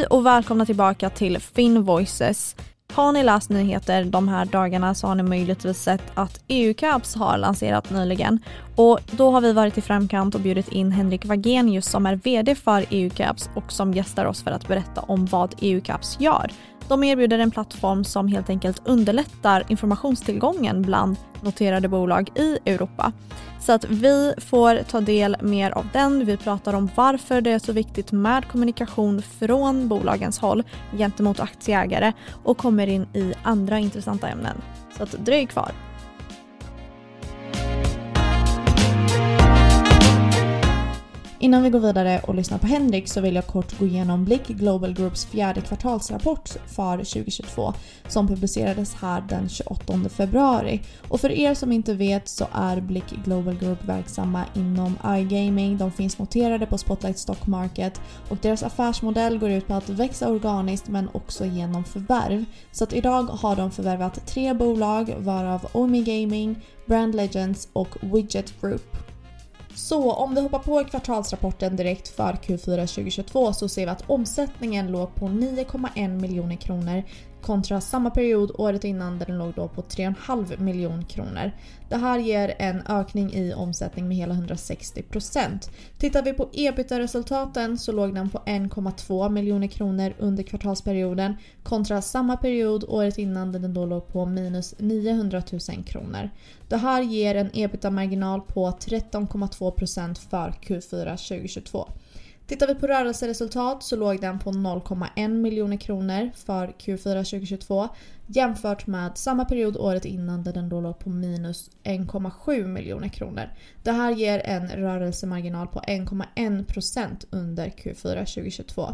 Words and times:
Hej 0.00 0.06
och 0.06 0.26
välkomna 0.26 0.66
tillbaka 0.66 1.10
till 1.10 1.38
Finn 1.38 1.82
Voices. 1.82 2.56
Har 2.92 3.12
ni 3.12 3.22
läst 3.22 3.50
nyheter 3.50 4.04
de 4.04 4.28
här 4.28 4.44
dagarna 4.44 4.94
så 4.94 5.06
har 5.06 5.14
ni 5.14 5.22
möjligtvis 5.22 5.82
sett 5.82 6.02
att 6.14 6.40
EU-CAPS 6.48 7.14
har 7.14 7.38
lanserat 7.38 7.90
nyligen. 7.90 8.38
Och 8.76 8.98
då 9.10 9.30
har 9.30 9.40
vi 9.40 9.52
varit 9.52 9.78
i 9.78 9.80
framkant 9.80 10.34
och 10.34 10.40
bjudit 10.40 10.68
in 10.68 10.92
Henrik 10.92 11.24
Wagenius 11.24 11.86
som 11.86 12.06
är 12.06 12.16
VD 12.16 12.54
för 12.54 12.84
EU-CAPS 12.90 13.50
och 13.54 13.72
som 13.72 13.94
gästar 13.94 14.24
oss 14.24 14.42
för 14.42 14.50
att 14.50 14.68
berätta 14.68 15.00
om 15.00 15.26
vad 15.26 15.54
EU-CAPS 15.60 16.20
gör. 16.20 16.50
De 16.90 17.04
erbjuder 17.04 17.38
en 17.38 17.50
plattform 17.50 18.04
som 18.04 18.28
helt 18.28 18.50
enkelt 18.50 18.82
underlättar 18.84 19.64
informationstillgången 19.68 20.82
bland 20.82 21.16
noterade 21.42 21.88
bolag 21.88 22.30
i 22.34 22.58
Europa. 22.66 23.12
Så 23.60 23.72
att 23.72 23.84
vi 23.84 24.34
får 24.38 24.82
ta 24.82 25.00
del 25.00 25.36
mer 25.40 25.70
av 25.70 25.86
den. 25.92 26.26
Vi 26.26 26.36
pratar 26.36 26.74
om 26.74 26.90
varför 26.94 27.40
det 27.40 27.50
är 27.50 27.58
så 27.58 27.72
viktigt 27.72 28.12
med 28.12 28.48
kommunikation 28.48 29.22
från 29.22 29.88
bolagens 29.88 30.38
håll 30.38 30.62
gentemot 30.92 31.40
aktieägare 31.40 32.12
och 32.44 32.58
kommer 32.58 32.86
in 32.86 33.06
i 33.14 33.34
andra 33.42 33.78
intressanta 33.78 34.28
ämnen. 34.28 34.56
Så 34.96 35.02
att 35.02 35.12
dröj 35.12 35.46
kvar. 35.46 35.72
Innan 41.42 41.62
vi 41.62 41.70
går 41.70 41.80
vidare 41.80 42.20
och 42.26 42.34
lyssnar 42.34 42.58
på 42.58 42.66
Henrik 42.66 43.08
så 43.08 43.20
vill 43.20 43.34
jag 43.34 43.46
kort 43.46 43.78
gå 43.78 43.86
igenom 43.86 44.24
Blick 44.24 44.46
Global 44.48 44.94
Groups 44.94 45.26
fjärde 45.26 45.60
kvartalsrapport 45.60 46.48
för 46.66 46.96
2022 46.96 47.72
som 48.08 48.28
publicerades 48.28 48.94
här 48.94 49.24
den 49.28 49.48
28 49.48 50.08
februari. 50.08 50.80
Och 51.08 51.20
för 51.20 51.30
er 51.30 51.54
som 51.54 51.72
inte 51.72 51.94
vet 51.94 52.28
så 52.28 52.46
är 52.52 52.80
Blick 52.80 53.10
Global 53.24 53.54
Group 53.54 53.84
verksamma 53.84 54.44
inom 54.54 54.98
iGaming. 55.06 55.78
De 55.78 55.92
finns 55.92 56.18
noterade 56.18 56.66
på 56.66 56.78
Spotlight 56.78 57.18
Stock 57.18 57.46
Market 57.46 58.00
och 58.28 58.38
deras 58.42 58.62
affärsmodell 58.62 59.38
går 59.38 59.50
ut 59.50 59.66
på 59.66 59.74
att 59.74 59.88
växa 59.88 60.28
organiskt 60.28 60.88
men 60.88 61.08
också 61.12 61.44
genom 61.44 61.84
förvärv. 61.84 62.44
Så 62.72 62.84
att 62.84 62.92
idag 62.92 63.22
har 63.22 63.56
de 63.56 63.70
förvärvat 63.70 64.26
tre 64.26 64.54
bolag 64.54 65.14
varav 65.18 65.66
Omi 65.72 66.02
Gaming, 66.02 66.58
Brand 66.86 67.14
Legends 67.14 67.68
och 67.72 67.96
Widget 68.00 68.60
Group. 68.60 69.09
Så 69.80 70.12
om 70.12 70.34
vi 70.34 70.40
hoppar 70.40 70.58
på 70.58 70.84
kvartalsrapporten 70.84 71.76
direkt 71.76 72.08
för 72.08 72.32
Q4 72.32 72.86
2022 72.86 73.52
så 73.52 73.68
ser 73.68 73.84
vi 73.86 73.90
att 73.90 74.10
omsättningen 74.10 74.92
låg 74.92 75.14
på 75.14 75.26
9,1 75.28 76.20
miljoner 76.20 76.56
kronor 76.56 77.02
kontra 77.42 77.80
samma 77.80 78.10
period 78.10 78.50
året 78.54 78.84
innan 78.84 79.18
där 79.18 79.26
den 79.26 79.38
låg 79.38 79.52
då 79.54 79.68
på 79.68 79.82
3,5 79.82 80.60
miljoner 80.60 81.02
kronor. 81.02 81.52
Det 81.88 81.96
här 81.96 82.18
ger 82.18 82.54
en 82.58 82.82
ökning 82.86 83.32
i 83.32 83.54
omsättning 83.54 84.08
med 84.08 84.16
hela 84.16 84.34
160%. 84.34 85.70
Tittar 85.98 86.22
vi 86.22 86.32
på 86.32 86.48
ebitda-resultaten 86.52 87.78
så 87.78 87.92
låg 87.92 88.14
den 88.14 88.30
på 88.30 88.38
1,2 88.38 89.28
miljoner 89.28 89.66
kronor 89.66 90.14
under 90.18 90.42
kvartalsperioden 90.42 91.34
kontra 91.62 92.02
samma 92.02 92.36
period 92.36 92.84
året 92.88 93.18
innan 93.18 93.52
där 93.52 93.58
den 93.58 93.74
då 93.74 93.86
låg 93.86 94.08
på 94.08 94.26
minus 94.26 94.74
900 94.78 95.42
000 95.52 95.84
kronor. 95.84 96.30
Det 96.68 96.76
här 96.76 97.02
ger 97.02 97.34
en 97.34 97.50
ebitda-marginal 97.52 98.40
på 98.40 98.70
13,2% 98.70 100.30
för 100.30 100.54
Q4 100.62 101.28
2022. 101.28 101.88
Tittar 102.50 102.66
vi 102.66 102.74
på 102.74 102.86
rörelseresultat 102.86 103.82
så 103.82 103.96
låg 103.96 104.20
den 104.20 104.38
på 104.38 104.50
0,1 104.50 105.28
miljoner 105.28 105.76
kronor 105.76 106.30
för 106.34 106.66
Q4 106.66 107.14
2022 107.14 107.88
jämfört 108.26 108.86
med 108.86 109.18
samma 109.18 109.44
period 109.44 109.76
året 109.76 110.04
innan 110.04 110.42
där 110.42 110.52
den 110.52 110.68
då 110.68 110.80
låg 110.80 110.98
på 110.98 111.10
minus 111.10 111.70
1,7 111.84 112.66
miljoner 112.66 113.08
kronor. 113.08 113.50
Det 113.82 113.92
här 113.92 114.10
ger 114.12 114.42
en 114.44 114.68
rörelsemarginal 114.68 115.66
på 115.66 115.80
1,1% 115.80 117.26
under 117.30 117.66
Q4 117.66 118.34
2022. 118.34 118.88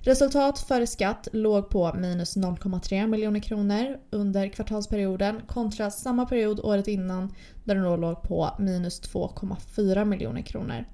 Resultat 0.00 0.58
före 0.58 0.86
skatt 0.86 1.28
låg 1.32 1.70
på 1.70 1.94
minus 1.94 2.36
0,3 2.36 3.06
miljoner 3.06 3.40
kronor 3.40 3.98
under 4.10 4.48
kvartalsperioden 4.48 5.40
kontra 5.46 5.90
samma 5.90 6.26
period 6.26 6.60
året 6.60 6.88
innan 6.88 7.34
där 7.64 7.74
den 7.74 7.84
då 7.84 7.96
låg 7.96 8.22
på 8.22 8.50
minus 8.58 9.02
2,4 9.02 10.04
miljoner 10.04 10.42
kronor. 10.42 10.84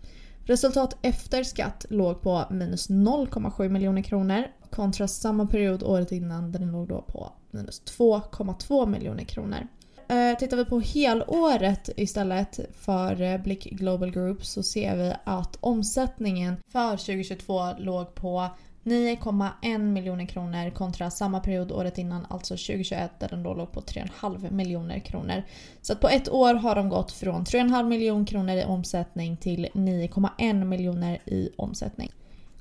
Resultat 0.47 0.97
efter 1.03 1.43
skatt 1.43 1.87
låg 1.91 2.23
på 2.23 2.45
minus 2.51 2.91
0,7 2.91 3.69
miljoner 3.69 4.03
kronor 4.03 4.45
kontra 4.71 5.09
samma 5.09 5.47
period 5.47 5.83
året 5.83 6.13
innan 6.13 6.53
där 6.53 6.59
den 6.59 6.73
låg 6.73 6.89
då 6.89 7.03
på 7.03 7.33
minus 7.51 7.83
2,2 7.99 8.87
miljoner 8.87 9.25
kronor. 9.25 9.69
Eh, 10.09 10.39
tittar 10.39 10.57
vi 10.57 10.65
på 10.65 10.81
helåret 10.81 11.89
istället 11.97 12.61
för 12.75 13.23
eh, 13.23 13.43
Blick 13.43 13.65
Global 13.65 14.11
Group 14.11 14.45
så 14.45 14.63
ser 14.63 14.97
vi 14.97 15.13
att 15.25 15.57
omsättningen 15.61 16.57
för 16.73 16.91
2022 16.91 17.73
låg 17.79 18.15
på 18.15 18.49
9,1 18.85 19.79
miljoner 19.79 20.27
kronor 20.27 20.71
kontra 20.71 21.11
samma 21.11 21.41
period 21.41 21.73
året 21.73 21.99
innan, 21.99 22.27
alltså 22.29 22.55
2021 22.55 23.11
där 23.19 23.29
den 23.29 23.43
då 23.43 23.55
låg 23.55 23.73
på 23.73 23.81
3,5 23.81 24.51
miljoner 24.51 24.99
kronor. 24.99 25.43
Så 25.83 25.93
att 25.93 26.01
på 26.01 26.09
ett 26.09 26.29
år 26.29 26.55
har 26.55 26.75
de 26.75 26.89
gått 26.89 27.13
från 27.13 27.45
3,5 27.45 27.89
miljoner 27.89 28.27
kronor 28.27 28.55
i 28.57 28.65
omsättning 28.65 29.37
till 29.37 29.69
9,1 29.73 30.65
miljoner 30.65 31.19
i 31.27 31.51
omsättning. 31.57 32.13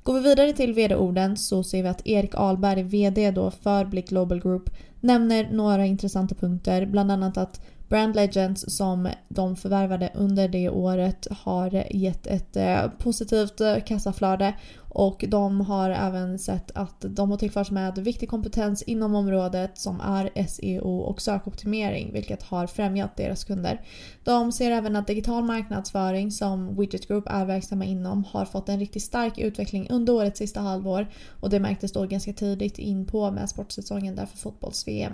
Går 0.02 0.14
vi 0.14 0.20
vidare 0.20 0.52
till 0.52 0.74
vd-orden 0.74 1.36
så 1.36 1.64
ser 1.64 1.82
vi 1.82 1.88
att 1.88 2.06
Erik 2.06 2.34
Ahlberg, 2.34 2.82
vd 2.82 3.30
då 3.30 3.50
för 3.50 3.84
Blick 3.84 4.08
Global 4.08 4.40
Group, 4.40 4.70
nämner 5.00 5.48
några 5.52 5.86
intressanta 5.86 6.34
punkter. 6.34 6.86
Bland 6.86 7.12
annat 7.12 7.36
att 7.36 7.60
Brand 7.88 8.16
Legends 8.16 8.76
som 8.76 9.08
de 9.28 9.56
förvärvade 9.56 10.10
under 10.14 10.48
det 10.48 10.70
året 10.70 11.26
har 11.30 11.84
gett 11.90 12.26
ett 12.26 12.56
eh, 12.56 12.88
positivt 12.98 13.60
eh, 13.60 13.80
kassaflöde 13.86 14.54
och 14.94 15.24
de 15.28 15.60
har 15.60 15.90
även 15.90 16.38
sett 16.38 16.70
att 16.74 17.04
de 17.08 17.30
har 17.30 17.38
tillförts 17.38 17.70
med 17.70 17.98
viktig 17.98 18.28
kompetens 18.28 18.82
inom 18.82 19.14
området 19.14 19.78
som 19.78 20.00
är 20.00 20.46
SEO 20.46 20.98
och 20.98 21.22
sökoptimering 21.22 22.12
vilket 22.12 22.42
har 22.42 22.66
främjat 22.66 23.16
deras 23.16 23.44
kunder. 23.44 23.80
De 24.24 24.52
ser 24.52 24.70
även 24.70 24.96
att 24.96 25.06
digital 25.06 25.44
marknadsföring 25.44 26.30
som 26.30 26.76
Widget 26.76 27.08
Group 27.08 27.24
är 27.26 27.44
verksamma 27.44 27.84
inom 27.84 28.24
har 28.24 28.44
fått 28.44 28.68
en 28.68 28.78
riktigt 28.78 29.02
stark 29.02 29.38
utveckling 29.38 29.86
under 29.90 30.12
årets 30.12 30.38
sista 30.38 30.60
halvår 30.60 31.06
och 31.40 31.50
det 31.50 31.60
märktes 31.60 31.92
då 31.92 32.06
ganska 32.06 32.32
tidigt 32.32 32.78
in 32.78 33.06
på 33.06 33.30
med 33.30 33.50
sportsäsongen 33.50 34.16
där 34.16 34.26
för 34.26 34.36
fotbolls-VM. 34.38 35.12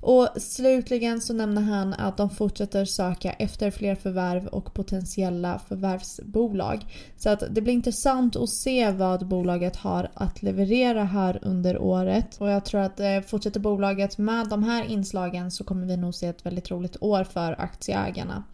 Och 0.00 0.28
slutligen 0.36 1.20
så 1.20 1.32
nämner 1.32 1.62
han 1.62 1.94
att 1.94 2.16
de 2.16 2.30
fortsätter 2.30 2.84
söka 2.84 3.32
efter 3.32 3.70
fler 3.70 3.94
förvärv 3.94 4.46
och 4.46 4.74
potentiella 4.74 5.60
förvärvsbolag. 5.68 6.86
Så 7.16 7.30
att 7.30 7.42
det 7.50 7.60
blir 7.60 7.74
intressant 7.74 8.36
att 8.36 8.48
se 8.48 8.90
vad 8.90 9.26
bolaget 9.26 9.76
har 9.76 10.10
att 10.14 10.42
leverera 10.42 11.04
här 11.04 11.38
under 11.42 11.78
året. 11.78 12.36
Och 12.40 12.50
jag 12.50 12.64
tror 12.64 12.80
att 12.80 13.00
eh, 13.00 13.20
fortsätter 13.20 13.60
bolaget 13.60 14.18
med 14.18 14.48
de 14.48 14.62
här 14.62 14.84
inslagen 14.84 15.50
så 15.50 15.64
kommer 15.64 15.86
vi 15.86 15.96
nog 15.96 16.14
se 16.14 16.26
ett 16.26 16.46
väldigt 16.46 16.70
roligt 16.70 16.96
år 17.00 17.24
för 17.24 17.60
aktieägarna. 17.60 18.44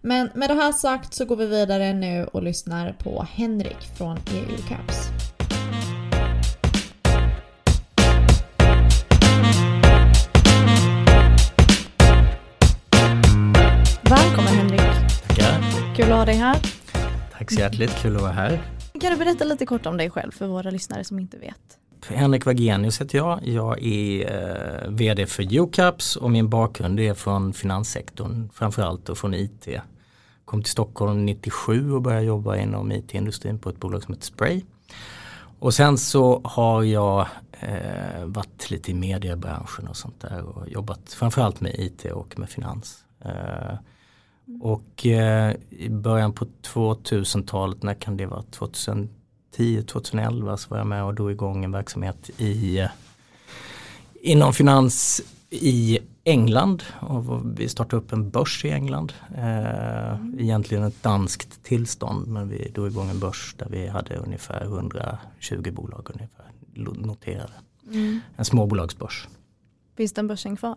Men 0.00 0.30
med 0.34 0.50
det 0.50 0.54
här 0.54 0.72
sagt 0.72 1.14
så 1.14 1.24
går 1.24 1.36
vi 1.36 1.46
vidare 1.46 1.92
nu 1.92 2.24
och 2.24 2.42
lyssnar 2.42 2.92
på 2.92 3.26
Henrik 3.30 3.82
från 3.96 4.16
EU 4.16 4.56
Caps. 4.68 5.31
Kul 16.02 16.12
att 16.12 16.18
ha 16.18 16.24
dig 16.24 16.34
här. 16.34 16.56
Tack 17.32 17.50
så 17.50 17.60
hjärtligt, 17.60 17.90
kul 17.90 18.16
att 18.16 18.22
vara 18.22 18.32
här. 18.32 18.62
Kan 19.00 19.12
du 19.12 19.16
berätta 19.16 19.44
lite 19.44 19.66
kort 19.66 19.86
om 19.86 19.96
dig 19.96 20.10
själv 20.10 20.30
för 20.30 20.46
våra 20.46 20.70
lyssnare 20.70 21.04
som 21.04 21.18
inte 21.18 21.38
vet? 21.38 21.78
Henrik 22.08 22.46
Wagenius 22.46 23.00
heter 23.00 23.18
jag. 23.18 23.46
Jag 23.46 23.82
är 23.82 24.32
eh, 24.84 24.90
vd 24.90 25.26
för 25.26 25.54
UCAPS 25.54 26.16
och 26.16 26.30
min 26.30 26.48
bakgrund 26.48 27.00
är 27.00 27.14
från 27.14 27.52
finanssektorn, 27.52 28.48
framförallt 28.54 29.08
och 29.08 29.18
från 29.18 29.34
IT. 29.34 29.68
Kom 30.44 30.62
till 30.62 30.72
Stockholm 30.72 31.26
97 31.26 31.92
och 31.92 32.02
började 32.02 32.24
jobba 32.24 32.56
inom 32.56 32.92
IT-industrin 32.92 33.58
på 33.58 33.68
ett 33.68 33.80
bolag 33.80 34.02
som 34.02 34.14
heter 34.14 34.26
Spray. 34.26 34.62
Och 35.58 35.74
sen 35.74 35.98
så 35.98 36.40
har 36.44 36.82
jag 36.82 37.26
eh, 37.60 38.24
varit 38.24 38.70
lite 38.70 38.90
i 38.90 38.94
mediebranschen 38.94 39.88
och 39.88 39.96
sånt 39.96 40.20
där 40.20 40.42
och 40.42 40.68
jobbat 40.68 41.12
framförallt 41.12 41.60
med 41.60 41.74
IT 41.74 42.04
och 42.04 42.38
med 42.38 42.50
finans. 42.50 43.04
Eh, 43.24 43.74
och 44.60 45.06
eh, 45.06 45.56
i 45.70 45.88
början 45.88 46.32
på 46.32 46.46
2000-talet, 46.62 47.82
när 47.82 47.94
kan 47.94 48.16
det 48.16 48.26
vara? 48.26 48.42
2010, 48.42 49.82
2011 49.86 50.56
så 50.56 50.70
var 50.70 50.78
jag 50.78 50.86
med 50.86 51.04
och 51.04 51.14
drog 51.14 51.30
igång 51.30 51.64
en 51.64 51.72
verksamhet 51.72 52.30
i, 52.38 52.78
eh, 52.78 52.88
inom 54.20 54.52
finans 54.52 55.22
i 55.50 55.98
England. 56.24 56.82
Och 57.00 57.58
vi 57.58 57.68
startade 57.68 58.02
upp 58.02 58.12
en 58.12 58.30
börs 58.30 58.64
i 58.64 58.70
England. 58.70 59.12
Eh, 59.36 60.14
egentligen 60.38 60.84
ett 60.84 61.02
danskt 61.02 61.62
tillstånd 61.62 62.26
men 62.26 62.48
vi 62.48 62.70
drog 62.74 62.88
igång 62.88 63.10
en 63.10 63.20
börs 63.20 63.54
där 63.58 63.68
vi 63.70 63.86
hade 63.86 64.16
ungefär 64.16 64.64
120 64.64 65.70
bolag 65.72 66.10
ungefär 66.14 66.46
noterade. 66.74 67.52
Mm. 67.90 68.20
En 68.36 68.44
småbolagsbörs. 68.44 69.28
Finns 69.96 70.12
den 70.12 70.26
börsen 70.26 70.56
kvar? 70.56 70.76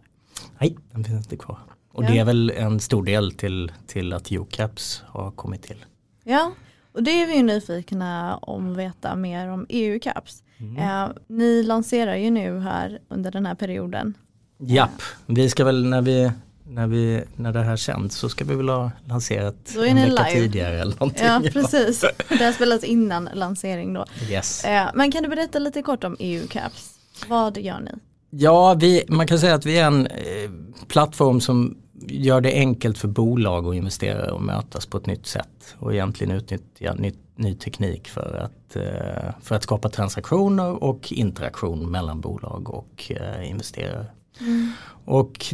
Nej, 0.59 0.77
den 0.91 1.03
finns 1.03 1.25
inte 1.25 1.37
kvar. 1.37 1.59
Och 1.95 2.03
ja. 2.03 2.07
det 2.07 2.19
är 2.19 2.25
väl 2.25 2.49
en 2.49 2.79
stor 2.79 3.03
del 3.03 3.31
till, 3.31 3.71
till 3.87 4.13
att 4.13 4.31
UCAPS 4.31 5.03
har 5.07 5.31
kommit 5.31 5.63
till. 5.63 5.85
Ja, 6.23 6.51
och 6.91 7.03
det 7.03 7.21
är 7.21 7.27
vi 7.27 7.35
ju 7.35 7.43
nyfikna 7.43 8.37
om 8.37 8.71
att 8.71 8.77
veta 8.77 9.15
mer 9.15 9.49
om 9.49 9.65
EU-CAPS. 9.69 10.43
Mm. 10.57 10.77
Eh, 10.77 11.09
ni 11.27 11.63
lanserar 11.63 12.15
ju 12.15 12.29
nu 12.29 12.59
här 12.59 12.99
under 13.09 13.31
den 13.31 13.45
här 13.45 13.55
perioden. 13.55 14.13
Japp, 14.57 15.01
vi 15.25 15.49
ska 15.49 15.65
väl 15.65 15.85
när 15.85 16.01
vi 16.01 16.31
när, 16.67 16.87
vi, 16.87 17.23
när 17.35 17.53
det 17.53 17.63
här 17.63 17.77
känns 17.77 18.15
så 18.15 18.29
ska 18.29 18.45
vi 18.45 18.55
väl 18.55 18.69
ha 18.69 18.91
lanserat 19.05 19.55
då 19.75 19.81
är 19.81 19.87
en 19.87 19.95
vecka 19.95 20.09
live. 20.09 20.31
tidigare 20.31 20.81
eller 20.81 20.93
någonting. 20.93 21.25
Ja 21.25 21.41
precis, 21.53 22.05
det 22.29 22.45
har 22.45 22.51
spelats 22.51 22.83
innan 22.83 23.29
lansering 23.33 23.93
då. 23.93 24.05
Yes. 24.29 24.65
Eh, 24.65 24.89
men 24.93 25.11
kan 25.11 25.23
du 25.23 25.29
berätta 25.29 25.59
lite 25.59 25.81
kort 25.81 26.03
om 26.03 26.15
EU-caps? 26.19 26.95
Vad 27.27 27.57
gör 27.57 27.79
ni? 27.79 27.91
Ja, 28.29 28.73
vi, 28.73 29.03
man 29.07 29.27
kan 29.27 29.39
säga 29.39 29.55
att 29.55 29.65
vi 29.65 29.77
är 29.77 29.85
en 29.85 30.07
eh, 30.07 30.51
plattform 30.87 31.41
som 31.41 31.77
gör 32.01 32.41
det 32.41 32.53
enkelt 32.53 32.97
för 32.97 33.07
bolag 33.07 33.67
och 33.67 33.75
investerare 33.75 34.35
att 34.35 34.41
mötas 34.41 34.85
på 34.85 34.97
ett 34.97 35.05
nytt 35.05 35.25
sätt 35.25 35.75
och 35.79 35.93
egentligen 35.93 36.35
utnyttja 36.35 36.93
ny, 36.93 37.13
ny 37.35 37.55
teknik 37.55 38.07
för 38.07 38.35
att, 38.35 38.75
eh, 38.75 39.33
för 39.41 39.55
att 39.55 39.63
skapa 39.63 39.89
transaktioner 39.89 40.83
och 40.83 41.11
interaktion 41.11 41.91
mellan 41.91 42.21
bolag 42.21 42.69
och 42.69 43.11
eh, 43.11 43.49
investerare. 43.49 44.05
Mm. 44.39 44.71
Och 45.05 45.45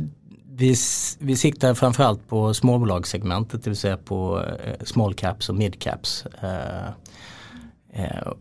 vi, 0.49 0.75
vi 1.19 1.35
siktar 1.35 1.73
framförallt 1.73 2.27
på 2.27 2.53
småbolagssegmentet, 2.53 3.63
det 3.63 3.69
vill 3.69 3.77
säga 3.77 3.97
på 3.97 4.45
eh, 4.63 4.85
small 4.85 5.13
caps 5.13 5.49
och 5.49 5.55
mid 5.55 5.79
caps. 5.79 6.25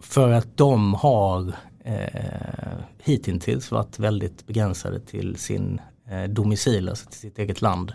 För 0.01 0.33
att 0.33 0.57
de 0.57 0.95
har 0.95 1.53
eh, 1.85 2.79
hittills 2.99 3.71
varit 3.71 3.99
väldigt 3.99 4.47
begränsade 4.47 5.01
till 5.01 5.37
sin 5.37 5.81
domicil, 6.29 6.89
alltså 6.89 7.11
till 7.11 7.19
sitt 7.19 7.39
eget 7.39 7.63
land. 7.63 7.93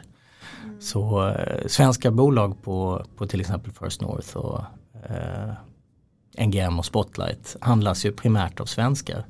Mm. 0.63 0.81
Så 0.81 1.27
eh, 1.27 1.67
svenska 1.67 2.12
bolag 2.12 2.62
på, 2.62 3.06
på 3.17 3.27
till 3.27 3.41
exempel 3.41 3.71
First 3.71 4.01
North 4.01 4.38
och 4.38 4.62
eh, 5.09 5.53
NGM 6.45 6.79
och 6.79 6.85
Spotlight 6.85 7.56
handlas 7.62 8.06
ju 8.06 8.12
primärt 8.12 8.59
av 8.59 8.65
svenskar. 8.65 9.25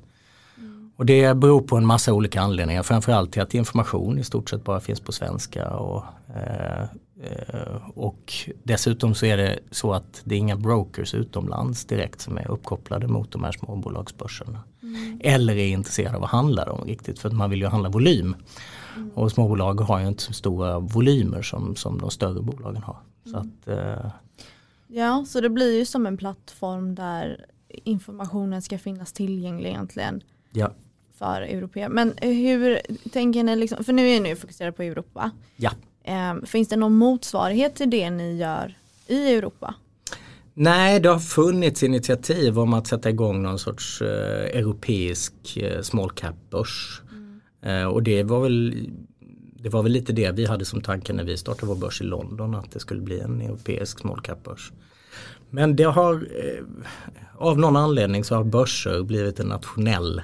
Och 0.97 1.05
det 1.05 1.37
beror 1.37 1.61
på 1.61 1.77
en 1.77 1.85
massa 1.85 2.13
olika 2.13 2.41
anledningar. 2.41 2.83
Framförallt 2.83 3.31
till 3.31 3.41
att 3.41 3.53
information 3.53 4.19
i 4.19 4.23
stort 4.23 4.49
sett 4.49 4.63
bara 4.63 4.79
finns 4.79 4.99
på 4.99 5.11
svenska. 5.11 5.69
Och, 5.69 6.03
eh, 6.35 6.81
eh, 7.23 7.89
och 7.95 8.33
dessutom 8.63 9.15
så 9.15 9.25
är 9.25 9.37
det 9.37 9.59
så 9.71 9.93
att 9.93 10.21
det 10.23 10.35
är 10.35 10.39
inga 10.39 10.55
brokers 10.55 11.13
utomlands 11.13 11.85
direkt 11.85 12.21
som 12.21 12.37
är 12.37 12.51
uppkopplade 12.51 13.07
mot 13.07 13.31
de 13.31 13.43
här 13.43 13.51
småbolagsbörserna. 13.51 14.59
Mm. 14.95 15.19
Eller 15.23 15.55
är 15.55 15.67
intresserade 15.67 16.17
av 16.17 16.23
att 16.23 16.29
handla 16.29 16.65
dem 16.65 16.83
riktigt 16.85 17.19
för 17.19 17.29
att 17.29 17.35
man 17.35 17.49
vill 17.49 17.61
ju 17.61 17.67
handla 17.67 17.89
volym. 17.89 18.35
Mm. 18.95 19.11
Och 19.13 19.31
småbolag 19.31 19.81
har 19.81 19.99
ju 19.99 20.07
inte 20.07 20.23
så 20.23 20.33
stora 20.33 20.79
volymer 20.79 21.41
som, 21.41 21.75
som 21.75 21.97
de 21.97 22.11
större 22.11 22.41
bolagen 22.41 22.83
har. 22.83 22.97
Så 23.23 23.37
mm. 23.37 23.41
att, 23.41 23.67
eh, 23.67 24.11
ja, 24.87 25.25
så 25.27 25.41
det 25.41 25.49
blir 25.49 25.77
ju 25.77 25.85
som 25.85 26.05
en 26.05 26.17
plattform 26.17 26.95
där 26.95 27.45
informationen 27.69 28.61
ska 28.61 28.77
finnas 28.77 29.13
tillgänglig 29.13 29.69
egentligen. 29.69 30.23
Ja 30.51 30.71
för 31.17 31.41
europeer. 31.41 31.89
Men 31.89 32.13
hur 32.21 32.81
tänker 33.09 33.43
ni, 33.43 33.55
liksom, 33.55 33.83
för 33.83 33.93
nu 33.93 34.09
är 34.09 34.21
ni 34.21 34.35
fokuserade 34.35 34.71
på 34.71 34.83
Europa. 34.83 35.31
Ja. 35.55 35.71
Eh, 36.03 36.35
finns 36.45 36.67
det 36.67 36.75
någon 36.75 36.97
motsvarighet 36.97 37.75
till 37.75 37.89
det 37.89 38.09
ni 38.09 38.37
gör 38.37 38.77
i 39.07 39.33
Europa? 39.35 39.75
Nej, 40.57 40.99
det 40.99 41.09
har 41.09 41.19
funnits 41.19 41.83
initiativ 41.83 42.59
om 42.59 42.73
att 42.73 42.87
sätta 42.87 43.09
igång 43.09 43.43
någon 43.43 43.59
sorts 43.59 44.01
eh, 44.01 44.59
europeisk 44.59 45.57
eh, 45.57 45.81
small 45.81 46.11
cap-börs. 46.11 47.01
Mm. 47.11 47.41
Eh, 47.61 47.87
och 47.87 48.03
det 48.03 48.23
var 48.23 48.41
väl 48.41 48.89
det 49.63 49.69
var 49.69 49.83
väl 49.83 49.91
lite 49.91 50.13
det 50.13 50.31
vi 50.31 50.45
hade 50.45 50.65
som 50.65 50.81
tanke 50.81 51.13
när 51.13 51.23
vi 51.23 51.37
startade 51.37 51.67
vår 51.67 51.75
börs 51.75 52.01
i 52.01 52.03
London 52.03 52.55
att 52.55 52.71
det 52.71 52.79
skulle 52.79 53.01
bli 53.01 53.19
en 53.19 53.41
europeisk 53.41 53.99
small 53.99 54.21
cap-börs. 54.21 54.71
Men 55.49 55.75
det 55.75 55.83
har 55.83 56.13
eh, 56.13 56.63
av 57.35 57.59
någon 57.59 57.75
anledning 57.75 58.23
så 58.23 58.35
har 58.35 58.43
börser 58.43 59.03
blivit 59.03 59.39
en 59.39 59.47
nationell 59.47 60.21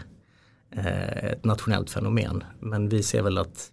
Eh, 0.75 1.31
ett 1.31 1.45
nationellt 1.45 1.89
fenomen. 1.89 2.43
Men 2.59 2.89
vi 2.89 3.03
ser 3.03 3.21
väl 3.21 3.37
att 3.37 3.71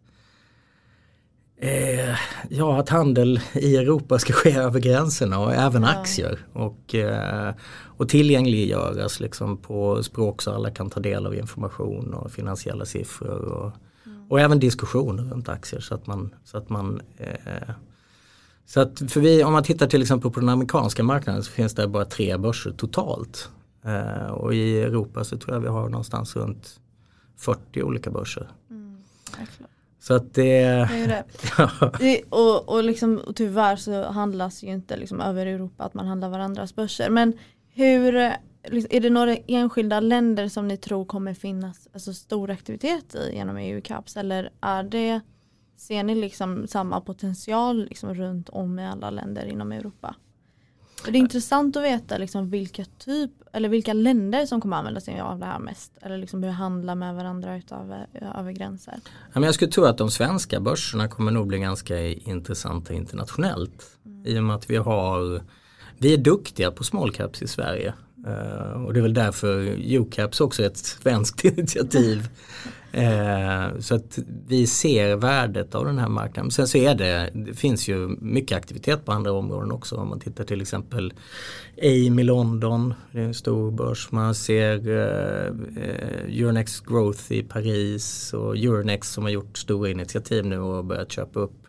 eh, 1.60 2.16
ja, 2.48 2.80
att 2.80 2.88
handel 2.88 3.40
i 3.52 3.76
Europa 3.76 4.18
ska 4.18 4.32
ske 4.32 4.56
över 4.56 4.80
gränserna 4.80 5.38
och 5.38 5.54
även 5.54 5.82
ja. 5.82 5.88
aktier. 5.88 6.46
Och, 6.52 6.94
eh, 6.94 7.54
och 7.70 8.08
tillgängliggöras 8.08 9.20
liksom 9.20 9.56
på 9.56 10.02
språk 10.02 10.42
så 10.42 10.50
alla 10.50 10.70
kan 10.70 10.90
ta 10.90 11.00
del 11.00 11.26
av 11.26 11.34
information 11.34 12.14
och 12.14 12.30
finansiella 12.30 12.84
siffror. 12.84 13.40
Och, 13.40 13.72
mm. 14.06 14.30
och 14.30 14.40
även 14.40 14.58
diskussioner 14.58 15.22
runt 15.22 15.48
aktier 15.48 15.80
så 15.80 15.94
att 15.94 16.06
man, 16.06 16.34
så 16.44 16.58
att 16.58 16.68
man 16.68 17.00
eh, 17.16 17.74
så 18.66 18.80
att 18.80 19.02
för 19.08 19.20
vi, 19.20 19.44
om 19.44 19.52
man 19.52 19.62
tittar 19.62 19.86
till 19.86 20.02
exempel 20.02 20.30
på 20.30 20.40
den 20.40 20.48
amerikanska 20.48 21.02
marknaden 21.02 21.42
så 21.42 21.50
finns 21.50 21.74
det 21.74 21.88
bara 21.88 22.04
tre 22.04 22.36
börser 22.36 22.70
totalt. 22.70 23.50
Eh, 23.84 24.30
och 24.30 24.54
i 24.54 24.80
Europa 24.80 25.24
så 25.24 25.38
tror 25.38 25.56
jag 25.56 25.60
vi 25.60 25.68
har 25.68 25.88
någonstans 25.88 26.36
runt 26.36 26.80
40 27.36 27.82
olika 27.82 28.10
börser. 28.10 28.48
Mm, 28.70 29.04
så 30.08 30.14
att 30.14 30.34
det... 30.34 30.62
det, 30.88 31.24
det. 31.98 32.22
och, 32.28 32.68
och, 32.68 32.84
liksom, 32.84 33.18
och 33.18 33.36
tyvärr 33.36 33.76
så 33.76 34.02
handlas 34.02 34.62
ju 34.62 34.68
inte 34.68 34.96
liksom 34.96 35.20
över 35.20 35.46
Europa 35.46 35.84
att 35.84 35.94
man 35.94 36.06
handlar 36.06 36.28
varandras 36.28 36.74
börser. 36.74 37.10
Men 37.10 37.32
hur, 37.74 38.32
liksom, 38.64 38.96
är 38.96 39.00
det 39.00 39.10
några 39.10 39.36
enskilda 39.36 40.00
länder 40.00 40.48
som 40.48 40.68
ni 40.68 40.76
tror 40.76 41.04
kommer 41.04 41.34
finnas 41.34 41.88
alltså, 41.92 42.14
stor 42.14 42.50
aktivitet 42.50 43.14
i 43.14 43.34
genom 43.34 43.56
EU-CAPS 43.56 44.16
eller 44.16 44.50
är 44.60 44.82
det, 44.82 45.20
ser 45.76 46.02
ni 46.02 46.14
liksom 46.14 46.66
samma 46.66 47.00
potential 47.00 47.84
liksom 47.84 48.14
runt 48.14 48.48
om 48.48 48.78
i 48.78 48.86
alla 48.86 49.10
länder 49.10 49.46
inom 49.46 49.72
Europa? 49.72 50.14
Och 51.06 51.12
det 51.12 51.18
är 51.18 51.20
intressant 51.20 51.76
att 51.76 51.82
veta 51.82 52.18
liksom 52.18 52.50
vilka 52.50 52.84
typ 52.98 53.30
eller 53.52 53.68
vilka 53.68 53.92
länder 53.92 54.46
som 54.46 54.60
kommer 54.60 54.76
använda 54.76 55.00
sig 55.00 55.20
av 55.20 55.38
det 55.38 55.46
här 55.46 55.58
mest. 55.58 55.92
Eller 56.00 56.18
liksom 56.18 56.42
hur 56.42 56.50
handlar 56.50 56.94
med 56.94 57.14
varandra 57.14 57.56
utav, 57.56 57.94
över 58.38 58.52
gränser. 58.52 58.94
Ja, 59.04 59.40
men 59.40 59.42
jag 59.42 59.54
skulle 59.54 59.70
tro 59.70 59.84
att 59.84 59.98
de 59.98 60.10
svenska 60.10 60.60
börserna 60.60 61.08
kommer 61.08 61.32
nog 61.32 61.46
bli 61.46 61.58
ganska 61.58 62.00
intressanta 62.08 62.94
internationellt. 62.94 63.84
Mm. 64.06 64.26
I 64.26 64.38
och 64.38 64.44
med 64.44 64.56
att 64.56 64.70
vi 64.70 64.76
har 64.76 65.42
vi 65.98 66.14
är 66.14 66.18
duktiga 66.18 66.70
på 66.70 66.84
small 66.84 67.12
caps 67.12 67.42
i 67.42 67.46
Sverige. 67.46 67.94
Uh, 68.26 68.84
och 68.84 68.94
det 68.94 69.00
är 69.00 69.02
väl 69.02 69.14
därför 69.14 69.58
UCAPS 69.78 70.40
också 70.40 70.62
är 70.62 70.66
ett 70.66 70.76
svenskt 70.76 71.44
initiativ. 71.58 72.28
Eh, 72.92 73.78
så 73.78 73.94
att 73.94 74.18
vi 74.46 74.66
ser 74.66 75.16
värdet 75.16 75.74
av 75.74 75.84
den 75.84 75.98
här 75.98 76.08
marknaden. 76.08 76.50
Sen 76.50 76.68
så 76.68 76.78
är 76.78 76.94
det, 76.94 77.30
det 77.34 77.54
finns 77.54 77.88
ju 77.88 78.08
mycket 78.08 78.58
aktivitet 78.58 79.04
på 79.04 79.12
andra 79.12 79.32
områden 79.32 79.72
också. 79.72 79.96
Om 79.96 80.08
man 80.08 80.20
tittar 80.20 80.44
till 80.44 80.60
exempel 80.60 81.12
AIM 81.82 82.18
i 82.18 82.24
London, 82.24 82.94
det 83.12 83.20
är 83.20 83.24
en 83.24 83.34
stor 83.34 83.70
börs. 83.70 84.12
Man 84.12 84.34
ser 84.34 84.88
eh, 84.88 85.46
eh, 85.82 86.40
Euronext 86.40 86.86
Growth 86.86 87.32
i 87.32 87.42
Paris 87.42 88.32
och 88.32 88.56
Euronext 88.56 89.12
som 89.12 89.24
har 89.24 89.30
gjort 89.30 89.58
stora 89.58 89.90
initiativ 89.90 90.46
nu 90.46 90.58
och 90.58 90.84
börjat 90.84 91.12
köpa 91.12 91.40
upp 91.40 91.66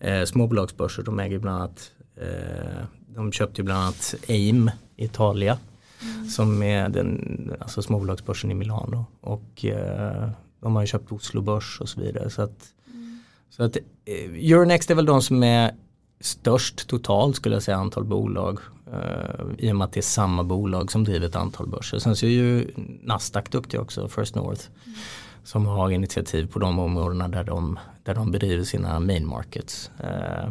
eh, 0.00 0.24
småbolagsbörser. 0.24 1.02
De 1.02 1.20
äger 1.20 1.38
bland 1.38 1.56
annat, 1.56 1.90
eh, 2.20 2.84
de 3.14 3.32
köpte 3.32 3.62
bland 3.62 3.80
annat 3.80 4.14
AIM 4.28 4.70
i 4.96 5.04
Italien 5.04 5.56
Mm. 6.02 6.28
Som 6.28 6.62
är 6.62 6.88
den, 6.88 7.52
alltså 7.60 7.82
småbolagsbörsen 7.82 8.50
i 8.50 8.54
Milano. 8.54 9.06
Och 9.20 9.64
eh, 9.64 10.30
de 10.60 10.74
har 10.74 10.82
ju 10.82 10.86
köpt 10.86 11.12
Oslo 11.12 11.40
Börs 11.40 11.80
och 11.80 11.88
så 11.88 12.00
vidare. 12.00 12.30
Så 12.30 12.42
att, 12.42 12.66
mm. 12.94 13.22
så 13.50 13.62
att 13.62 13.76
eh, 14.04 14.52
Euronext 14.52 14.90
är 14.90 14.94
väl 14.94 15.06
de 15.06 15.22
som 15.22 15.42
är 15.42 15.74
störst 16.20 16.88
totalt 16.88 17.36
skulle 17.36 17.54
jag 17.54 17.62
säga 17.62 17.76
antal 17.76 18.04
bolag. 18.04 18.58
Uh, 18.92 19.54
I 19.58 19.72
och 19.72 19.76
med 19.76 19.84
att 19.84 19.92
det 19.92 20.00
är 20.00 20.02
samma 20.02 20.44
bolag 20.44 20.92
som 20.92 21.04
driver 21.04 21.26
ett 21.26 21.36
antal 21.36 21.66
börser. 21.66 21.98
Sen 21.98 22.16
så 22.16 22.26
är 22.26 22.30
ju 22.30 22.70
Nasdaq 23.02 23.50
duktig 23.50 23.80
också, 23.80 24.08
First 24.08 24.34
North. 24.34 24.62
Mm. 24.84 24.98
Som 25.44 25.66
har 25.66 25.90
initiativ 25.90 26.46
på 26.46 26.58
de 26.58 26.78
områdena 26.78 27.28
där 27.28 27.44
de, 27.44 27.78
där 28.02 28.14
de 28.14 28.30
bedriver 28.30 28.64
sina 28.64 29.00
main 29.00 29.26
markets. 29.26 29.90
Uh, 30.00 30.48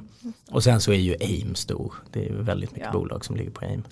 och 0.51 0.63
sen 0.63 0.81
så 0.81 0.91
är 0.91 0.97
ju 0.97 1.15
AIM 1.19 1.55
stor. 1.55 1.93
Det 2.11 2.25
är 2.25 2.29
ju 2.29 2.41
väldigt 2.41 2.71
mycket 2.71 2.89
ja. 2.93 2.99
bolag 2.99 3.25
som 3.25 3.35
ligger 3.35 3.51
på 3.51 3.65
AIM. 3.65 3.83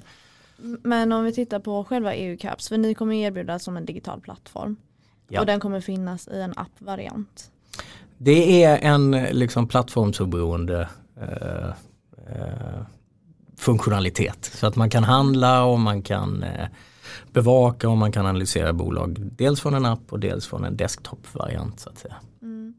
Men 0.63 1.11
om 1.11 1.23
vi 1.23 1.33
tittar 1.33 1.59
på 1.59 1.83
själva 1.83 2.13
EU-CAPS, 2.13 2.69
för 2.69 2.77
ni 2.77 2.93
kommer 2.93 3.15
erbjuda 3.15 3.59
som 3.59 3.77
en 3.77 3.85
digital 3.85 4.21
plattform. 4.21 4.75
Ja. 5.27 5.39
Och 5.39 5.45
den 5.45 5.59
kommer 5.59 5.81
finnas 5.81 6.27
i 6.27 6.41
en 6.41 6.53
appvariant. 6.55 7.51
Det 8.17 8.63
är 8.63 8.77
en 8.77 9.11
liksom 9.11 9.67
plattformsoberoende 9.67 10.89
eh, 11.21 11.69
eh, 12.27 12.81
funktionalitet. 13.57 14.45
Så 14.45 14.67
att 14.67 14.75
man 14.75 14.89
kan 14.89 15.03
handla 15.03 15.63
och 15.63 15.79
man 15.79 16.01
kan 16.01 16.43
eh, 16.43 16.67
bevaka 17.31 17.89
och 17.89 17.97
man 17.97 18.11
kan 18.11 18.25
analysera 18.25 18.73
bolag. 18.73 19.17
Dels 19.19 19.61
från 19.61 19.73
en 19.73 19.85
app 19.85 20.13
och 20.13 20.19
dels 20.19 20.47
från 20.47 20.63
en 20.63 20.77
desktop-variant. 20.77 21.79
så 21.79 21.89
att 21.89 21.97
säga. 21.97 22.15
Mm. 22.41 22.73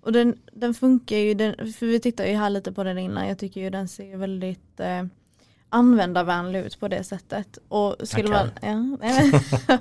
Och 0.00 0.12
den, 0.12 0.38
den 0.52 0.74
funkar 0.74 1.16
ju, 1.16 1.34
den, 1.34 1.72
för 1.72 1.86
vi 1.86 2.00
tittar 2.00 2.24
ju 2.24 2.36
här 2.36 2.50
lite 2.50 2.72
på 2.72 2.84
den 2.84 2.98
innan, 2.98 3.28
jag 3.28 3.38
tycker 3.38 3.60
ju 3.60 3.70
den 3.70 3.88
ser 3.88 4.16
väldigt 4.16 4.80
eh, 4.80 5.04
användarvänlig 5.70 6.60
ut 6.60 6.80
på 6.80 6.88
det 6.88 7.04
sättet. 7.04 7.58
Och 7.68 7.96
skulle 8.02 8.28
man, 8.28 8.50
ja, 8.62 9.08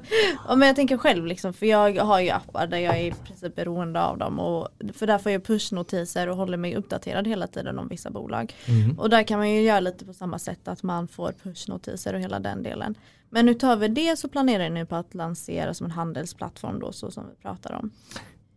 ja, 0.48 0.56
men 0.56 0.68
jag 0.68 0.76
tänker 0.76 0.98
själv 0.98 1.26
liksom, 1.26 1.54
för 1.54 1.66
jag 1.66 2.04
har 2.04 2.20
ju 2.20 2.30
appar 2.30 2.68
där 2.68 2.78
jag 2.78 2.98
är 2.98 3.04
i 3.04 3.12
princip 3.12 3.56
beroende 3.56 4.02
av 4.02 4.18
dem. 4.18 4.40
Och, 4.40 4.68
för 4.94 5.08
där 5.08 5.18
får 5.18 5.32
jag 5.32 5.44
pushnotiser 5.44 6.28
och 6.28 6.38
håller 6.38 6.58
mig 6.58 6.76
uppdaterad 6.76 7.28
hela 7.28 7.48
tiden 7.48 7.80
om 7.80 7.88
vissa 7.88 8.10
bolag. 8.10 8.56
Mm. 8.66 9.00
Och 9.00 9.10
där 9.10 9.24
kan 9.24 9.40
man 9.40 9.50
ju 9.50 9.62
göra 9.62 9.80
lite 9.80 10.06
på 10.06 10.14
samma 10.14 10.40
sätt 10.40 10.68
att 10.68 10.84
man 10.84 11.08
får 11.08 11.34
pushnotiser 11.44 12.14
och 12.14 12.20
hela 12.20 12.40
den 12.40 12.64
delen. 12.64 12.96
Men 13.30 13.50
utöver 13.50 13.90
det 13.90 14.20
så 14.20 14.30
planerar 14.30 14.70
nu 14.70 14.86
på 14.86 14.96
att 14.96 15.16
lansera 15.16 15.74
som 15.74 15.86
en 15.86 15.92
handelsplattform 15.92 16.80
då 16.80 16.92
så 16.92 17.12
som 17.12 17.24
vi 17.30 17.36
pratar 17.42 17.74
om. 17.74 17.92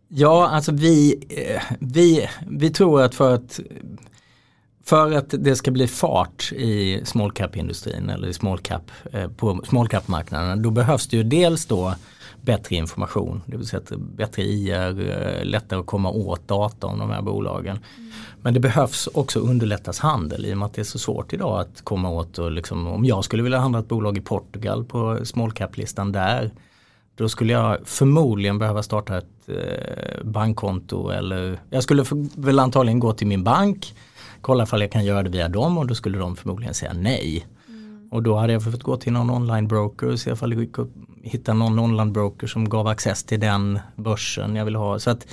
Ja, 0.07 0.49
alltså 0.49 0.71
vi, 0.71 1.25
eh, 1.29 1.63
vi, 1.79 2.29
vi 2.47 2.69
tror 2.69 3.01
att 3.01 3.15
för 3.15 3.33
att 3.33 3.59
för 4.85 5.11
att 5.11 5.35
det 5.39 5.55
ska 5.55 5.71
bli 5.71 5.87
fart 5.87 6.51
i 6.51 7.01
small 7.05 7.31
cap-industrin 7.31 8.09
eller 8.09 8.27
i 8.27 8.33
small 8.33 8.59
cap, 8.59 8.91
eh, 9.11 9.27
på 9.27 9.61
small 9.67 9.87
cap-marknaden 9.87 10.61
då 10.61 10.71
behövs 10.71 11.07
det 11.07 11.17
ju 11.17 11.23
dels 11.23 11.65
då 11.65 11.95
bättre 12.41 12.75
information, 12.75 13.41
det 13.45 13.57
vill 13.57 13.67
säga 13.67 13.81
bättre 13.97 14.43
IR, 14.43 15.09
eh, 15.09 15.45
lättare 15.45 15.79
att 15.79 15.85
komma 15.85 16.09
åt 16.09 16.47
data 16.47 16.87
om 16.87 16.99
de 16.99 17.09
här 17.09 17.21
bolagen. 17.21 17.79
Mm. 17.97 18.11
Men 18.41 18.53
det 18.53 18.59
behövs 18.59 19.07
också 19.07 19.39
underlättas 19.39 19.99
handel 19.99 20.45
i 20.45 20.53
och 20.53 20.57
med 20.57 20.65
att 20.65 20.73
det 20.73 20.81
är 20.81 20.83
så 20.83 20.99
svårt 20.99 21.33
idag 21.33 21.59
att 21.59 21.81
komma 21.83 22.09
åt 22.09 22.37
och 22.37 22.51
liksom, 22.51 22.87
om 22.87 23.05
jag 23.05 23.23
skulle 23.23 23.43
vilja 23.43 23.59
handla 23.59 23.79
ett 23.79 23.87
bolag 23.87 24.17
i 24.17 24.21
Portugal 24.21 24.85
på 24.85 25.25
small 25.25 25.51
cap-listan 25.51 26.11
där 26.11 26.51
då 27.15 27.29
skulle 27.29 27.53
jag 27.53 27.77
förmodligen 27.85 28.59
behöva 28.59 28.83
starta 28.83 29.17
ett 29.17 29.49
eh, 29.49 30.23
bankkonto 30.23 31.09
eller 31.09 31.59
jag 31.69 31.83
skulle 31.83 32.05
för, 32.05 32.41
väl 32.41 32.59
antagligen 32.59 32.99
gå 32.99 33.13
till 33.13 33.27
min 33.27 33.43
bank 33.43 33.93
kolla 34.43 34.63
ifall 34.63 34.81
jag 34.81 34.91
kan 34.91 35.05
göra 35.05 35.23
det 35.23 35.29
via 35.29 35.47
dem 35.47 35.77
och 35.77 35.87
då 35.87 35.95
skulle 35.95 36.17
de 36.17 36.35
förmodligen 36.35 36.73
säga 36.73 36.93
nej. 36.93 37.47
Mm. 37.67 38.07
Och 38.11 38.23
då 38.23 38.35
hade 38.35 38.53
jag 38.53 38.63
fått 38.63 38.83
gå 38.83 38.97
till 38.97 39.13
någon 39.13 39.29
online 39.29 39.67
broker 39.67 40.07
och 40.07 40.19
se 40.19 40.31
ifall 40.31 40.49
det 40.49 40.55
gick 40.55 40.79
att 40.79 40.87
hitta 41.23 41.53
någon 41.53 41.79
online 41.79 42.13
broker 42.13 42.47
som 42.47 42.69
gav 42.69 42.87
access 42.87 43.23
till 43.23 43.39
den 43.39 43.79
börsen 43.95 44.55
jag 44.55 44.65
vill 44.65 44.75
ha. 44.75 44.99
Så 44.99 45.09
att 45.09 45.27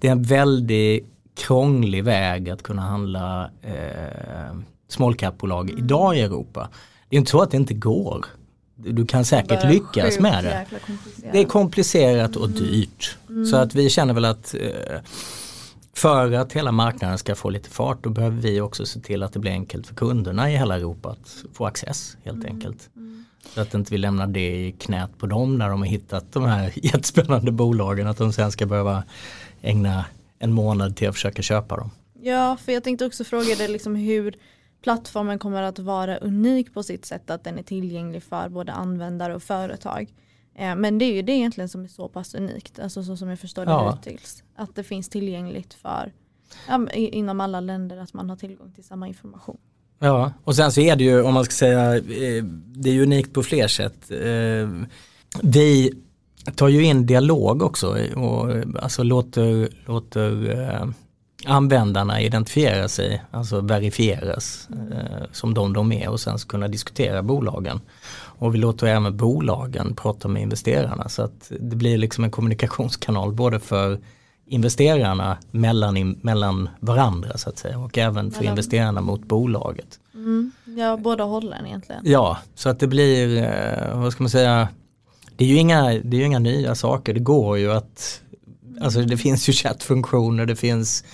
det 0.00 0.08
är 0.08 0.12
en 0.12 0.22
väldigt 0.22 1.06
krånglig 1.34 2.04
väg 2.04 2.50
att 2.50 2.62
kunna 2.62 2.82
handla 2.82 3.50
eh, 3.62 4.56
small 4.88 5.14
cap-bolag 5.14 5.70
mm. 5.70 5.84
idag 5.84 6.16
i 6.16 6.20
Europa. 6.20 6.68
Det 7.08 7.16
är 7.16 7.18
inte 7.18 7.30
så 7.30 7.42
att 7.42 7.50
det 7.50 7.56
inte 7.56 7.74
går. 7.74 8.26
Du 8.74 9.06
kan 9.06 9.24
säkert 9.24 9.64
lyckas 9.64 10.18
med 10.18 10.44
det. 10.44 10.66
Det 11.32 11.40
är 11.40 11.44
komplicerat 11.44 12.36
och 12.36 12.50
dyrt. 12.50 13.18
Mm. 13.28 13.46
Så 13.46 13.56
att 13.56 13.74
vi 13.74 13.90
känner 13.90 14.14
väl 14.14 14.24
att 14.24 14.54
eh, 14.54 15.00
för 15.94 16.32
att 16.32 16.52
hela 16.52 16.72
marknaden 16.72 17.18
ska 17.18 17.34
få 17.34 17.50
lite 17.50 17.70
fart 17.70 18.04
då 18.04 18.10
behöver 18.10 18.36
vi 18.36 18.60
också 18.60 18.86
se 18.86 19.00
till 19.00 19.22
att 19.22 19.32
det 19.32 19.38
blir 19.38 19.52
enkelt 19.52 19.86
för 19.86 19.94
kunderna 19.94 20.50
i 20.50 20.56
hela 20.56 20.76
Europa 20.76 21.10
att 21.10 21.44
få 21.52 21.66
access 21.66 22.16
helt 22.24 22.44
mm. 22.44 22.54
enkelt. 22.54 22.90
Mm. 22.96 23.24
Så 23.54 23.60
att 23.60 23.74
inte 23.74 23.90
vi 23.90 23.98
lämnar 23.98 24.26
det 24.26 24.66
i 24.66 24.72
knät 24.72 25.18
på 25.18 25.26
dem 25.26 25.58
när 25.58 25.68
de 25.68 25.80
har 25.80 25.88
hittat 25.88 26.32
de 26.32 26.44
här 26.44 26.72
jättespännande 26.74 27.52
bolagen 27.52 28.06
att 28.06 28.18
de 28.18 28.32
sen 28.32 28.52
ska 28.52 28.66
behöva 28.66 29.04
ägna 29.62 30.04
en 30.38 30.52
månad 30.52 30.96
till 30.96 31.08
att 31.08 31.14
försöka 31.14 31.42
köpa 31.42 31.76
dem. 31.76 31.90
Ja, 32.20 32.56
för 32.56 32.72
jag 32.72 32.84
tänkte 32.84 33.06
också 33.06 33.24
fråga 33.24 33.54
dig 33.54 33.68
liksom 33.68 33.94
hur 33.96 34.34
plattformen 34.82 35.38
kommer 35.38 35.62
att 35.62 35.78
vara 35.78 36.16
unik 36.16 36.74
på 36.74 36.82
sitt 36.82 37.04
sätt 37.04 37.30
att 37.30 37.44
den 37.44 37.58
är 37.58 37.62
tillgänglig 37.62 38.22
för 38.22 38.48
både 38.48 38.72
användare 38.72 39.34
och 39.34 39.42
företag. 39.42 40.12
Eh, 40.54 40.76
men 40.76 40.98
det 40.98 41.04
är 41.04 41.12
ju 41.12 41.22
det 41.22 41.32
egentligen 41.32 41.68
som 41.68 41.84
är 41.84 41.88
så 41.88 42.08
pass 42.08 42.34
unikt, 42.34 42.78
alltså 42.78 43.04
så 43.04 43.16
som 43.16 43.28
jag 43.28 43.38
förstår 43.38 43.64
det 43.64 43.70
ja. 43.70 43.98
hittills. 44.04 44.42
Att 44.56 44.74
det 44.74 44.84
finns 44.84 45.08
tillgängligt 45.08 45.74
för 45.74 46.12
ja, 46.68 46.90
inom 46.92 47.40
alla 47.40 47.60
länder 47.60 47.96
att 47.96 48.14
man 48.14 48.30
har 48.30 48.36
tillgång 48.36 48.72
till 48.72 48.84
samma 48.84 49.08
information. 49.08 49.58
Ja, 49.98 50.32
och 50.44 50.56
sen 50.56 50.72
så 50.72 50.80
är 50.80 50.96
det 50.96 51.04
ju 51.04 51.22
om 51.22 51.34
man 51.34 51.44
ska 51.44 51.52
säga, 51.52 51.96
eh, 51.96 52.44
det 52.66 52.90
är 52.90 53.02
unikt 53.02 53.32
på 53.32 53.42
fler 53.42 53.68
sätt. 53.68 54.10
Eh, 54.10 54.86
vi 55.42 55.92
tar 56.54 56.68
ju 56.68 56.84
in 56.84 57.06
dialog 57.06 57.62
också 57.62 57.96
och 58.16 58.50
alltså 58.82 59.02
låter, 59.02 59.68
låter 59.86 60.94
användarna 61.46 62.20
identifiera 62.20 62.88
sig, 62.88 63.22
alltså 63.30 63.60
verifieras 63.60 64.68
som 65.32 65.54
de 65.54 65.72
de 65.72 65.92
är 65.92 66.08
och 66.08 66.20
sen 66.20 66.38
så 66.38 66.48
kunna 66.48 66.68
diskutera 66.68 67.22
bolagen. 67.22 67.80
Och 68.42 68.54
vi 68.54 68.58
låter 68.58 68.86
även 68.86 69.16
bolagen 69.16 69.94
prata 69.94 70.28
med 70.28 70.42
investerarna 70.42 71.08
så 71.08 71.22
att 71.22 71.52
det 71.60 71.76
blir 71.76 71.98
liksom 71.98 72.24
en 72.24 72.30
kommunikationskanal 72.30 73.32
både 73.32 73.60
för 73.60 73.98
investerarna 74.46 75.36
mellan, 75.50 76.18
mellan 76.22 76.68
varandra 76.80 77.38
så 77.38 77.48
att 77.48 77.58
säga 77.58 77.78
och 77.78 77.98
även 77.98 78.30
för 78.30 78.38
mellan. 78.38 78.52
investerarna 78.52 79.00
mot 79.00 79.24
bolaget. 79.24 80.00
Mm. 80.14 80.52
Ja, 80.64 80.96
båda 80.96 81.24
hållen 81.24 81.66
egentligen. 81.66 82.02
Ja, 82.04 82.38
så 82.54 82.68
att 82.68 82.80
det 82.80 82.86
blir, 82.86 83.36
eh, 83.36 84.00
vad 84.00 84.12
ska 84.12 84.22
man 84.22 84.30
säga, 84.30 84.68
det 85.36 85.44
är 85.44 85.48
ju 85.48 85.56
inga, 85.56 85.82
det 85.82 86.16
är 86.16 86.20
ju 86.20 86.24
inga 86.24 86.38
nya 86.38 86.74
saker, 86.74 87.14
det 87.14 87.20
går 87.20 87.58
ju 87.58 87.72
att, 87.72 88.20
alltså 88.80 89.02
det 89.02 89.16
finns 89.16 89.48
ju 89.48 89.52
chattfunktioner, 89.62 90.46
det 90.46 90.56
finns 90.56 91.04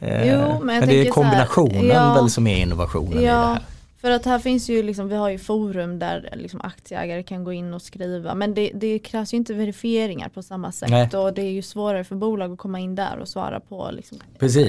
eh, 0.00 0.32
jo, 0.32 0.64
men, 0.64 0.66
men 0.80 0.88
det 0.88 1.06
är 1.06 1.10
kombinationen 1.10 1.90
här, 1.90 1.94
ja, 1.94 2.14
väl 2.14 2.30
som 2.30 2.46
är 2.46 2.56
innovationen 2.56 3.12
ja, 3.12 3.18
i 3.18 3.24
det 3.24 3.30
här. 3.30 3.62
För 4.00 4.10
att 4.10 4.24
här 4.24 4.38
finns 4.38 4.68
ju 4.68 4.82
liksom, 4.82 5.08
vi 5.08 5.14
har 5.14 5.28
ju 5.28 5.38
forum 5.38 5.98
där 5.98 6.34
liksom 6.36 6.60
aktieägare 6.60 7.22
kan 7.22 7.44
gå 7.44 7.52
in 7.52 7.74
och 7.74 7.82
skriva. 7.82 8.34
Men 8.34 8.54
det, 8.54 8.70
det 8.74 8.98
krävs 8.98 9.34
ju 9.34 9.36
inte 9.36 9.54
verifieringar 9.54 10.28
på 10.28 10.42
samma 10.42 10.72
sätt. 10.72 10.90
Nej. 10.90 11.08
Och 11.08 11.34
det 11.34 11.42
är 11.42 11.50
ju 11.50 11.62
svårare 11.62 12.04
för 12.04 12.16
bolag 12.16 12.52
att 12.52 12.58
komma 12.58 12.80
in 12.80 12.94
där 12.94 13.18
och 13.18 13.28
svara 13.28 13.60
på 13.60 13.90
liksom 13.92 14.18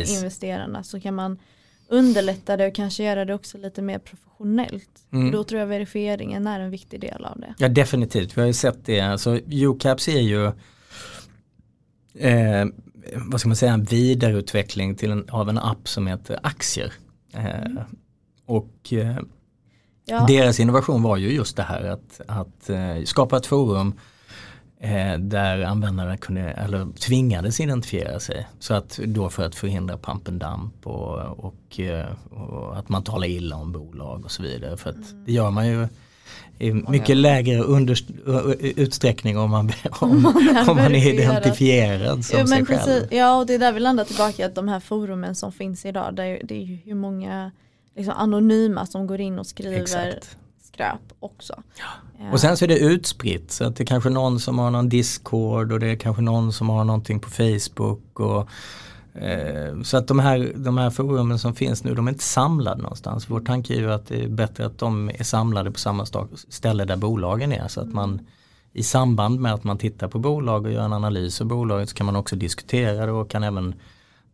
investerarna. 0.07 0.83
Så 0.83 0.99
kan 0.99 1.15
man 1.15 1.39
underlätta 1.87 2.57
det 2.57 2.67
och 2.67 2.75
kanske 2.75 3.03
göra 3.03 3.25
det 3.25 3.33
också 3.33 3.57
lite 3.57 3.81
mer 3.81 3.99
professionellt. 3.99 4.89
Mm. 5.11 5.31
Då 5.31 5.43
tror 5.43 5.59
jag 5.59 5.67
verifieringen 5.67 6.47
är 6.47 6.59
en 6.59 6.71
viktig 6.71 7.01
del 7.01 7.25
av 7.25 7.39
det. 7.39 7.53
Ja 7.57 7.69
definitivt, 7.69 8.37
vi 8.37 8.41
har 8.41 8.47
ju 8.47 8.53
sett 8.53 8.85
det. 8.85 8.99
Alltså, 8.99 9.39
UCAPS 9.51 10.07
är 10.07 10.21
ju 10.21 10.45
eh, 12.15 12.65
vad 13.15 13.39
ska 13.39 13.49
man 13.49 13.55
säga, 13.55 13.73
en 13.73 13.83
vidareutveckling 13.83 14.95
till 14.95 15.11
en, 15.11 15.29
av 15.29 15.49
en 15.49 15.57
app 15.57 15.87
som 15.87 16.07
heter 16.07 16.39
Aktier. 16.43 16.93
Eh, 17.33 17.61
mm. 17.61 17.77
Och 18.47 18.93
eh, 18.93 19.17
ja. 20.05 20.25
deras 20.27 20.59
innovation 20.59 21.03
var 21.03 21.17
ju 21.17 21.31
just 21.33 21.55
det 21.55 21.63
här 21.63 21.83
att, 21.83 22.21
att 22.27 22.69
eh, 22.69 23.03
skapa 23.05 23.37
ett 23.37 23.45
forum 23.45 23.93
eh, 24.79 25.17
där 25.19 25.61
användarna 25.61 26.17
kunde, 26.17 26.41
eller 26.41 26.87
tvingades 26.93 27.59
identifiera 27.59 28.19
sig. 28.19 28.47
Så 28.59 28.73
att 28.73 28.97
då 28.97 29.29
för 29.29 29.45
att 29.45 29.55
förhindra 29.55 29.97
pump 29.97 30.27
and 30.27 30.39
dump 30.39 30.87
och, 30.87 31.45
och, 31.45 31.79
eh, 31.79 32.05
och 32.29 32.77
att 32.77 32.89
man 32.89 33.03
talar 33.03 33.27
illa 33.27 33.55
om 33.55 33.71
bolag 33.71 34.25
och 34.25 34.31
så 34.31 34.43
vidare. 34.43 34.77
För 34.77 34.89
att 34.89 34.95
mm. 34.95 35.25
det 35.25 35.31
gör 35.31 35.51
man 35.51 35.67
ju 35.67 35.87
i 36.59 36.73
mycket 36.73 37.17
lägre 37.17 37.61
under, 37.61 37.97
utsträckning 38.79 39.37
om 39.37 39.51
man, 39.51 39.71
om, 39.89 40.25
om 40.67 40.75
man 40.77 40.95
är 40.95 41.13
identifierad 41.13 42.25
som 42.25 42.39
ja, 42.39 42.47
sig 42.47 42.65
själv. 42.65 42.79
Precis, 42.79 43.07
ja 43.11 43.35
och 43.35 43.45
det 43.45 43.53
är 43.53 43.59
där 43.59 43.71
vi 43.71 43.79
landar 43.79 44.03
tillbaka 44.03 44.45
att 44.45 44.55
de 44.55 44.67
här 44.67 44.79
forumen 44.79 45.35
som 45.35 45.51
finns 45.51 45.85
idag 45.85 46.15
det 46.15 46.23
är, 46.23 46.41
det 46.43 46.55
är 46.55 46.61
ju 46.63 46.75
hur 46.75 46.95
många 46.95 47.51
liksom 47.97 48.13
anonyma 48.17 48.85
som 48.85 49.07
går 49.07 49.21
in 49.21 49.39
och 49.39 49.47
skriver 49.47 49.81
Exakt. 49.81 50.37
skräp 50.61 51.01
också. 51.19 51.63
Ja. 51.77 52.31
Och 52.31 52.39
sen 52.39 52.57
så 52.57 52.65
är 52.65 52.69
det 52.69 52.79
utspritt 52.79 53.51
så 53.51 53.63
att 53.63 53.75
det 53.75 53.83
är 53.83 53.85
kanske 53.85 54.09
någon 54.09 54.39
som 54.39 54.59
har 54.59 54.71
någon 54.71 54.89
Discord 54.89 55.71
och 55.71 55.79
det 55.79 55.87
är 55.87 55.95
kanske 55.95 56.21
någon 56.21 56.53
som 56.53 56.69
har 56.69 56.83
någonting 56.83 57.19
på 57.19 57.29
Facebook. 57.29 58.19
Och, 58.19 58.49
eh, 59.21 59.81
så 59.81 59.97
att 59.97 60.07
de 60.07 60.19
här, 60.19 60.53
de 60.55 60.77
här 60.77 60.89
forumen 60.89 61.39
som 61.39 61.55
finns 61.55 61.83
nu 61.83 61.95
de 61.95 62.07
är 62.07 62.11
inte 62.11 62.23
samlade 62.23 62.81
någonstans. 62.81 63.29
Vår 63.29 63.39
tanke 63.39 63.73
är 63.73 63.77
ju 63.77 63.91
att 63.91 64.07
det 64.07 64.23
är 64.23 64.27
bättre 64.27 64.65
att 64.65 64.77
de 64.77 65.09
är 65.09 65.23
samlade 65.23 65.71
på 65.71 65.79
samma 65.79 66.05
ställe 66.49 66.85
där 66.85 66.97
bolagen 66.97 67.51
är. 67.51 67.67
Så 67.67 67.81
att 67.81 67.93
man 67.93 68.27
i 68.73 68.83
samband 68.83 69.39
med 69.39 69.53
att 69.53 69.63
man 69.63 69.77
tittar 69.77 70.07
på 70.07 70.19
bolag 70.19 70.65
och 70.65 70.71
gör 70.71 70.85
en 70.85 70.93
analys 70.93 71.41
av 71.41 71.47
bolaget 71.47 71.89
så 71.89 71.95
kan 71.95 72.05
man 72.05 72.15
också 72.15 72.35
diskutera 72.35 73.05
det 73.05 73.11
och 73.11 73.29
kan 73.29 73.43
även 73.43 73.75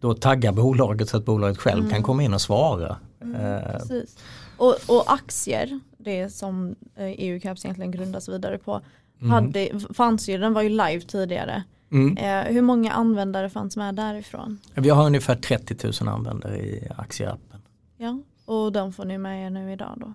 då 0.03 0.13
tagga 0.13 0.51
bolaget 0.51 1.09
så 1.09 1.17
att 1.17 1.25
bolaget 1.25 1.57
själv 1.57 1.79
mm. 1.79 1.91
kan 1.91 2.03
komma 2.03 2.23
in 2.23 2.33
och 2.33 2.41
svara. 2.41 2.97
Mm, 3.21 3.35
eh, 3.35 3.81
och, 4.57 4.75
och, 4.87 5.13
aktier, 5.13 5.79
det 5.97 6.29
som 6.29 6.75
eh, 6.95 7.05
e 7.05 7.39
egentligen 7.43 7.91
grundas 7.91 8.29
vidare 8.29 8.57
på, 8.57 8.81
mm. 9.19 9.31
hade, 9.31 9.69
fanns 9.93 10.29
ju, 10.29 10.37
den 10.37 10.53
var 10.53 10.61
ju 10.61 10.69
live 10.69 11.01
tidigare. 11.01 11.63
Mm. 11.91 12.17
Eh, 12.17 12.53
hur 12.53 12.61
många 12.61 12.91
användare 12.91 13.49
fanns 13.49 13.77
med 13.77 13.95
därifrån? 13.95 14.59
Vi 14.73 14.89
har 14.89 15.05
ungefär 15.05 15.35
30 15.35 16.03
000 16.03 16.15
användare 16.15 16.57
i 16.57 16.87
aktieappen. 16.97 17.61
Ja, 17.97 18.19
och 18.45 18.71
de 18.71 18.93
får 18.93 19.05
ni 19.05 19.17
med 19.17 19.45
er 19.45 19.49
nu 19.49 19.73
idag 19.73 19.97
då? 19.97 20.13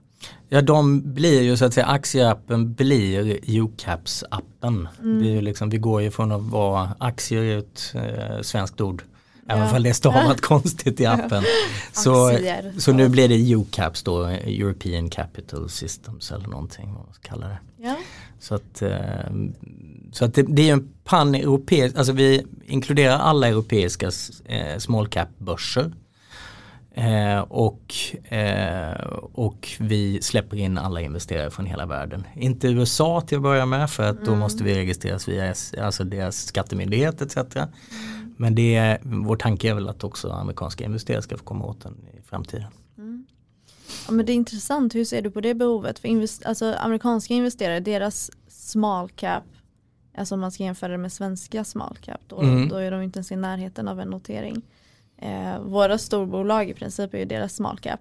Ja, 0.49 0.63
de 0.63 1.13
blir 1.15 1.43
ju 1.43 1.57
så 1.57 1.65
att 1.65 1.75
säga, 1.75 1.87
aktieappen 1.87 2.75
blir 2.75 3.39
UCAPS-appen. 3.43 4.89
Mm. 5.03 5.45
liksom, 5.45 5.71
vi 5.71 5.79
går 5.79 6.03
ju 6.03 6.11
från 6.11 6.33
att 6.33 6.43
vara 6.43 6.89
aktier 6.99 7.59
ett 7.59 7.95
eh, 7.95 8.41
svenskt 8.43 8.81
ord 8.81 9.03
Även 9.49 9.77
om 9.77 9.83
det 9.83 9.89
är 9.89 9.93
stavat 9.93 10.41
konstigt 10.41 11.01
i 11.01 11.07
appen. 11.07 11.43
Så, 11.93 12.39
så 12.79 12.93
nu 12.93 13.09
blir 13.09 13.29
det 13.29 13.55
UCAPS 13.55 14.03
då, 14.03 14.25
European 14.25 15.11
Capital 15.11 15.69
Systems 15.69 16.33
eller 16.33 16.49
någonting 16.49 16.87
vad 16.95 17.05
man 17.05 17.15
ska 17.15 17.29
kalla 17.29 17.49
det. 17.49 17.59
Ja. 17.77 17.97
Så 18.41 18.55
att, 18.55 18.83
eh, 18.83 18.91
så 20.13 20.25
att 20.25 20.35
det, 20.35 20.43
det 20.43 20.69
är 20.69 20.73
en 20.73 20.89
pan-europeisk, 21.05 21.97
alltså 21.97 22.13
vi 22.13 22.47
inkluderar 22.67 23.19
alla 23.19 23.49
europeiska 23.49 24.11
eh, 24.45 24.79
small 24.79 25.09
cap 25.09 25.29
börser. 25.39 25.93
Eh, 26.99 27.41
och, 27.41 27.95
eh, 28.33 29.05
och 29.33 29.69
vi 29.79 30.23
släpper 30.23 30.57
in 30.57 30.79
alla 30.79 31.01
investerare 31.01 31.51
från 31.51 31.67
hela 31.67 31.87
världen. 31.87 32.25
Inte 32.35 32.69
USA 32.69 33.21
till 33.21 33.37
att 33.37 33.43
börja 33.43 33.67
med 33.67 33.91
för 33.91 34.03
att 34.03 34.17
mm. 34.17 34.25
då 34.25 34.37
måste 34.37 34.65
vi 34.65 34.75
registreras 34.75 35.29
via 35.29 35.55
alltså 35.83 36.05
deras 36.05 36.47
skattemyndighet 36.47 37.23
etc. 37.23 37.37
Mm. 37.37 37.69
Men 38.41 38.55
det, 38.55 38.99
vår 39.03 39.37
tanke 39.37 39.71
är 39.71 39.75
väl 39.75 39.89
att 39.89 40.05
också 40.05 40.31
amerikanska 40.31 40.85
investerare 40.85 41.23
ska 41.23 41.37
få 41.37 41.45
komma 41.45 41.65
åt 41.65 41.81
den 41.81 42.07
i 42.19 42.23
framtiden. 42.23 42.67
Mm. 42.99 43.27
Ja, 44.07 44.13
men 44.13 44.27
det 44.27 44.33
är 44.33 44.35
intressant, 44.35 44.95
hur 44.95 45.05
ser 45.05 45.23
du 45.23 45.31
på 45.31 45.41
det 45.41 45.55
behovet? 45.55 45.99
För 45.99 46.09
invest 46.09 46.45
alltså, 46.47 46.75
amerikanska 46.79 47.35
investerare, 47.35 47.81
deras 47.81 48.31
small 48.49 49.09
cap, 49.09 49.45
alltså 50.19 50.35
om 50.35 50.41
man 50.41 50.53
ska 50.53 50.65
jämföra 50.65 50.93
det 50.93 50.99
med 50.99 51.13
svenska 51.13 51.65
small 51.65 51.97
cap, 52.03 52.21
då, 52.27 52.41
mm. 52.41 52.69
då 52.69 52.77
är 52.77 52.91
de 52.91 53.03
inte 53.03 53.19
ens 53.19 53.33
i 53.33 53.37
närheten 53.37 53.89
av 53.89 54.01
en 54.01 54.09
notering. 54.09 54.63
Eh, 55.23 55.61
våra 55.61 55.99
storbolag 55.99 56.71
i 56.71 56.75
princip 56.75 57.15
är 57.15 57.19
ju 57.19 57.25
deras 57.25 57.55
small 57.55 57.79
cap. 57.79 58.01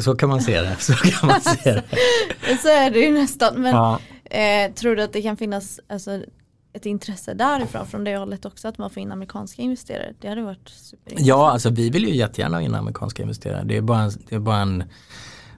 Så 0.00 0.16
kan 0.16 0.28
man 0.28 0.40
se 0.40 0.60
det. 0.60 0.76
Så, 0.80 0.92
kan 0.92 1.28
man 1.28 1.40
se 1.40 1.72
det. 1.72 1.84
så 2.62 2.68
är 2.68 2.90
det 2.90 2.98
ju 2.98 3.12
nästan. 3.12 3.62
Men 3.62 3.74
ja. 3.74 3.98
eh, 4.24 4.72
tror 4.72 4.96
du 4.96 5.02
att 5.02 5.12
det 5.12 5.22
kan 5.22 5.36
finnas 5.36 5.80
alltså, 5.88 6.22
ett 6.72 6.86
intresse 6.86 7.34
därifrån 7.34 7.86
från 7.86 8.04
det 8.04 8.16
hållet 8.16 8.44
också 8.44 8.68
att 8.68 8.78
man 8.78 8.90
får 8.90 9.02
in 9.02 9.12
amerikanska 9.12 9.62
investerare? 9.62 10.14
Det 10.20 10.28
hade 10.28 10.42
varit 10.42 10.68
superintressant. 10.68 11.26
Ja, 11.26 11.50
alltså 11.50 11.70
vi 11.70 11.90
vill 11.90 12.04
ju 12.04 12.16
jättegärna 12.16 12.56
ha 12.56 12.62
in 12.62 12.74
amerikanska 12.74 13.22
investerare. 13.22 13.64
Det 13.64 13.76
är 13.76 13.82
bara 13.82 14.00
en, 14.00 14.12
det 14.28 14.34
är 14.34 14.40
bara 14.40 14.58
en 14.58 14.84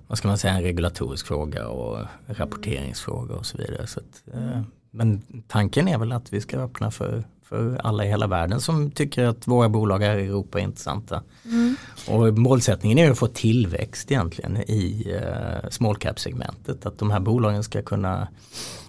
vad 0.06 0.18
ska 0.18 0.28
man 0.28 0.38
säga, 0.38 0.54
en 0.54 0.62
regulatorisk 0.62 1.26
fråga 1.26 1.68
och 1.68 2.06
rapporteringsfråga 2.26 3.34
och 3.34 3.46
så 3.46 3.58
vidare. 3.58 3.86
Så 3.86 4.00
att, 4.00 4.34
eh, 4.34 4.62
men 4.90 5.22
tanken 5.48 5.88
är 5.88 5.98
väl 5.98 6.12
att 6.12 6.32
vi 6.32 6.40
ska 6.40 6.58
öppna 6.58 6.90
för 6.90 7.24
för 7.44 7.80
alla 7.84 8.04
i 8.04 8.08
hela 8.08 8.26
världen 8.26 8.60
som 8.60 8.90
tycker 8.90 9.24
att 9.24 9.46
våra 9.46 9.68
bolag 9.68 9.98
här 9.98 10.18
i 10.18 10.26
Europa 10.26 10.58
är 10.58 10.62
intressanta. 10.62 11.22
Mm. 11.44 11.76
Och 12.08 12.38
målsättningen 12.38 12.98
är 12.98 13.10
att 13.10 13.18
få 13.18 13.26
tillväxt 13.26 14.10
egentligen 14.10 14.56
i 14.56 15.14
uh, 15.14 15.70
small 15.70 15.96
cap-segmentet. 15.96 16.86
Att 16.86 16.98
de 16.98 17.10
här 17.10 17.20
bolagen 17.20 17.64
ska 17.64 17.82
kunna 17.82 18.28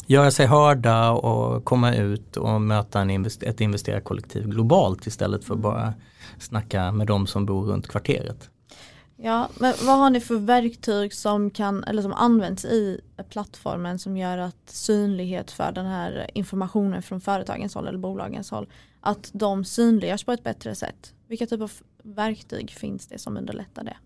göra 0.05 0.31
sig 0.31 0.45
hörda 0.45 1.12
och 1.12 1.65
komma 1.65 1.95
ut 1.95 2.38
och 2.38 2.62
möta 2.62 3.01
en 3.01 3.09
invester 3.09 3.47
ett 3.47 3.62
investerarkollektiv 3.62 4.47
globalt 4.47 5.07
istället 5.07 5.45
för 5.45 5.55
bara 5.55 5.93
snacka 6.39 6.91
med 6.91 7.07
de 7.07 7.27
som 7.27 7.45
bor 7.45 7.65
runt 7.65 7.88
kvarteret. 7.88 8.50
Ja, 9.17 9.50
men 9.59 9.74
vad 9.81 9.97
har 9.97 10.09
ni 10.09 10.19
för 10.19 10.35
verktyg 10.35 11.13
som, 11.13 11.51
kan, 11.51 11.83
eller 11.83 12.01
som 12.01 12.13
används 12.13 12.65
i 12.65 13.01
plattformen 13.29 14.00
som 14.00 14.17
gör 14.17 14.38
att 14.38 14.69
synlighet 14.69 15.51
för 15.51 15.71
den 15.71 15.85
här 15.85 16.29
informationen 16.33 17.01
från 17.01 17.21
företagens 17.21 17.75
håll 17.75 17.88
eller 17.88 18.00
bolagens 18.00 18.51
håll, 18.51 18.67
att 19.01 19.29
de 19.33 19.65
synliggörs 19.65 20.24
på 20.24 20.31
ett 20.31 20.43
bättre 20.43 20.75
sätt? 20.75 21.13
Vilka 21.27 21.45
typer 21.45 21.63
av 21.63 21.71
verktyg 22.03 22.71
finns 22.71 23.07
det 23.07 23.17
som 23.17 23.38
underlättar 23.38 23.83
det? 23.83 23.97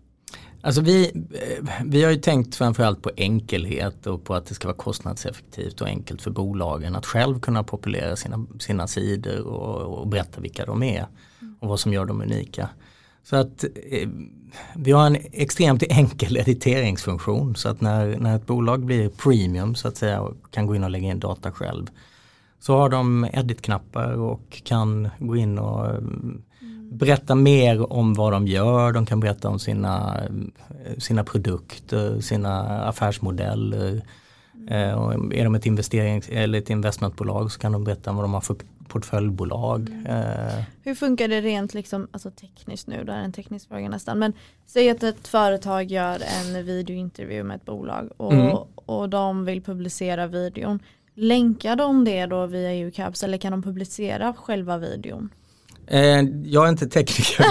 Alltså 0.62 0.80
vi, 0.80 1.10
eh, 1.14 1.64
vi 1.84 2.04
har 2.04 2.10
ju 2.10 2.16
tänkt 2.16 2.54
framförallt 2.54 3.02
på 3.02 3.10
enkelhet 3.16 4.06
och 4.06 4.24
på 4.24 4.34
att 4.34 4.46
det 4.46 4.54
ska 4.54 4.68
vara 4.68 4.76
kostnadseffektivt 4.76 5.80
och 5.80 5.86
enkelt 5.86 6.22
för 6.22 6.30
bolagen 6.30 6.96
att 6.96 7.06
själv 7.06 7.40
kunna 7.40 7.64
populera 7.64 8.16
sina, 8.16 8.46
sina 8.58 8.86
sidor 8.86 9.40
och, 9.40 9.98
och 9.98 10.08
berätta 10.08 10.40
vilka 10.40 10.66
de 10.66 10.82
är 10.82 11.06
och 11.60 11.68
vad 11.68 11.80
som 11.80 11.92
gör 11.92 12.04
dem 12.04 12.20
unika. 12.20 12.68
Så 13.24 13.36
att 13.36 13.64
eh, 13.64 14.08
vi 14.74 14.92
har 14.92 15.06
en 15.06 15.16
extremt 15.32 15.82
enkel 15.82 16.36
editeringsfunktion 16.36 17.56
så 17.56 17.68
att 17.68 17.80
när, 17.80 18.18
när 18.18 18.36
ett 18.36 18.46
bolag 18.46 18.84
blir 18.84 19.08
premium 19.08 19.74
så 19.74 19.88
att 19.88 19.96
säga 19.96 20.20
och 20.20 20.36
kan 20.50 20.66
gå 20.66 20.74
in 20.74 20.84
och 20.84 20.90
lägga 20.90 21.08
in 21.08 21.20
data 21.20 21.52
själv 21.52 21.86
så 22.58 22.76
har 22.76 22.88
de 22.88 23.26
edit-knappar 23.32 24.12
och 24.12 24.62
kan 24.64 25.08
gå 25.18 25.36
in 25.36 25.58
och. 25.58 25.90
Mm, 25.90 26.42
berätta 26.90 27.34
mer 27.34 27.92
om 27.92 28.14
vad 28.14 28.32
de 28.32 28.46
gör. 28.46 28.92
De 28.92 29.06
kan 29.06 29.20
berätta 29.20 29.48
om 29.48 29.58
sina, 29.58 30.20
sina 30.98 31.24
produkter, 31.24 32.20
sina 32.20 32.82
affärsmodeller. 32.84 34.02
Mm. 34.68 34.98
Och 34.98 35.34
är 35.34 35.44
de 35.44 35.54
ett 35.54 35.66
investerings 35.66 36.28
eller 36.28 36.58
ett 36.58 36.70
investmentbolag 36.70 37.52
så 37.52 37.60
kan 37.60 37.72
de 37.72 37.84
berätta 37.84 38.12
vad 38.12 38.24
de 38.24 38.34
har 38.34 38.40
för 38.40 38.56
portföljbolag. 38.88 39.88
Mm. 39.88 40.06
Eh. 40.06 40.64
Hur 40.82 40.94
funkar 40.94 41.28
det 41.28 41.40
rent 41.40 41.74
liksom, 41.74 42.08
alltså 42.12 42.30
tekniskt 42.30 42.86
nu, 42.86 43.04
det 43.04 43.12
är 43.12 43.22
en 43.22 43.32
teknisk 43.32 43.68
fråga 43.68 43.88
nästan, 43.88 44.18
men 44.18 44.32
säg 44.66 44.90
att 44.90 45.02
ett 45.02 45.28
företag 45.28 45.90
gör 45.90 46.22
en 46.40 46.64
videointervju 46.64 47.42
med 47.42 47.56
ett 47.56 47.64
bolag 47.64 48.10
och, 48.16 48.32
mm. 48.32 48.56
och 48.74 49.08
de 49.08 49.44
vill 49.44 49.62
publicera 49.62 50.26
videon. 50.26 50.80
Länkar 51.14 51.76
de 51.76 52.04
det 52.04 52.26
då 52.26 52.46
via 52.46 52.86
UCAPS 52.86 53.22
eller 53.22 53.38
kan 53.38 53.52
de 53.52 53.62
publicera 53.62 54.32
själva 54.32 54.78
videon? 54.78 55.30
Eh, 55.90 56.22
jag 56.44 56.64
är 56.64 56.68
inte 56.68 56.86
tekniker 56.86 57.46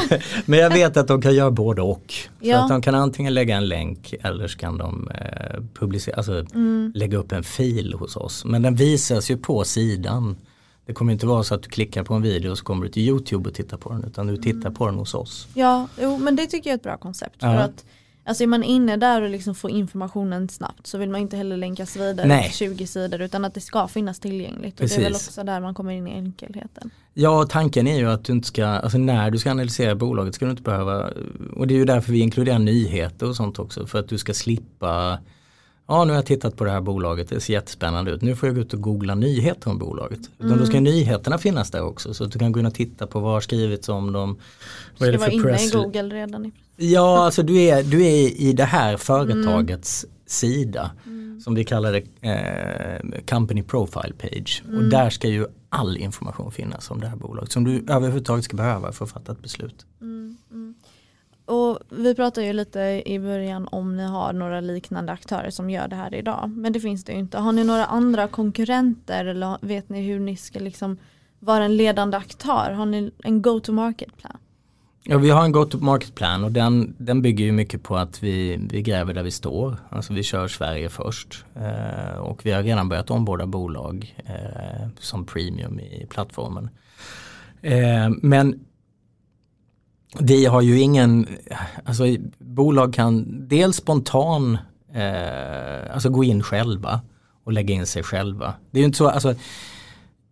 men 0.45 0.59
jag 0.59 0.69
vet 0.69 0.97
att 0.97 1.07
de 1.07 1.21
kan 1.21 1.35
göra 1.35 1.51
både 1.51 1.81
och. 1.81 2.13
Ja. 2.39 2.57
Så 2.57 2.63
att 2.63 2.69
de 2.69 2.81
kan 2.81 2.95
antingen 2.95 3.33
lägga 3.33 3.55
en 3.57 3.67
länk 3.67 4.13
eller 4.21 4.47
så 4.47 4.57
kan 4.57 4.77
de 4.77 5.11
eh, 5.11 5.61
publicera, 5.73 6.15
alltså 6.15 6.45
mm. 6.53 6.91
lägga 6.95 7.17
upp 7.17 7.31
en 7.31 7.43
fil 7.43 7.93
hos 7.93 8.15
oss. 8.15 8.45
Men 8.45 8.61
den 8.61 8.75
visas 8.75 9.31
ju 9.31 9.37
på 9.37 9.63
sidan. 9.63 10.37
Det 10.85 10.93
kommer 10.93 11.13
inte 11.13 11.25
vara 11.25 11.43
så 11.43 11.55
att 11.55 11.63
du 11.63 11.69
klickar 11.69 12.03
på 12.03 12.13
en 12.13 12.21
video 12.21 12.51
och 12.51 12.57
så 12.57 12.63
kommer 12.63 12.85
du 12.85 12.91
till 12.91 13.03
YouTube 13.03 13.49
och 13.49 13.55
tittar 13.55 13.77
på 13.77 13.89
den 13.89 14.03
utan 14.03 14.27
du 14.27 14.37
tittar 14.37 14.59
mm. 14.59 14.73
på 14.73 14.85
den 14.85 14.95
hos 14.95 15.13
oss. 15.13 15.47
Ja, 15.53 15.87
jo, 16.01 16.17
men 16.17 16.35
det 16.35 16.45
tycker 16.45 16.69
jag 16.69 16.73
är 16.73 16.77
ett 16.77 16.83
bra 16.83 16.97
koncept. 16.97 17.35
Ja. 17.39 17.47
För 17.47 17.57
att 17.57 17.85
Alltså 18.23 18.43
är 18.43 18.47
man 18.47 18.63
inne 18.63 18.97
där 18.97 19.21
och 19.21 19.29
liksom 19.29 19.55
får 19.55 19.71
informationen 19.71 20.49
snabbt 20.49 20.87
så 20.87 20.97
vill 20.97 21.09
man 21.09 21.21
inte 21.21 21.37
heller 21.37 21.57
länkas 21.57 21.95
vidare 21.95 22.27
Nej. 22.27 22.43
till 22.43 22.53
20 22.53 22.87
sidor 22.87 23.21
utan 23.21 23.45
att 23.45 23.53
det 23.53 23.61
ska 23.61 23.87
finnas 23.87 24.19
tillgängligt. 24.19 24.77
Precis. 24.77 24.97
Och 24.97 25.01
det 25.01 25.05
är 25.05 25.09
väl 25.09 25.15
också 25.15 25.43
där 25.43 25.59
man 25.61 25.73
kommer 25.73 25.91
in 25.93 26.07
i 26.07 26.11
enkelheten. 26.11 26.91
Ja, 27.13 27.45
tanken 27.49 27.87
är 27.87 27.97
ju 27.97 28.09
att 28.09 28.25
du 28.25 28.33
inte 28.33 28.47
ska, 28.47 28.65
alltså 28.65 28.97
när 28.97 29.31
du 29.31 29.37
ska 29.37 29.51
analysera 29.51 29.95
bolaget 29.95 30.35
ska 30.35 30.45
du 30.45 30.51
inte 30.51 30.63
behöva, 30.63 31.09
och 31.55 31.67
det 31.67 31.73
är 31.73 31.77
ju 31.77 31.85
därför 31.85 32.11
vi 32.11 32.19
inkluderar 32.19 32.59
nyheter 32.59 33.29
och 33.29 33.35
sånt 33.35 33.59
också, 33.59 33.87
för 33.87 33.99
att 33.99 34.09
du 34.09 34.17
ska 34.17 34.33
slippa 34.33 35.19
ja 35.89 36.05
nu 36.05 36.11
har 36.11 36.17
jag 36.17 36.25
tittat 36.25 36.55
på 36.55 36.63
det 36.63 36.71
här 36.71 36.81
bolaget, 36.81 37.29
det 37.29 37.39
ser 37.39 37.53
jättespännande 37.53 38.11
ut. 38.11 38.21
Nu 38.21 38.35
får 38.35 38.49
jag 38.49 38.55
gå 38.55 38.61
ut 38.61 38.73
och 38.73 38.81
googla 38.81 39.15
nyheter 39.15 39.69
om 39.69 39.77
bolaget. 39.77 40.19
Mm. 40.39 40.57
Då 40.57 40.65
ska 40.65 40.77
mm. 40.77 40.83
nyheterna 40.83 41.37
finnas 41.37 41.71
där 41.71 41.83
också 41.83 42.13
så 42.13 42.23
att 42.23 42.31
du 42.31 42.39
kan 42.39 42.51
gå 42.51 42.59
in 42.59 42.65
och 42.65 42.73
titta 42.73 43.07
på 43.07 43.19
vad 43.19 43.33
har 43.33 43.41
skrivits 43.41 43.89
om 43.89 44.13
dem. 44.13 44.37
Vad 44.97 45.09
ska 45.09 45.25
det 45.25 45.33
inne 45.33 45.43
press? 45.43 45.73
i 45.73 45.77
Google 45.77 46.15
redan? 46.15 46.45
I 46.45 46.53
ja, 46.77 47.25
alltså 47.25 47.43
du 47.43 47.61
är, 47.61 47.83
du 47.83 48.05
är 48.05 48.41
i 48.41 48.53
det 48.53 48.63
här 48.63 48.97
företagets 48.97 50.03
mm. 50.03 50.15
sida. 50.25 50.91
Mm. 51.05 51.41
Som 51.41 51.55
vi 51.55 51.63
kallar 51.63 51.91
det 51.91 52.29
eh, 52.29 53.21
Company 53.25 53.63
Profile 53.63 54.13
Page. 54.17 54.63
Och 54.65 54.73
mm. 54.73 54.89
där 54.89 55.09
ska 55.09 55.27
ju 55.27 55.45
all 55.69 55.97
information 55.97 56.51
finnas 56.51 56.91
om 56.91 56.99
det 56.99 57.07
här 57.07 57.15
bolaget 57.15 57.51
som 57.51 57.63
du 57.63 57.85
överhuvudtaget 57.89 58.45
ska 58.45 58.57
behöva 58.57 58.91
för 58.91 59.05
att 59.05 59.11
fatta 59.11 59.31
ett 59.31 59.41
beslut. 59.41 59.85
Mm, 60.01 60.37
och 61.49 61.79
vi 61.89 62.15
pratade 62.15 62.47
ju 62.47 62.53
lite 62.53 63.01
i 63.05 63.19
början 63.19 63.67
om 63.71 63.97
ni 63.97 64.03
har 64.03 64.33
några 64.33 64.61
liknande 64.61 65.11
aktörer 65.11 65.49
som 65.49 65.69
gör 65.69 65.87
det 65.87 65.95
här 65.95 66.15
idag. 66.15 66.49
Men 66.55 66.73
det 66.73 66.79
finns 66.79 67.03
det 67.03 67.11
ju 67.11 67.19
inte. 67.19 67.37
Har 67.37 67.51
ni 67.51 67.63
några 67.63 67.85
andra 67.85 68.27
konkurrenter 68.27 69.25
eller 69.25 69.57
vet 69.61 69.89
ni 69.89 70.01
hur 70.01 70.19
ni 70.19 70.35
ska 70.35 70.59
liksom 70.59 70.97
vara 71.39 71.63
en 71.63 71.77
ledande 71.77 72.17
aktör? 72.17 72.71
Har 72.71 72.85
ni 72.85 73.11
en 73.23 73.41
go-to-market 73.41 74.17
plan? 74.17 74.37
Ja, 75.03 75.17
vi 75.17 75.29
har 75.29 75.43
en 75.43 75.51
go-to-market 75.51 76.15
plan 76.15 76.43
och 76.43 76.51
den, 76.51 76.95
den 76.97 77.21
bygger 77.21 77.45
ju 77.45 77.51
mycket 77.51 77.83
på 77.83 77.97
att 77.97 78.23
vi, 78.23 78.59
vi 78.71 78.81
gräver 78.81 79.13
där 79.13 79.23
vi 79.23 79.31
står. 79.31 79.77
Alltså 79.89 80.13
vi 80.13 80.23
kör 80.23 80.47
Sverige 80.47 80.89
först 80.89 81.45
eh, 81.55 82.19
och 82.19 82.45
vi 82.45 82.51
har 82.51 82.63
redan 82.63 82.89
börjat 82.89 83.11
omborda 83.11 83.45
bolag 83.45 84.15
eh, 84.25 84.87
som 84.99 85.25
premium 85.25 85.79
i 85.79 86.05
plattformen. 86.09 86.69
Eh, 87.61 88.09
men 88.21 88.59
vi 90.17 90.45
har 90.45 90.61
ju 90.61 90.79
ingen, 90.79 91.27
alltså 91.85 92.03
bolag 92.37 92.93
kan 92.93 93.25
dels 93.47 93.75
spontan 93.75 94.57
eh, 94.93 95.93
alltså 95.93 96.09
gå 96.09 96.23
in 96.23 96.43
själva 96.43 97.01
och 97.43 97.53
lägga 97.53 97.73
in 97.73 97.85
sig 97.85 98.03
själva. 98.03 98.53
Det 98.71 98.77
är 98.77 98.81
ju 98.81 98.85
inte 98.85 98.97
så, 98.97 99.09
alltså 99.09 99.35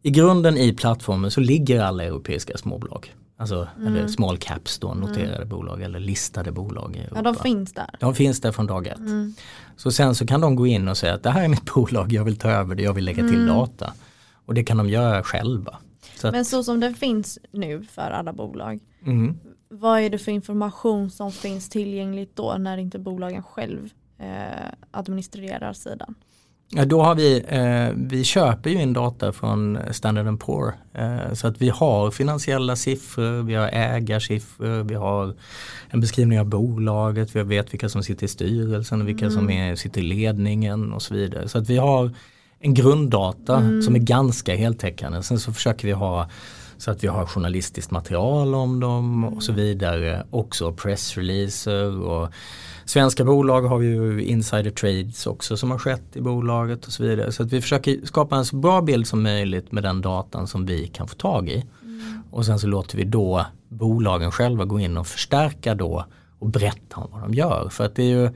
i 0.01 0.09
grunden 0.09 0.57
i 0.57 0.73
plattformen 0.73 1.31
så 1.31 1.41
ligger 1.41 1.79
alla 1.81 2.03
europeiska 2.03 2.57
småbolag. 2.57 3.15
Alltså 3.39 3.67
mm. 3.77 3.87
eller 3.87 4.07
small 4.07 4.37
caps 4.37 4.79
då, 4.79 4.93
noterade 4.93 5.35
mm. 5.35 5.49
bolag 5.49 5.81
eller 5.81 5.99
listade 5.99 6.51
bolag 6.51 6.95
i 6.95 6.99
Europa. 6.99 7.15
Ja 7.15 7.21
de 7.21 7.35
finns 7.35 7.73
där. 7.73 7.89
De 7.99 8.15
finns 8.15 8.41
där 8.41 8.51
från 8.51 8.67
dag 8.67 8.87
ett. 8.87 8.97
Mm. 8.97 9.33
Så 9.75 9.91
sen 9.91 10.15
så 10.15 10.27
kan 10.27 10.41
de 10.41 10.55
gå 10.55 10.67
in 10.67 10.87
och 10.87 10.97
säga 10.97 11.13
att 11.13 11.23
det 11.23 11.29
här 11.29 11.43
är 11.43 11.47
mitt 11.47 11.65
bolag, 11.73 12.11
jag 12.11 12.23
vill 12.23 12.35
ta 12.35 12.49
över 12.49 12.75
det, 12.75 12.83
jag 12.83 12.93
vill 12.93 13.05
lägga 13.05 13.27
till 13.27 13.41
mm. 13.41 13.47
data. 13.47 13.93
Och 14.45 14.53
det 14.53 14.63
kan 14.63 14.77
de 14.77 14.89
göra 14.89 15.23
själva. 15.23 15.77
Så 16.15 16.31
Men 16.31 16.45
så 16.45 16.63
som 16.63 16.79
det 16.79 16.93
finns 16.93 17.39
nu 17.51 17.83
för 17.83 18.11
alla 18.11 18.33
bolag, 18.33 18.79
mm 19.05 19.37
vad 19.69 19.99
är 19.99 20.09
det 20.09 20.17
för 20.17 20.31
information 20.31 21.09
som 21.09 21.31
finns 21.31 21.69
tillgängligt 21.69 22.35
då 22.35 22.55
när 22.59 22.77
inte 22.77 22.99
bolagen 22.99 23.43
själv 23.43 23.89
eh, 24.19 24.71
administrerar 24.91 25.73
sidan? 25.73 26.15
Ja, 26.69 26.85
då 26.85 27.01
har 27.01 27.15
vi, 27.15 27.43
eh, 27.47 27.95
vi 27.95 28.23
köper 28.23 28.69
ju 28.69 28.81
in 28.81 28.93
data 28.93 29.31
från 29.31 29.79
Standard 29.91 30.39
Poor. 30.39 30.73
Eh, 30.93 31.33
så 31.33 31.47
att 31.47 31.61
vi 31.61 31.69
har 31.69 32.11
finansiella 32.11 32.75
siffror, 32.75 33.43
vi 33.43 33.55
har 33.55 33.67
ägarsiffror, 33.67 34.83
vi 34.83 34.95
har 34.95 35.33
en 35.89 35.99
beskrivning 35.99 36.39
av 36.39 36.45
bolaget, 36.45 37.35
vi 37.35 37.43
vet 37.43 37.73
vilka 37.73 37.89
som 37.89 38.03
sitter 38.03 38.25
i 38.25 38.27
styrelsen, 38.27 39.05
vilka 39.05 39.25
mm. 39.25 39.37
som 39.37 39.49
är, 39.49 39.75
sitter 39.75 40.01
i 40.01 40.03
ledningen 40.03 40.93
och 40.93 41.01
så 41.01 41.13
vidare. 41.13 41.47
Så 41.47 41.57
att 41.57 41.69
vi 41.69 41.77
har 41.77 42.11
en 42.59 42.73
grunddata 42.73 43.57
mm. 43.57 43.81
som 43.81 43.95
är 43.95 43.99
ganska 43.99 44.55
heltäckande. 44.55 45.23
Sen 45.23 45.39
så 45.39 45.53
försöker 45.53 45.87
vi 45.87 45.93
ha 45.93 46.29
Så 46.77 46.91
att 46.91 47.03
vi 47.03 47.07
har 47.07 47.25
journalistiskt 47.25 47.91
material 47.91 48.55
om 48.55 48.79
dem 48.79 49.23
och 49.23 49.43
så 49.43 49.51
vidare. 49.51 50.25
Också 50.29 50.73
pressreleaser 50.73 51.99
och 52.01 52.29
svenska 52.85 53.23
bolag 53.23 53.61
har 53.61 53.81
ju 53.81 54.23
insider 54.23 54.71
trades 54.71 55.27
också 55.27 55.57
som 55.57 55.71
har 55.71 55.77
skett 55.77 56.15
i 56.15 56.21
bolaget 56.21 56.85
och 56.85 56.91
så 56.91 57.03
vidare. 57.03 57.31
Så 57.31 57.43
att 57.43 57.53
vi 57.53 57.61
försöker 57.61 58.05
skapa 58.05 58.35
en 58.35 58.45
så 58.45 58.55
bra 58.55 58.81
bild 58.81 59.07
som 59.07 59.23
möjligt 59.23 59.71
med 59.71 59.83
den 59.83 60.01
datan 60.01 60.47
som 60.47 60.65
vi 60.65 60.87
kan 60.87 61.07
få 61.07 61.15
tag 61.15 61.49
i. 61.49 61.65
Mm. 61.83 62.23
Och 62.31 62.45
sen 62.45 62.59
så 62.59 62.67
låter 62.67 62.97
vi 62.97 63.03
då 63.03 63.45
bolagen 63.69 64.31
själva 64.31 64.65
gå 64.65 64.79
in 64.79 64.97
och 64.97 65.07
förstärka 65.07 65.75
då 65.75 66.05
och 66.39 66.49
berätta 66.49 66.97
om 66.97 67.07
vad 67.11 67.21
de 67.21 67.33
gör. 67.33 67.69
För 67.69 67.85
att 67.85 67.95
det 67.95 68.03
är 68.03 68.15
ju, 68.15 68.29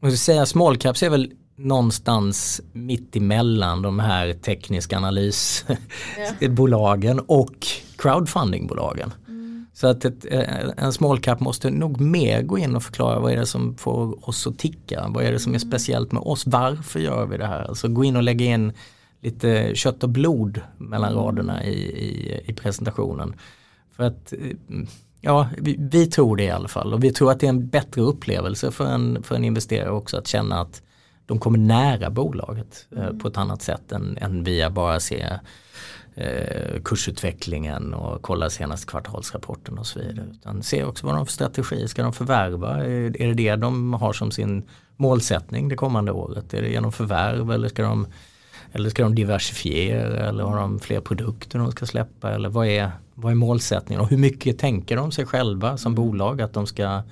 jag 0.00 0.18
säga 0.18 0.46
small 0.46 0.76
caps 0.76 1.02
är 1.02 1.10
väl 1.10 1.32
någonstans 1.56 2.60
mitt 2.72 3.16
emellan 3.16 3.82
de 3.82 3.98
här 3.98 4.32
tekniska 4.32 4.96
analysbolagen 4.96 7.20
och 7.26 7.66
crowdfundingbolagen. 7.96 9.12
Mm. 9.28 9.66
Så 9.72 9.86
att 9.86 10.04
ett, 10.04 10.26
eh, 10.30 10.68
en 10.76 10.92
small 10.92 11.20
cap 11.20 11.40
måste 11.40 11.70
nog 11.70 12.00
mer 12.00 12.42
gå 12.42 12.58
in 12.58 12.76
och 12.76 12.82
förklara 12.82 13.18
vad 13.18 13.32
är 13.32 13.36
det 13.36 13.46
som 13.46 13.76
får 13.76 14.28
oss 14.28 14.46
att 14.46 14.58
ticka. 14.58 15.06
Vad 15.08 15.24
är 15.24 15.32
det 15.32 15.38
som 15.38 15.54
är 15.54 15.58
mm. 15.58 15.68
speciellt 15.68 16.12
med 16.12 16.22
oss? 16.22 16.46
Varför 16.46 17.00
gör 17.00 17.26
vi 17.26 17.36
det 17.36 17.46
här? 17.46 17.62
Alltså 17.62 17.88
gå 17.88 18.04
in 18.04 18.16
och 18.16 18.22
lägga 18.22 18.46
in 18.46 18.72
lite 19.20 19.74
kött 19.74 20.02
och 20.02 20.08
blod 20.08 20.60
mellan 20.78 21.12
mm. 21.12 21.24
raderna 21.24 21.64
i, 21.64 21.78
i, 21.78 22.40
i 22.44 22.52
presentationen. 22.52 23.34
För 23.96 24.04
att 24.04 24.32
eh, 24.32 24.38
Ja, 25.20 25.48
vi, 25.58 25.76
vi, 25.78 26.06
tror 26.06 26.36
det 26.36 26.44
i 26.44 26.50
alla 26.50 26.68
fall 26.68 26.94
och 26.94 27.04
vi 27.04 27.12
tror 27.12 27.30
att 27.30 27.40
det 27.40 27.46
är 27.46 27.50
en 27.50 27.68
bättre 27.68 28.02
upplevelse 28.02 28.70
för 28.70 28.86
en, 28.86 29.22
för 29.22 29.34
en 29.34 29.44
investerare 29.44 29.90
också 29.90 30.16
att 30.16 30.26
känna 30.26 30.60
att 30.60 30.82
de 31.26 31.38
kommer 31.38 31.58
nära 31.58 32.10
bolaget 32.10 32.86
eh, 32.96 33.02
mm. 33.02 33.18
på 33.18 33.28
ett 33.28 33.36
annat 33.36 33.62
sätt 33.62 33.92
än, 33.92 34.18
än 34.20 34.44
via 34.44 34.70
bara 34.70 35.00
se 35.00 35.38
eh, 36.14 36.82
kursutvecklingen 36.84 37.94
och 37.94 38.22
kolla 38.22 38.50
senaste 38.50 38.86
kvartalsrapporten 38.86 39.78
och 39.78 39.86
så 39.86 39.98
vidare. 39.98 40.12
Mm. 40.12 40.30
Utan 40.30 40.62
se 40.62 40.84
också 40.84 41.06
vad 41.06 41.14
de 41.14 41.18
har 41.18 41.24
för 41.24 41.32
strategi, 41.32 41.88
ska 41.88 42.02
de 42.02 42.12
förvärva? 42.12 42.84
Är, 42.84 43.22
är 43.22 43.28
det 43.28 43.34
det 43.34 43.56
de 43.56 43.94
har 43.94 44.12
som 44.12 44.30
sin 44.30 44.62
målsättning 44.96 45.68
det 45.68 45.76
kommande 45.76 46.12
året? 46.12 46.54
Är 46.54 46.62
det 46.62 46.68
genom 46.68 46.92
förvärv 46.92 47.50
eller 47.50 47.68
ska 47.68 47.82
de 47.82 48.06
eller 48.72 48.90
ska 48.90 49.02
de 49.02 49.14
diversifiera 49.14 50.28
eller 50.28 50.44
har 50.44 50.56
de 50.56 50.78
fler 50.78 51.00
produkter 51.00 51.58
de 51.58 51.70
ska 51.70 51.86
släppa 51.86 52.30
eller 52.30 52.48
vad 52.48 52.66
är, 52.66 52.90
vad 53.14 53.32
är 53.32 53.36
målsättningen 53.36 54.00
och 54.00 54.08
hur 54.08 54.16
mycket 54.16 54.58
tänker 54.58 54.96
de 54.96 55.12
sig 55.12 55.26
själva 55.26 55.76
som 55.76 55.92
mm. 55.92 56.04
bolag 56.04 56.42
att 56.42 56.52
de 56.52 56.66
ska 56.66 57.02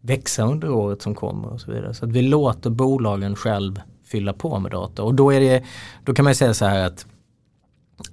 växa 0.00 0.42
under 0.42 0.70
året 0.70 1.02
som 1.02 1.14
kommer 1.14 1.48
och 1.48 1.60
så 1.60 1.72
vidare. 1.72 1.94
Så 1.94 2.04
att 2.04 2.12
vi 2.12 2.22
låter 2.22 2.70
bolagen 2.70 3.36
själv 3.36 3.80
fylla 4.04 4.32
på 4.32 4.58
med 4.58 4.72
data 4.72 5.02
och 5.02 5.14
då, 5.14 5.32
är 5.32 5.40
det, 5.40 5.64
då 6.04 6.14
kan 6.14 6.24
man 6.24 6.34
säga 6.34 6.54
så 6.54 6.64
här 6.64 6.86
att 6.86 7.06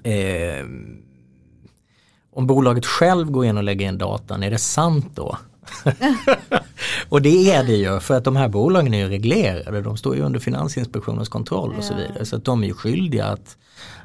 eh, 0.03 0.65
om 2.31 2.47
bolaget 2.47 2.85
själv 2.85 3.31
går 3.31 3.45
in 3.45 3.57
och 3.57 3.63
lägger 3.63 3.87
in 3.87 3.97
datan, 3.97 4.43
är 4.43 4.51
det 4.51 4.57
sant 4.57 5.11
då? 5.15 5.37
och 7.09 7.21
det 7.21 7.51
är 7.51 7.63
det 7.63 7.75
ju 7.75 7.99
för 7.99 8.17
att 8.17 8.23
de 8.23 8.35
här 8.35 8.47
bolagen 8.49 8.93
är 8.93 8.97
ju 8.97 9.09
reglerade. 9.09 9.81
De 9.81 9.97
står 9.97 10.15
ju 10.15 10.21
under 10.21 10.39
Finansinspektionens 10.39 11.29
kontroll 11.29 11.75
och 11.77 11.83
så 11.83 11.93
vidare. 11.95 12.25
Så 12.25 12.35
att 12.35 12.45
de 12.45 12.63
är 12.63 12.67
ju 12.67 12.73
skyldiga 12.73 13.25
att, 13.25 13.57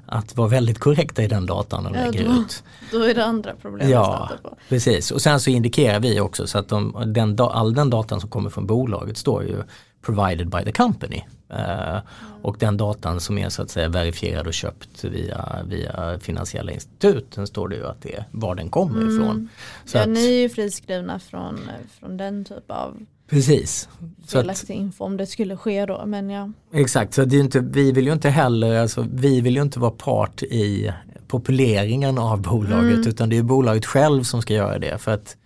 att 0.07 0.37
vara 0.37 0.49
väldigt 0.49 0.79
korrekta 0.79 1.23
i 1.23 1.27
den 1.27 1.47
datan 1.47 1.85
de 1.85 1.95
ja, 1.95 2.01
lägger 2.01 2.25
då, 2.25 2.33
ut. 2.33 2.63
Då 2.93 3.03
är 3.03 3.15
det 3.15 3.25
andra 3.25 3.55
problem 3.55 3.91
Ja, 3.91 4.31
precis. 4.69 5.11
Och 5.11 5.23
sen 5.23 5.41
så 5.41 5.51
indikerar 5.51 6.01
vi 6.01 6.21
också 6.21 6.47
så 6.47 6.59
att 6.59 6.69
de, 6.69 7.03
den, 7.07 7.41
all 7.41 7.75
den 7.75 7.91
datan 7.91 8.21
som 8.21 8.31
kommer 8.31 8.51
från 8.51 8.67
bolaget 8.67 9.17
står 9.17 9.45
ju 9.45 9.63
provided 10.03 10.49
by 10.51 10.65
the 10.65 10.73
company. 10.73 11.23
Uh, 11.53 11.99
och 12.43 12.57
den 12.59 12.77
datan 12.77 13.21
som 13.21 13.39
är 13.39 13.49
så 13.49 13.63
att 13.63 13.71
säga 13.71 13.89
verifierad 13.89 14.47
och 14.47 14.55
köpt 14.55 15.05
via, 15.05 15.59
via 15.67 16.19
finansiella 16.19 16.73
institut, 16.73 17.33
den 17.35 17.47
står 17.47 17.69
det 17.69 17.77
ju 17.77 17.87
att 17.87 18.03
det 18.03 18.15
är 18.15 18.25
var 18.31 18.55
den 18.55 18.71
kommer 18.71 19.01
mm. 19.01 19.15
ifrån. 19.15 19.49
Så 19.85 19.97
ja, 19.97 20.03
att, 20.03 20.09
ni 20.09 20.27
är 20.27 20.41
ju 20.41 20.49
friskrivna 20.49 21.19
från, 21.19 21.61
från 22.01 22.17
den 22.17 22.45
typ 22.45 22.71
av 22.71 23.07
Precis. 23.33 23.89
Felaktig 24.27 24.75
info 24.75 25.05
om 25.05 25.17
det 25.17 25.27
skulle 25.27 25.57
ske 25.57 25.87
då. 25.87 26.03
Men 26.07 26.31
ja. 26.31 26.51
Exakt, 26.73 27.15
så 27.15 27.25
det 27.25 27.37
är 27.37 27.41
inte, 27.41 27.61
vi 27.61 27.93
vill 27.93 28.07
ju 28.07 28.13
inte 28.13 28.29
heller, 28.29 28.79
alltså, 28.79 29.07
vi 29.13 29.41
vill 29.41 29.57
ju 29.57 29.63
inte 29.63 29.79
vara 29.79 29.91
part 29.91 30.43
i 30.43 30.93
populeringen 31.29 32.19
av 32.19 32.43
bolaget 32.43 32.95
mm. 32.95 33.09
utan 33.09 33.29
det 33.29 33.39
är 33.39 33.43
bolaget 33.43 33.87
själv 33.87 34.23
som 34.23 34.43
ska 34.43 34.55
göra 34.55 34.79
det. 34.79 34.99
För 34.99 35.13
att 35.13 35.37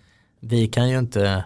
vi 0.41 0.67
kan 0.67 0.89
ju 0.89 0.99
inte 0.99 1.45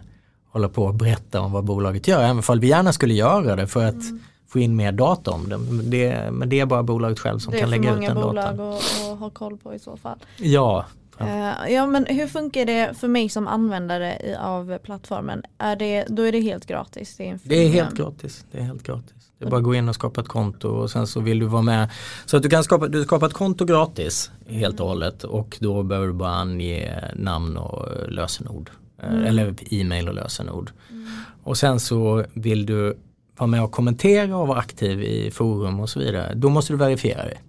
hålla 0.53 0.68
på 0.68 0.85
och 0.85 0.94
berätta 0.94 1.40
om 1.40 1.53
vad 1.53 1.64
bolaget 1.64 2.09
gör, 2.09 2.22
även 2.22 2.42
om 2.48 2.61
vi 2.61 2.68
gärna 2.68 2.92
skulle 2.92 3.14
göra 3.14 3.57
det 3.57 3.66
för 3.66 3.85
att 3.85 4.03
mm. 4.03 4.20
få 4.48 4.59
in 4.59 4.76
mer 4.76 4.92
data 4.92 5.31
om 5.31 5.48
det. 5.48 5.59
Men 5.59 5.90
det, 5.90 6.31
men 6.33 6.48
det 6.48 6.61
är 6.61 6.66
bara 6.66 6.83
bolaget 6.83 7.18
själv 7.18 7.38
som 7.38 7.53
kan 7.53 7.70
lägga 7.70 7.94
ut 7.94 8.00
den 8.00 8.14
datan. 8.14 8.35
Det 8.35 8.40
är 8.40 8.46
för 8.46 8.57
många 8.57 8.74
bolag 8.74 9.12
att 9.12 9.18
ha 9.18 9.31
koll 9.31 9.57
på 9.59 9.74
i 9.74 9.79
så 9.79 9.96
fall. 9.96 10.18
Ja. 10.37 10.85
Uh, 11.20 11.72
ja 11.72 11.87
men 11.87 12.06
hur 12.06 12.26
funkar 12.26 12.64
det 12.64 12.98
för 12.98 13.09
mig 13.09 13.28
som 13.28 13.48
användare 13.48 14.38
av 14.40 14.78
plattformen? 14.78 15.42
Är 15.59 15.76
det, 15.76 16.04
då 16.09 16.22
är 16.22 16.33
det 16.33 16.40
helt 16.40 16.66
gratis? 16.66 17.16
Det 17.16 17.28
är, 17.28 17.38
det 17.42 17.54
är 17.54 17.68
helt 17.68 17.94
gratis. 17.94 18.44
Det 18.52 18.59
är 18.59 18.62
helt 18.62 18.83
gratis. 18.83 19.30
Det 19.38 19.46
är 19.46 19.50
bara 19.50 19.56
att 19.56 19.64
gå 19.64 19.74
in 19.74 19.88
och 19.88 19.94
skapa 19.94 20.20
ett 20.20 20.28
konto 20.28 20.68
och 20.68 20.90
sen 20.90 21.06
så 21.06 21.20
vill 21.20 21.38
du 21.38 21.46
vara 21.46 21.62
med. 21.62 21.90
Så 22.26 22.37
att 22.37 22.42
du 22.42 22.48
kan 22.48 22.64
skapa, 22.64 22.88
du 22.88 23.04
skapar 23.04 23.26
ett 23.26 23.33
konto 23.33 23.64
gratis 23.64 24.30
helt 24.46 24.80
och 24.80 24.88
hållet 24.88 25.24
och 25.24 25.59
då 25.61 25.83
behöver 25.83 26.06
du 26.06 26.12
bara 26.12 26.35
ange 26.35 26.94
namn 27.16 27.56
och 27.56 27.88
lösenord. 28.09 28.70
Eh, 29.02 29.12
mm. 29.12 29.24
Eller 29.24 29.54
e-mail 29.70 30.09
och 30.09 30.14
lösenord. 30.14 30.70
Mm. 30.90 31.06
Och 31.42 31.56
sen 31.56 31.80
så 31.80 32.24
vill 32.35 32.66
du 32.66 32.98
vara 33.37 33.46
med 33.46 33.62
och 33.62 33.72
kommentera 33.72 34.37
och 34.37 34.48
vara 34.48 34.59
aktiv 34.59 35.02
i 35.02 35.30
forum 35.30 35.80
och 35.80 35.88
så 35.88 35.98
vidare. 35.98 36.33
Då 36.35 36.48
måste 36.48 36.72
du 36.72 36.76
verifiera 36.76 37.24
dig. 37.24 37.40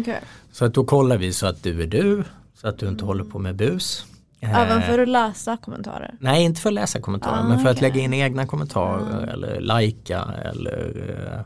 Okay. 0.00 0.20
Så 0.52 0.64
att 0.64 0.74
då 0.74 0.84
kollar 0.84 1.18
vi 1.18 1.32
så 1.32 1.46
att 1.46 1.62
du 1.62 1.82
är 1.82 1.86
du. 1.86 2.24
Så 2.64 2.68
att 2.68 2.78
du 2.78 2.88
inte 2.88 3.02
mm. 3.02 3.06
håller 3.06 3.24
på 3.24 3.38
med 3.38 3.56
bus. 3.56 4.06
Även 4.40 4.82
för 4.82 4.98
att 4.98 5.08
läsa 5.08 5.56
kommentarer? 5.56 6.14
Nej, 6.20 6.44
inte 6.44 6.60
för 6.60 6.70
att 6.70 6.74
läsa 6.74 7.00
kommentarer 7.00 7.40
ah, 7.40 7.48
men 7.48 7.58
för 7.58 7.64
okay. 7.64 7.72
att 7.72 7.80
lägga 7.80 8.00
in 8.00 8.14
egna 8.14 8.46
kommentarer 8.46 9.26
ah. 9.28 9.32
eller 9.32 9.60
lajka 9.60 10.24
eller 10.44 11.08
eh, 11.08 11.40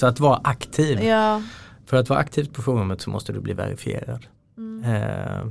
så 0.00 0.06
att 0.06 0.20
vara 0.20 0.40
aktiv. 0.44 1.02
Ja. 1.02 1.42
För 1.86 1.96
att 1.96 2.08
vara 2.08 2.18
aktiv 2.18 2.50
på 2.52 2.62
forumet 2.62 3.00
så 3.00 3.10
måste 3.10 3.32
du 3.32 3.40
bli 3.40 3.52
verifierad. 3.52 4.26
Mm. 4.58 4.84
Eh, 4.94 5.46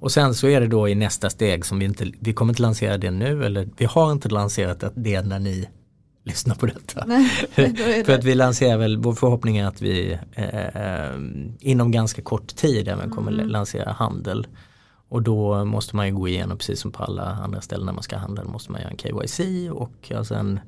och 0.00 0.12
sen 0.12 0.34
så 0.34 0.48
är 0.48 0.60
det 0.60 0.66
då 0.66 0.88
i 0.88 0.94
nästa 0.94 1.30
steg 1.30 1.66
som 1.66 1.78
vi 1.78 1.84
inte, 1.84 2.12
vi 2.20 2.32
kommer 2.32 2.52
inte 2.52 2.62
lansera 2.62 2.98
det 2.98 3.10
nu 3.10 3.44
eller 3.44 3.68
vi 3.76 3.84
har 3.84 4.12
inte 4.12 4.28
lanserat 4.28 4.84
det 4.94 5.22
när 5.22 5.38
ni 5.38 5.68
lyssnar 6.28 6.54
på 6.54 6.66
detta. 6.66 7.04
Nej, 7.06 7.30
det 7.54 8.06
För 8.06 8.12
att 8.12 8.24
vi 8.24 8.34
lanserar 8.34 8.78
väl, 8.78 8.96
vår 8.96 9.12
förhoppning 9.12 9.56
är 9.56 9.66
att 9.66 9.82
vi 9.82 10.18
eh, 10.32 11.20
inom 11.60 11.90
ganska 11.90 12.22
kort 12.22 12.56
tid 12.56 12.88
även 12.88 13.10
kommer 13.10 13.32
mm. 13.32 13.48
lansera 13.48 13.92
handel. 13.92 14.46
Och 15.08 15.22
då 15.22 15.64
måste 15.64 15.96
man 15.96 16.06
ju 16.06 16.14
gå 16.14 16.28
igenom 16.28 16.58
precis 16.58 16.80
som 16.80 16.92
på 16.92 17.04
alla 17.04 17.22
andra 17.22 17.60
ställen 17.60 17.86
när 17.86 17.92
man 17.92 18.02
ska 18.02 18.16
handla, 18.16 18.44
då 18.44 18.50
måste 18.50 18.72
man 18.72 18.80
göra 18.80 18.90
en 18.90 18.98
KYC 18.98 19.40
och 19.72 20.12
alltså 20.12 20.34
en 20.34 20.60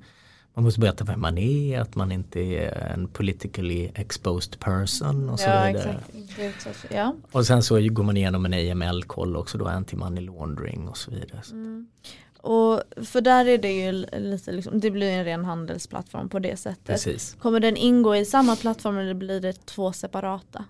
man 0.55 0.65
måste 0.65 0.81
berätta 0.81 1.05
vem 1.05 1.21
man 1.21 1.39
är, 1.39 1.81
att 1.81 1.95
man 1.95 2.13
inte 2.13 2.41
är 2.41 2.93
en 2.95 3.09
politically 3.09 3.91
exposed 3.95 4.61
person 4.61 5.31
och 5.31 5.41
så 5.41 5.49
ja, 5.49 5.67
vidare. 5.67 6.01
Exakt. 6.39 6.87
Ja. 6.95 7.15
Och 7.33 7.47
sen 7.47 7.63
så 7.63 7.81
går 7.81 8.05
man 8.05 8.17
igenom 8.17 8.47
en 8.47 8.53
AML-koll 8.73 9.37
också 9.37 9.59
då, 9.59 9.65
anti-money 9.65 10.21
laundering 10.21 10.89
och 10.89 10.97
så 10.97 11.11
vidare. 11.11 11.41
Mm. 11.51 11.70
Och 12.43 12.83
för 13.05 13.21
där 13.21 13.47
är 13.47 13.59
det 13.59 13.73
ju 13.73 13.93
lite 14.19 14.53
liksom, 14.53 14.81
det 14.81 14.91
blir 14.91 15.11
en 15.11 15.25
ren 15.25 15.45
handelsplattform 15.45 16.29
på 16.29 16.39
det 16.39 16.57
sättet. 16.57 16.87
Precis. 16.87 17.37
Kommer 17.41 17.61
den 17.61 17.77
ingå 17.77 18.17
i 18.17 18.25
samma 18.25 18.57
plattform 18.57 18.99
eller 18.99 19.15
blir 19.15 19.41
det 19.41 19.67
två 19.67 19.93
separata? 19.93 20.65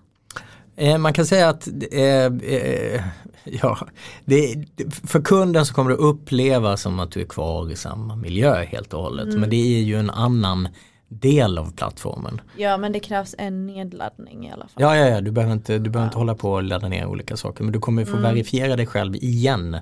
Eh, 0.75 0.97
man 0.97 1.13
kan 1.13 1.25
säga 1.25 1.49
att 1.49 1.67
eh, 1.91 2.25
eh, 2.25 3.03
ja, 3.43 3.77
det, 4.25 4.65
för 5.03 5.21
kunden 5.21 5.65
så 5.65 5.73
kommer 5.73 5.89
det 5.89 5.97
uppleva 5.97 6.77
som 6.77 6.99
att 6.99 7.11
du 7.11 7.21
är 7.21 7.25
kvar 7.25 7.71
i 7.71 7.75
samma 7.75 8.15
miljö 8.15 8.63
helt 8.63 8.93
och 8.93 9.01
hållet. 9.01 9.27
Mm. 9.27 9.39
Men 9.39 9.49
det 9.49 9.77
är 9.77 9.81
ju 9.81 9.99
en 9.99 10.09
annan 10.09 10.67
del 11.07 11.57
av 11.57 11.75
plattformen. 11.75 12.41
Ja 12.57 12.77
men 12.77 12.91
det 12.91 12.99
krävs 12.99 13.35
en 13.37 13.65
nedladdning 13.65 14.47
i 14.47 14.51
alla 14.51 14.67
fall. 14.67 14.81
Ja, 14.83 14.97
ja, 14.97 15.07
ja. 15.07 15.21
du 15.21 15.31
behöver 15.31 15.53
inte, 15.53 15.73
du 15.73 15.89
behöver 15.89 15.99
ja. 15.99 16.05
inte 16.05 16.17
hålla 16.17 16.35
på 16.35 16.51
och 16.51 16.63
ladda 16.63 16.87
ner 16.87 17.05
olika 17.05 17.37
saker. 17.37 17.63
Men 17.63 17.73
du 17.73 17.79
kommer 17.79 18.05
få 18.05 18.17
mm. 18.17 18.23
verifiera 18.23 18.75
dig 18.75 18.87
själv 18.87 19.15
igen 19.15 19.77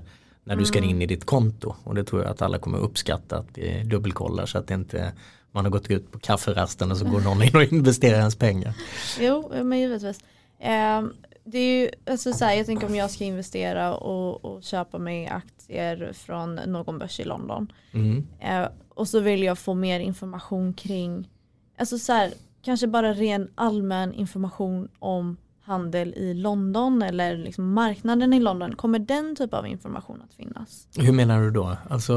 när 0.49 0.55
du 0.55 0.65
ska 0.65 0.77
mm. 0.77 0.89
in 0.89 1.01
i 1.01 1.05
ditt 1.05 1.25
konto. 1.25 1.75
Och 1.83 1.95
det 1.95 2.03
tror 2.03 2.21
jag 2.21 2.31
att 2.31 2.41
alla 2.41 2.59
kommer 2.59 2.77
uppskatta 2.77 3.37
att 3.37 3.47
vi 3.53 3.83
dubbelkollar 3.83 4.45
så 4.45 4.57
att 4.57 4.67
det 4.67 4.73
inte 4.73 5.13
man 5.51 5.65
har 5.65 5.71
gått 5.71 5.91
ut 5.91 6.11
på 6.11 6.19
kafferasten 6.19 6.91
och 6.91 6.97
så 6.97 7.05
går 7.05 7.21
någon 7.21 7.43
in 7.43 7.55
och 7.55 7.63
investerar 7.63 8.17
ens 8.17 8.35
pengar. 8.35 8.73
Jo, 9.19 9.51
men 9.63 9.79
givetvis. 9.79 10.19
Eh, 10.59 11.03
det 11.43 11.57
är 11.57 11.81
ju, 11.81 11.89
alltså 12.05 12.33
så 12.33 12.45
här, 12.45 12.53
jag 12.53 12.65
tänker 12.65 12.87
om 12.87 12.95
jag 12.95 13.11
ska 13.11 13.23
investera 13.23 13.95
och, 13.95 14.45
och 14.45 14.63
köpa 14.63 14.97
mig 14.97 15.27
aktier 15.27 16.13
från 16.13 16.55
någon 16.55 16.99
börs 16.99 17.19
i 17.19 17.23
London. 17.23 17.71
Mm. 17.91 18.27
Eh, 18.39 18.67
och 18.89 19.07
så 19.07 19.19
vill 19.19 19.43
jag 19.43 19.57
få 19.57 19.73
mer 19.73 19.99
information 19.99 20.73
kring, 20.73 21.29
alltså 21.77 21.99
så 21.99 22.13
här, 22.13 22.33
kanske 22.61 22.87
bara 22.87 23.13
ren 23.13 23.51
allmän 23.55 24.13
information 24.13 24.87
om 24.99 25.37
handel 25.69 26.13
i 26.17 26.33
London 26.33 27.01
eller 27.01 27.37
liksom 27.37 27.73
marknaden 27.73 28.33
i 28.33 28.39
London. 28.39 28.75
Kommer 28.75 28.99
den 28.99 29.35
typ 29.35 29.53
av 29.53 29.67
information 29.67 30.21
att 30.21 30.33
finnas? 30.33 30.87
Hur 30.97 31.13
menar 31.13 31.41
du 31.41 31.51
då? 31.51 31.77
Alltså, 31.89 32.13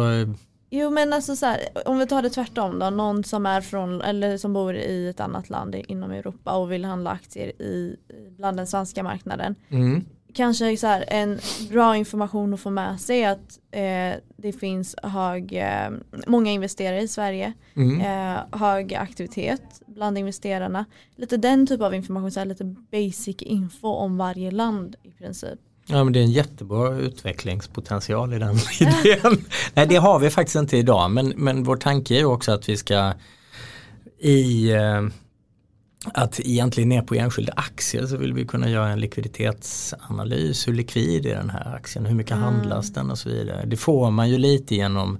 Jo 0.74 0.90
men 0.90 1.12
alltså 1.12 1.36
så 1.36 1.46
här, 1.46 1.58
om 1.86 1.98
vi 1.98 2.06
tar 2.06 2.22
det 2.22 2.30
tvärtom 2.30 2.78
då, 2.78 2.90
någon 2.90 3.24
som 3.24 3.46
är 3.46 3.60
från 3.60 4.02
eller 4.02 4.38
som 4.38 4.52
bor 4.52 4.74
i 4.74 5.08
ett 5.08 5.20
annat 5.20 5.50
land 5.50 5.74
inom 5.74 6.10
Europa 6.10 6.56
och 6.56 6.72
vill 6.72 6.84
handla 6.84 7.10
aktier 7.10 7.62
i, 7.62 7.96
bland 8.36 8.56
den 8.56 8.66
svenska 8.66 9.02
marknaden. 9.02 9.54
Mm. 9.68 10.04
Kanske 10.34 10.76
så 10.76 10.86
här, 10.86 11.04
en 11.08 11.38
bra 11.70 11.96
information 11.96 12.54
att 12.54 12.60
få 12.60 12.70
med 12.70 13.00
sig 13.00 13.24
att 13.24 13.58
eh, 13.70 14.12
det 14.36 14.52
finns 14.60 14.94
hög, 15.02 15.52
eh, 15.52 15.90
många 16.26 16.50
investerare 16.50 17.00
i 17.00 17.08
Sverige, 17.08 17.52
Mm. 17.76 18.00
eh, 18.00 18.58
hög 18.60 18.94
aktivitet 18.94 19.62
bland 19.86 20.18
investerarna. 20.18 20.84
Lite 21.16 21.36
den 21.36 21.66
typ 21.66 21.80
av 21.80 21.94
information, 21.94 22.30
så 22.30 22.40
här, 22.40 22.46
lite 22.46 22.64
basic 22.64 23.36
info 23.42 23.88
om 23.88 24.16
varje 24.16 24.50
land 24.50 24.96
i 25.02 25.10
princip. 25.10 25.58
Ja 25.86 26.04
men 26.04 26.12
det 26.12 26.18
är 26.18 26.22
en 26.24 26.30
jättebra 26.30 26.96
utvecklingspotential 26.96 28.34
i 28.34 28.38
den 28.38 28.56
idén. 28.80 29.44
Nej 29.74 29.86
det 29.86 29.96
har 29.96 30.18
vi 30.18 30.30
faktiskt 30.30 30.56
inte 30.56 30.76
idag 30.76 31.10
men, 31.10 31.28
men 31.36 31.64
vår 31.64 31.76
tanke 31.76 32.20
är 32.20 32.24
också 32.24 32.52
att 32.52 32.68
vi 32.68 32.76
ska 32.76 33.12
i 34.18 34.70
eh, 34.72 35.02
att 36.04 36.40
egentligen 36.40 36.88
ner 36.88 37.02
på 37.02 37.14
enskilda 37.14 37.52
aktier 37.56 38.06
så 38.06 38.16
vill 38.16 38.32
vi 38.32 38.46
kunna 38.46 38.70
göra 38.70 38.88
en 38.88 39.00
likviditetsanalys. 39.00 40.68
Hur 40.68 40.72
likvid 40.74 41.26
är 41.26 41.34
den 41.34 41.50
här 41.50 41.74
aktien? 41.74 42.06
Hur 42.06 42.14
mycket 42.14 42.32
Mm. 42.32 42.44
handlas 42.44 42.92
den 42.92 43.10
och 43.10 43.18
så 43.18 43.28
vidare. 43.28 43.64
Det 43.66 43.76
får 43.76 44.10
man 44.10 44.30
ju 44.30 44.38
lite 44.38 44.74
genom 44.74 45.18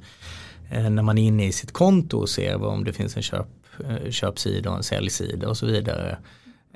eh, 0.70 0.90
när 0.90 1.02
man 1.02 1.18
är 1.18 1.22
inne 1.22 1.46
i 1.46 1.52
sitt 1.52 1.72
konto 1.72 2.18
och 2.18 2.28
ser 2.28 2.56
vad- 2.58 2.72
om 2.72 2.84
det 2.84 2.92
finns 2.92 3.16
en 3.16 3.22
köp, 3.22 3.46
eh, 3.88 4.10
köpsida 4.10 4.70
och 4.70 4.76
en 4.76 4.82
säljsida 4.82 5.48
och 5.48 5.56
så 5.56 5.66
vidare. 5.66 6.18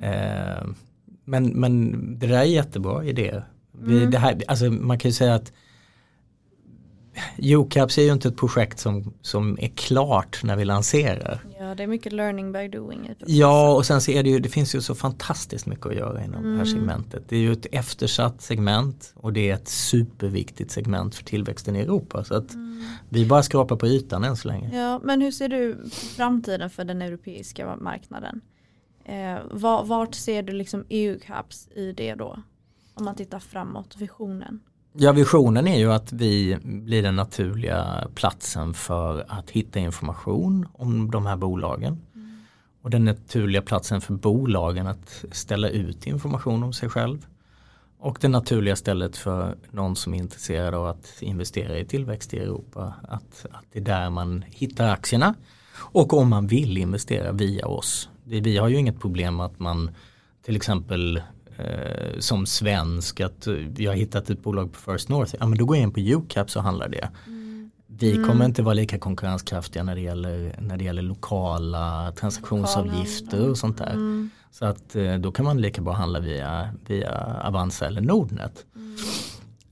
Eh, 0.02 0.66
men, 1.24 1.46
men 1.46 1.92
det 2.18 2.26
där 2.26 2.38
är 2.38 2.42
jättebra 2.44 3.04
idé. 3.04 3.42
Vi, 3.72 3.96
Mm. 3.98 4.10
det 4.10 4.18
här, 4.18 4.42
alltså 4.48 4.64
man 4.70 4.98
kan 4.98 5.08
ju 5.08 5.12
säga 5.14 5.34
att 5.34 5.52
UCAPS 7.38 7.98
är 7.98 8.02
ju 8.02 8.12
inte 8.12 8.28
ett 8.28 8.36
projekt 8.36 8.78
som, 8.78 9.14
som 9.22 9.58
är 9.60 9.68
klart 9.68 10.40
när 10.44 10.56
vi 10.56 10.64
lanserar. 10.64 11.40
Ja 11.68 11.74
det 11.74 11.82
är 11.82 11.86
mycket 11.86 12.12
learning 12.12 12.52
by 12.52 12.68
doing. 12.68 13.10
Ja 13.26 13.74
och 13.74 13.86
sen 13.86 14.00
så 14.00 14.10
är 14.10 14.22
det 14.22 14.30
ju, 14.30 14.38
det 14.38 14.48
finns 14.48 14.74
ju 14.74 14.80
så 14.80 14.94
fantastiskt 14.94 15.66
mycket 15.66 15.86
att 15.86 15.94
göra 15.94 16.24
inom 16.24 16.42
det 16.42 16.48
här 16.48 16.54
Mm. 16.54 16.66
segmentet. 16.66 17.22
Det 17.28 17.36
är 17.36 17.40
ju 17.40 17.52
ett 17.52 17.66
eftersatt 17.72 18.42
segment 18.42 19.12
och 19.16 19.32
det 19.32 19.50
är 19.50 19.54
ett 19.54 19.68
superviktigt 19.68 20.70
segment 20.70 21.14
för 21.14 21.24
tillväxten 21.24 21.76
i 21.76 21.80
Europa. 21.80 22.24
Så 22.24 22.34
att 22.34 22.54
vi 23.08 23.26
bara 23.26 23.42
skrapar 23.42 23.76
på 23.76 23.86
ytan 23.86 24.24
än 24.24 24.36
så 24.36 24.48
länge. 24.48 24.78
Ja, 24.78 25.00
men 25.04 25.20
hur 25.20 25.30
ser 25.30 25.48
du 25.48 25.88
framtiden 26.16 26.70
för 26.70 26.84
den 26.84 27.02
europeiska 27.02 27.76
marknaden? 27.76 28.40
Eh, 29.04 29.36
var, 29.50 29.84
vart 29.84 30.14
ser 30.14 30.42
du 30.42 30.52
liksom 30.52 30.84
EU-caps 30.88 31.68
i 31.74 31.92
det 31.92 32.14
då? 32.14 32.42
Om 32.94 33.04
man 33.04 33.14
tittar 33.14 33.38
framåt, 33.38 33.96
visionen. 33.98 34.60
Ja, 34.98 35.12
visionen 35.12 35.68
är 35.68 35.78
ju 35.78 35.92
att 35.92 36.12
vi 36.12 36.58
blir 36.62 37.02
den 37.02 37.16
naturliga 37.16 38.08
platsen 38.14 38.74
för 38.74 39.24
att 39.28 39.50
hitta 39.50 39.78
information 39.78 40.68
om 40.72 41.10
de 41.10 41.26
här 41.26 41.36
bolagen. 41.36 42.02
Och 42.82 42.90
den 42.90 43.04
naturliga 43.04 43.62
platsen 43.62 44.00
för 44.00 44.14
bolagen 44.14 44.86
att 44.86 45.24
ställa 45.32 45.68
ut 45.68 46.06
information 46.06 46.62
om 46.62 46.72
sig 46.72 46.88
själv. 46.88 47.26
Och 47.98 48.18
det 48.20 48.28
naturliga 48.28 48.76
stället 48.76 49.16
för 49.16 49.56
någon 49.70 49.96
som 49.96 50.14
är 50.14 50.18
intresserad 50.18 50.74
av 50.74 50.86
att 50.86 51.14
investera 51.20 51.78
i 51.78 51.84
tillväxt 51.84 52.34
i 52.34 52.38
Europa. 52.38 52.94
Att, 53.08 53.46
att 53.50 53.64
det 53.72 53.78
är 53.78 53.84
där 53.84 54.10
man 54.10 54.44
hittar 54.48 54.88
aktierna. 54.88 55.34
Och 55.76 56.12
om 56.12 56.28
man 56.28 56.46
vill 56.46 56.78
investera 56.78 57.32
via 57.32 57.66
oss. 57.66 58.08
Vi 58.24 58.56
har 58.56 58.68
ju 58.68 58.76
inget 58.76 59.00
problem 59.00 59.40
att 59.40 59.58
man 59.58 59.90
till 60.44 60.56
exempel 60.56 61.22
eh, 61.58 62.18
som 62.18 62.46
svensk 62.46 63.20
att 63.20 63.46
eh, 63.46 63.54
vi 63.54 63.86
har 63.86 63.94
hittat 63.94 64.30
ett 64.30 64.42
bolag 64.42 64.72
på 64.72 64.92
First 64.92 65.08
North. 65.08 65.34
Ja 65.40 65.46
men 65.46 65.58
då 65.58 65.64
går 65.64 65.76
jag 65.76 65.82
in 65.82 65.92
på 65.92 66.00
UCAP 66.00 66.56
och 66.56 66.62
handlar 66.62 66.88
det. 66.88 67.10
Vi 67.98 68.24
kommer 68.24 68.44
inte 68.44 68.62
vara 68.62 68.74
lika 68.74 68.98
konkurrenskraftiga 68.98 69.82
när 69.82 69.94
det 69.94 70.00
gäller, 70.00 70.56
när 70.60 70.76
det 70.76 70.84
gäller 70.84 71.02
lokala 71.02 72.12
transaktionsavgifter 72.12 73.50
och 73.50 73.58
sånt 73.58 73.78
där. 73.78 73.92
Mm. 73.92 74.30
Så 74.50 74.64
att 74.64 74.96
eh, 74.96 75.14
då 75.14 75.32
kan 75.32 75.44
man 75.44 75.60
lika 75.60 75.82
bra 75.82 75.92
handla 75.92 76.20
via, 76.20 76.68
via 76.86 77.40
Avanza 77.44 77.86
eller 77.86 78.00
Nordnet. 78.00 78.66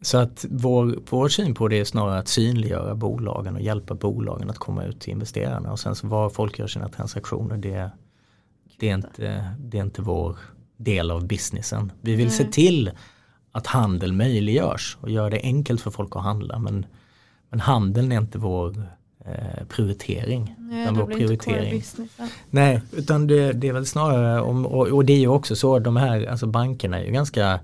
Så 0.01 0.18
att 0.18 0.44
vår, 0.51 0.99
vår 1.11 1.29
syn 1.29 1.55
på 1.55 1.68
det 1.68 1.81
är 1.81 1.85
snarare 1.85 2.18
att 2.18 2.29
synliggöra 2.29 2.94
bolagen 2.94 3.55
och 3.55 3.61
hjälpa 3.61 3.94
bolagen 3.94 4.51
att 4.51 4.59
komma 4.59 4.85
ut 4.85 5.01
till 5.01 5.12
investerarna. 5.12 5.73
Och 5.73 5.81
sen 5.81 5.94
så 5.94 6.07
var 6.07 6.31
folk 6.31 6.59
gör 6.59 6.66
sina 6.66 6.88
transaktioner 6.88 7.57
det, 7.57 7.90
det, 8.79 8.90
är 8.90 8.94
inte, 8.94 9.51
det 9.59 9.79
är 9.79 9.83
inte 9.83 10.03
vår 10.03 10.37
del 10.85 11.11
av 11.11 11.27
businessen. 11.27 11.92
Vi 12.01 12.14
vill 12.14 12.31
se 12.31 12.42
Nej. 12.42 12.53
till 12.53 12.90
att 13.53 13.66
handel 13.66 14.12
möjliggörs 14.12 14.97
och 15.01 15.11
gör 15.11 15.31
det 15.31 15.40
enkelt 15.42 15.81
för 15.81 15.90
folk 15.90 16.16
att 16.16 16.23
handla. 16.23 16.59
Men, 16.59 16.87
men 17.51 17.61
handeln 17.61 18.12
är 18.12 18.18
inte 18.18 18.38
vår 18.38 18.83
eh, 19.25 19.64
prioritering. 19.68 20.55
Nej, 20.59 20.83
utan 20.83 20.94
det 20.94 21.01
vår 21.01 21.07
blir 21.07 21.33
inte 21.33 21.37
core 21.37 21.55
prioritering. 21.55 21.79
business. 21.79 22.11
ja. 22.18 22.29
Nej, 22.51 22.81
utan 22.92 23.27
det, 23.27 23.53
det 23.53 23.68
är 23.68 23.73
väl 23.73 23.87
snarare 23.87 24.40
om, 24.40 24.66
och, 24.66 24.87
och 24.87 25.05
det 25.05 25.12
är 25.12 25.18
ju 25.18 25.29
också 25.29 25.57
så, 25.57 25.79
de 25.79 25.97
här 25.97 26.27
alltså 26.27 26.47
bankerna 26.47 27.01
är 27.01 27.05
ju 27.05 27.12
ganska 27.12 27.61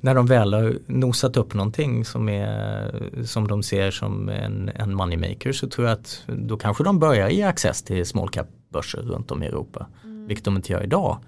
när 0.00 0.14
de 0.14 0.26
väl 0.26 0.54
har 0.54 0.78
nosat 0.86 1.36
upp 1.36 1.54
någonting 1.54 2.04
som, 2.04 2.28
är, 2.28 3.24
som 3.24 3.48
de 3.48 3.62
ser 3.62 3.90
som 3.90 4.28
en, 4.28 4.70
en 4.74 4.94
moneymaker 4.94 5.52
så 5.52 5.68
tror 5.68 5.86
jag 5.86 5.98
att 5.98 6.24
då 6.26 6.56
kanske 6.56 6.84
de 6.84 6.98
börjar 6.98 7.28
ge 7.28 7.42
access 7.42 7.82
till 7.82 8.06
small 8.06 8.28
cap 8.28 8.46
börser 8.68 8.98
runt 8.98 9.30
om 9.30 9.42
i 9.42 9.46
Europa. 9.46 9.86
Vilket 10.02 10.44
de 10.44 10.56
inte 10.56 10.72
gör 10.72 10.82
idag. 10.82 11.18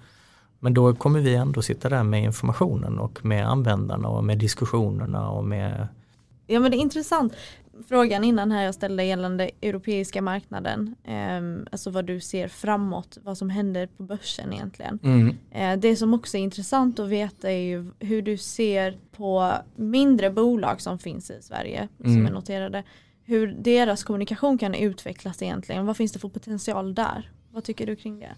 Men 0.59 0.73
då 0.73 0.93
kommer 0.95 1.19
vi 1.19 1.35
ändå 1.35 1.61
sitta 1.61 1.89
där 1.89 2.03
med 2.03 2.23
informationen 2.23 2.99
och 2.99 3.25
med 3.25 3.47
användarna 3.49 4.07
och 4.09 4.23
med 4.23 4.37
diskussionerna 4.37 5.29
och 5.29 5.43
med 5.45 5.87
Ja 6.47 6.59
men 6.59 6.71
det 6.71 6.77
är 6.77 6.79
intressant. 6.79 7.33
Frågan 7.87 8.23
innan 8.23 8.51
här 8.51 8.63
jag 8.63 8.75
ställde 8.75 9.03
gällande 9.03 9.49
europeiska 9.61 10.21
marknaden. 10.21 10.95
Eh, 11.03 11.65
alltså 11.71 11.89
vad 11.89 12.05
du 12.05 12.19
ser 12.19 12.47
framåt, 12.47 13.17
vad 13.23 13.37
som 13.37 13.49
händer 13.49 13.87
på 13.87 14.03
börsen 14.03 14.53
egentligen. 14.53 14.99
mm, 15.03 15.37
Eh, 15.51 15.79
det 15.79 15.95
som 15.95 16.13
också 16.13 16.37
är 16.37 16.41
intressant 16.41 16.99
att 16.99 17.07
veta 17.09 17.51
är 17.51 17.57
ju 17.61 17.91
hur 17.99 18.21
du 18.21 18.37
ser 18.37 18.97
på 19.11 19.53
mindre 19.75 20.29
bolag 20.29 20.81
som 20.81 20.99
finns 20.99 21.31
i 21.31 21.41
Sverige 21.41 21.87
som 22.01 22.11
Mm. 22.11 22.25
är 22.27 22.31
noterade. 22.31 22.83
Hur 23.23 23.47
deras 23.59 24.03
kommunikation 24.03 24.57
kan 24.57 24.75
utvecklas 24.75 25.41
egentligen. 25.41 25.85
Vad 25.85 25.97
finns 25.97 26.11
det 26.11 26.19
för 26.19 26.29
potential 26.29 26.95
där? 26.95 27.31
Vad 27.51 27.63
tycker 27.63 27.85
du 27.87 27.95
kring 27.95 28.19
det? 28.19 28.31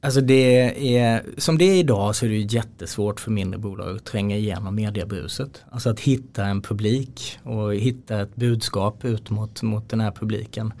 Alltså 0.00 0.20
det 0.20 0.96
är, 0.96 1.22
som 1.36 1.58
det 1.58 1.64
är 1.64 1.74
idag 1.78 2.16
så 2.16 2.24
är 2.26 2.30
det 2.30 2.36
ju 2.36 2.46
jättesvårt 2.56 3.20
för 3.20 3.30
mindre 3.30 3.58
bolag 3.58 3.96
att 3.96 4.04
tränga 4.04 4.36
igenom 4.36 4.74
mediebruset. 4.74 5.62
Alltså 5.70 5.90
att 5.90 6.00
hitta 6.00 6.44
en 6.44 6.62
publik 6.62 7.38
och 7.42 7.74
hitta 7.74 8.20
ett 8.20 8.36
budskap 8.36 9.04
ut 9.04 9.30
mot, 9.30 9.62
mot 9.62 9.88
den 9.88 10.00
här 10.00 10.10
publiken. 10.10 10.72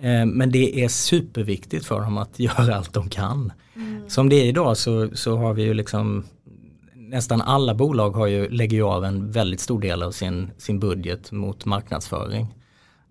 Eh, 0.00 0.26
Men 0.26 0.50
det 0.52 0.84
är 0.84 0.88
superviktigt 0.88 1.86
för 1.86 2.00
dem 2.00 2.18
att 2.18 2.38
göra 2.38 2.76
allt 2.76 2.92
de 2.92 3.08
kan. 3.08 3.52
Som 4.08 4.28
det 4.28 4.36
är 4.36 4.44
idag 4.44 4.76
så, 4.76 5.08
så 5.14 5.36
har 5.36 5.54
vi 5.54 5.62
ju 5.62 5.74
liksom 5.74 6.24
nästan 6.94 7.40
alla 7.42 7.74
bolag 7.74 8.10
har 8.10 8.26
ju, 8.26 8.48
lägger 8.48 8.76
ju 8.76 8.82
av 8.82 9.04
en 9.04 9.30
väldigt 9.32 9.60
stor 9.60 9.80
del 9.80 10.02
av 10.02 10.10
sin, 10.10 10.50
sin 10.58 10.80
budget 10.80 11.32
mot 11.32 11.64
marknadsföring. 11.64 12.54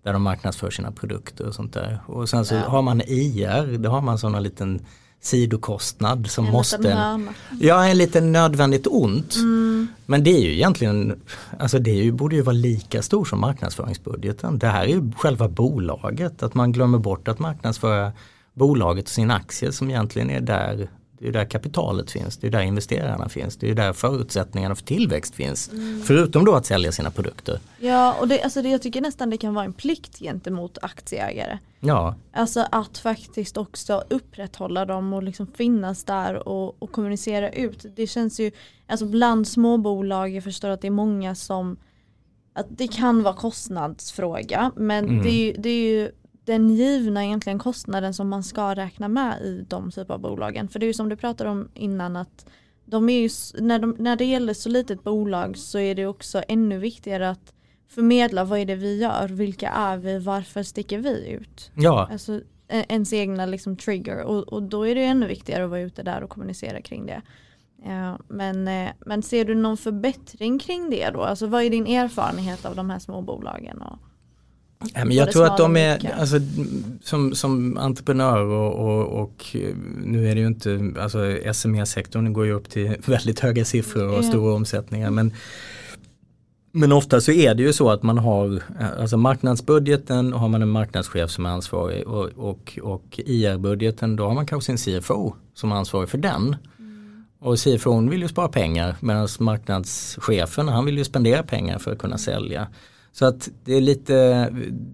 Där 0.04 0.14
de 0.14 0.22
marknadsför 0.22 0.70
sina 0.70 0.92
produkter 0.92 1.48
och 1.48 1.56
sånt 1.56 1.74
där. 1.74 2.00
Och 2.08 2.30
sen 2.30 2.46
så 2.46 2.56
Ja. 2.56 2.62
har 2.62 2.82
man 2.82 3.02
IR, 3.02 3.78
då 3.78 3.90
har 3.90 4.02
man 4.02 4.18
sådana 4.18 4.40
liten 4.40 4.86
sidokostnad 5.22 6.30
som 6.30 6.46
En 6.46 6.52
måste 6.52 6.78
liten. 6.78 7.30
Ja, 7.60 7.86
en 7.86 7.98
liten 7.98 8.32
nödvändigt 8.32 8.88
ont. 8.88 9.36
Mm. 9.36 9.88
Men 10.06 10.24
det 10.24 10.30
är 10.30 10.42
ju 10.42 10.54
egentligen, 10.54 11.20
alltså 11.60 11.80
det 11.80 11.92
är 11.92 12.04
ju, 12.04 12.12
borde 12.12 12.36
ju 12.36 12.42
vara 12.42 12.54
lika 12.54 13.02
stor 13.02 13.26
som 13.26 13.40
marknadsföringsbudgeten. 13.40 14.60
Det 14.60 14.68
här 14.68 14.84
är 14.84 14.88
ju 14.88 15.12
själva 15.18 15.48
bolaget, 15.48 16.44
att 16.44 16.54
man 16.54 16.72
glömmer 16.72 16.98
bort 16.98 17.28
att 17.28 17.40
marknadsföra 17.40 18.12
bolaget 18.54 19.06
och 19.06 19.12
sin 19.12 19.32
aktie 19.32 19.72
som 19.72 19.90
egentligen 19.90 20.30
är 20.30 20.42
där, 20.42 20.90
det 21.22 21.28
är 21.28 21.32
där 21.32 21.46
kapitalet 21.46 22.12
finns, 22.12 22.38
det 22.38 22.48
är 22.48 22.52
där 22.52 22.62
investerarna 22.62 23.30
finns, 23.30 23.58
det 23.58 23.70
är 23.70 23.76
där 23.76 23.94
förutsättningarna 23.94 24.76
för 24.76 24.84
tillväxt 24.84 25.36
finns. 25.36 25.72
Förutom 26.06 26.46
då 26.46 26.56
att 26.56 26.66
sälja 26.66 26.92
sina 26.92 27.12
produkter. 27.12 27.60
Ja 27.80 28.16
och 28.20 28.28
det, 28.28 28.42
alltså 28.42 28.62
det, 28.62 28.70
jag 28.70 28.82
tycker 28.82 29.02
nästan 29.02 29.30
det 29.30 29.38
kan 29.38 29.54
vara 29.54 29.66
en 29.66 29.74
plikt 29.74 30.20
gentemot 30.20 30.78
aktieägare. 30.82 31.60
Ja, 31.80 32.16
Alltså 32.34 32.66
att 32.72 32.98
faktiskt 32.98 33.58
också 33.58 34.04
upprätthålla 34.10 34.86
dem 34.86 35.14
och 35.14 35.24
liksom 35.24 35.48
finnas 35.48 36.04
där 36.04 36.48
och, 36.48 36.82
och 36.84 36.92
kommunicera 36.92 37.50
ut. 37.52 37.86
Det 37.96 38.08
känns 38.08 38.40
ju, 38.40 38.52
alltså 38.88 39.06
bland 39.06 39.48
småbolag, 39.48 40.30
jag 40.30 40.44
förstår 40.44 40.70
att 40.70 40.82
det 40.82 40.88
är 40.88 40.92
många 40.92 41.36
som, 41.36 41.78
att 42.54 42.66
det 42.70 42.88
kan 42.88 43.24
vara 43.24 43.34
kostnadsfråga 43.34 44.72
men 44.76 45.06
Mm. 45.10 45.24
det, 45.24 45.30
är 45.30 45.58
det 45.58 45.70
är 45.70 45.90
ju 45.92 46.12
den 46.50 46.70
givna 46.70 47.26
egentligen 47.26 47.60
kostnaden 47.60 48.14
som 48.14 48.30
man 48.30 48.44
ska 48.44 48.76
räkna 48.76 49.08
med 49.08 49.42
i 49.42 49.66
de 49.68 49.92
typer 49.92 50.14
av 50.14 50.20
bolagen. 50.20 50.68
För 50.68 50.80
det 50.80 50.86
är 50.86 50.88
ju 50.88 50.94
som 50.94 51.10
du 51.10 51.16
pratade 51.16 51.50
om 51.50 51.70
innan 51.74 52.16
att 52.16 52.46
de 52.86 53.10
är 53.10 53.20
ju, 53.20 53.30
när, 53.60 53.80
de, 53.80 53.96
när 54.00 54.16
det 54.16 54.26
gäller 54.26 54.54
så 54.54 54.70
litet 54.70 55.04
bolag 55.04 55.58
så 55.58 55.80
är 55.80 55.96
det 55.96 56.06
också 56.06 56.44
ännu 56.48 56.78
viktigare 56.78 57.30
att 57.30 57.54
förmedla 57.88 58.44
vad 58.44 58.60
är 58.60 58.66
det 58.66 58.76
vi 58.76 58.98
gör, 58.98 59.28
vilka 59.28 59.70
är 59.70 59.98
vi, 59.98 60.20
varför 60.20 60.64
sticker 60.64 60.98
vi 60.98 61.30
ut? 61.30 61.72
ja. 61.76 62.10
Alltså 62.12 62.42
eh, 62.68 62.86
ens 62.90 63.14
egna 63.14 63.46
liksom 63.46 63.76
trigger 63.76 64.24
och, 64.24 64.54
och 64.54 64.64
då 64.64 64.88
är 64.88 64.96
det 64.96 65.04
ännu 65.04 65.28
viktigare 65.28 65.64
att 65.64 65.70
vara 65.70 65.82
ute 65.82 66.04
där 66.04 66.24
och 66.24 66.30
kommunicera 66.30 66.82
kring 66.82 67.06
det. 67.06 67.22
Ja, 67.86 68.20
men, 68.28 68.68
eh, 68.68 68.90
men 69.06 69.24
ser 69.24 69.46
du 69.46 69.56
någon 69.56 69.78
förbättring 69.78 70.60
kring 70.60 70.90
det 70.90 71.10
då? 71.10 71.22
Alltså 71.22 71.48
vad 71.48 71.64
är 71.64 71.70
din 71.70 71.88
erfarenhet 71.88 72.66
av 72.66 72.76
de 72.76 72.90
här 72.90 73.00
små 73.00 73.22
bolagen? 73.22 73.82
Och, 73.82 74.00
Ja, 74.80 75.06
men 75.06 75.12
jag 75.12 75.32
tror 75.32 75.46
att 75.46 75.58
de 75.58 75.78
är, 75.78 76.14
alltså, 76.20 76.40
som, 77.04 77.36
som 77.36 77.78
entreprenör 77.78 78.44
och, 78.44 78.74
och, 78.74 79.22
och, 79.22 79.56
nu 80.04 80.30
är 80.30 80.36
det 80.36 80.42
ju 80.42 80.48
inte, 80.48 80.94
alltså 81.00 81.38
SME-sektorn 81.54 82.34
går 82.34 82.46
ju 82.46 82.52
upp 82.52 82.70
till 82.70 82.96
väldigt 83.06 83.40
höga 83.40 83.66
siffror 83.66 84.08
och 84.08 84.14
yeah. 84.14 84.30
stora 84.30 84.54
omsättningar. 84.54 85.10
Men, 85.10 85.34
men 86.72 86.92
ofta 86.92 87.22
så 87.22 87.32
är 87.32 87.56
det 87.56 87.64
ju 87.64 87.74
så 87.74 87.90
att 87.90 88.04
man 88.04 88.18
har, 88.18 88.64
alltså 89.00 89.18
marknadsbudgeten 89.18 90.34
har 90.34 90.48
man 90.48 90.62
en 90.62 90.70
marknadschef 90.70 91.32
som 91.32 91.46
är 91.46 91.50
ansvarig 91.50 92.08
och, 92.08 92.30
och, 92.36 92.80
och 92.84 93.20
IR-budgeten 93.26 94.16
då 94.16 94.28
har 94.28 94.34
man 94.34 94.46
kanske 94.46 94.78
sin 94.78 95.02
CFO 95.02 95.36
som 95.54 95.72
är 95.72 95.76
ansvarig 95.76 96.10
för 96.10 96.18
den. 96.18 96.56
Mm. 96.80 97.26
Och 97.40 97.60
CFO 97.60 98.10
vill 98.10 98.22
ju 98.22 98.28
spara 98.28 98.48
pengar 98.48 98.96
medan 99.00 99.28
marknadschefen 99.40 100.68
han 100.68 100.86
vill 100.86 100.98
ju 100.98 101.04
spendera 101.04 101.44
pengar 101.44 101.80
för 101.80 101.92
att 101.92 102.00
kunna 102.00 102.18
sälja. 102.18 102.68
Så 103.12 103.26
att 103.26 103.50
det 103.64 103.74
är 103.74 103.82
lite, 103.82 104.14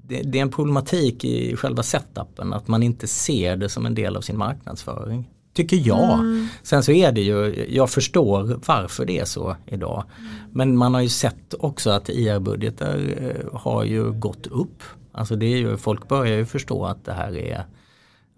det, 0.04 0.38
är 0.40 0.42
en 0.42 0.52
problematik 0.52 1.26
i 1.26 1.56
själva 1.56 1.84
setupen 1.84 2.54
att 2.54 2.68
man 2.68 2.84
inte 2.84 3.08
ser 3.08 3.56
det 3.56 3.70
som 3.70 3.86
en 3.86 3.96
del 3.96 4.18
av 4.18 4.22
sin 4.22 4.38
marknadsföring. 4.38 5.30
Tycker 5.54 5.78
jag. 5.88 6.14
Mm. 6.14 6.48
Sen 6.64 6.84
så 6.84 6.92
är 6.92 7.12
det 7.12 7.22
ju, 7.22 7.66
jag 7.70 7.90
förstår 7.90 8.60
varför 8.68 9.06
det 9.06 9.20
är 9.20 9.26
så 9.26 9.56
idag. 9.66 10.04
Mm. 10.18 10.32
Men 10.52 10.78
man 10.78 10.94
har 10.94 11.02
ju 11.02 11.10
sett 11.10 11.54
också 11.60 11.90
att 11.90 12.10
IR-budgetar 12.10 12.98
eh, 13.18 13.60
har 13.60 13.84
ju 13.84 14.12
gått 14.12 14.48
upp. 14.48 14.84
Alltså 15.12 15.36
det 15.36 15.46
är 15.46 15.58
ju, 15.58 15.78
folk 15.78 16.08
börjar 16.08 16.38
ju 16.38 16.46
förstå 16.46 16.86
att 16.86 17.06
det 17.06 17.14
här 17.14 17.38
är 17.38 17.66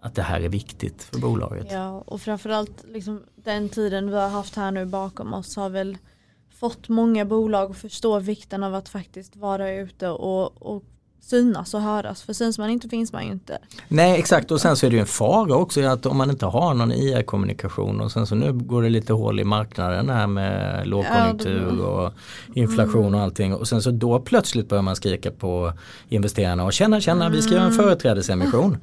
att 0.01 0.15
det 0.15 0.21
här 0.21 0.41
är 0.41 0.49
viktigt 0.49 1.03
för 1.03 1.19
bolaget. 1.19 1.67
Ja 1.71 2.03
och 2.05 2.21
framförallt 2.21 2.85
liksom, 2.87 3.23
den 3.35 3.69
tiden 3.69 4.09
vi 4.09 4.15
har 4.15 4.29
haft 4.29 4.55
här 4.55 4.71
nu 4.71 4.85
bakom 4.85 5.33
oss 5.33 5.55
har 5.55 5.69
väl 5.69 5.97
fått 6.59 6.89
många 6.89 7.25
bolag 7.25 7.71
att 7.71 7.77
förstå 7.77 8.19
vikten 8.19 8.63
av 8.63 8.75
att 8.75 8.89
faktiskt 8.89 9.35
vara 9.35 9.71
ute 9.71 10.09
och, 10.09 10.61
och 10.61 10.83
synas 11.21 11.73
och 11.73 11.81
höras. 11.81 12.21
För 12.21 12.33
syns 12.33 12.59
man 12.59 12.69
inte 12.69 12.89
finns 12.89 13.13
man 13.13 13.25
ju 13.25 13.31
inte. 13.31 13.57
Nej 13.87 14.19
exakt 14.19 14.51
och 14.51 14.61
sen 14.61 14.77
så 14.77 14.85
är 14.85 14.89
det 14.89 14.95
ju 14.95 14.99
en 14.99 15.07
fara 15.07 15.55
också 15.55 15.81
att 15.81 16.05
om 16.05 16.17
man 16.17 16.29
inte 16.29 16.45
har 16.45 16.73
någon 16.73 16.91
IR-kommunikation 16.91 18.01
och 18.01 18.11
sen 18.11 18.27
så 18.27 18.35
nu 18.35 18.53
går 18.53 18.81
det 18.81 18.89
lite 18.89 19.13
hål 19.13 19.39
i 19.39 19.43
marknaden 19.43 20.09
här 20.09 20.27
med 20.27 20.87
lågkonjunktur 20.87 21.81
och 21.81 22.13
inflation 22.53 23.15
och 23.15 23.21
allting 23.21 23.53
och 23.53 23.67
sen 23.67 23.81
så 23.81 23.91
då 23.91 24.19
plötsligt 24.19 24.69
börjar 24.69 24.81
man 24.81 24.95
skrika 24.95 25.31
på 25.31 25.73
investerarna 26.09 26.63
och 26.63 26.73
känna 26.73 27.01
känna 27.01 27.29
vi 27.29 27.41
ska 27.41 27.51
göra 27.51 27.63
en 27.63 27.71
mm. 27.71 27.83
företrädesemission. 27.83 28.77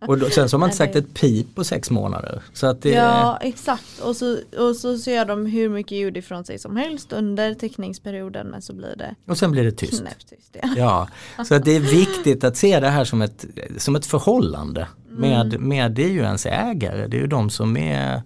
Och 0.00 0.18
då, 0.18 0.30
sen 0.30 0.48
så 0.48 0.56
har 0.56 0.58
man 0.58 0.68
inte 0.68 0.76
sagt 0.84 0.96
ett 0.96 1.14
pip 1.14 1.54
på 1.54 1.64
sex 1.64 1.90
månader. 1.90 2.42
Så 2.52 2.66
att 2.66 2.82
det... 2.82 2.90
Ja 2.90 3.38
exakt 3.40 4.00
och 4.00 4.16
så, 4.16 4.38
och 4.58 4.76
så 4.76 4.98
ser 4.98 5.24
de 5.24 5.46
hur 5.46 5.68
mycket 5.68 5.92
ljud 5.92 6.16
ifrån 6.16 6.44
sig 6.44 6.58
som 6.58 6.76
helst 6.76 7.12
under 7.12 7.54
teckningsperioden 7.54 8.46
men 8.46 8.62
så 8.62 8.74
blir 8.74 8.94
det 8.96 9.14
Och 9.26 9.38
sen 9.38 9.50
blir 9.52 9.64
det 9.64 9.72
tyst. 9.72 10.00
Knäpptyst, 10.00 10.56
ja. 10.62 11.08
ja. 11.36 11.44
Så 11.44 11.54
att 11.54 11.64
det 11.64 11.76
är 11.76 11.80
viktigt 11.80 12.44
att 12.44 12.56
se 12.56 12.80
det 12.80 12.88
här 12.88 13.04
som 13.04 13.22
ett, 13.22 13.44
som 13.78 13.96
ett 13.96 14.06
förhållande 14.06 14.88
med, 15.08 15.54
mm. 15.54 15.68
med 15.68 15.92
det 15.92 16.04
är 16.04 16.10
ju 16.10 16.22
ens 16.22 16.46
ägare, 16.46 17.06
det 17.06 17.16
är 17.16 17.20
ju 17.20 17.26
de 17.26 17.50
som 17.50 17.76
är 17.76 18.22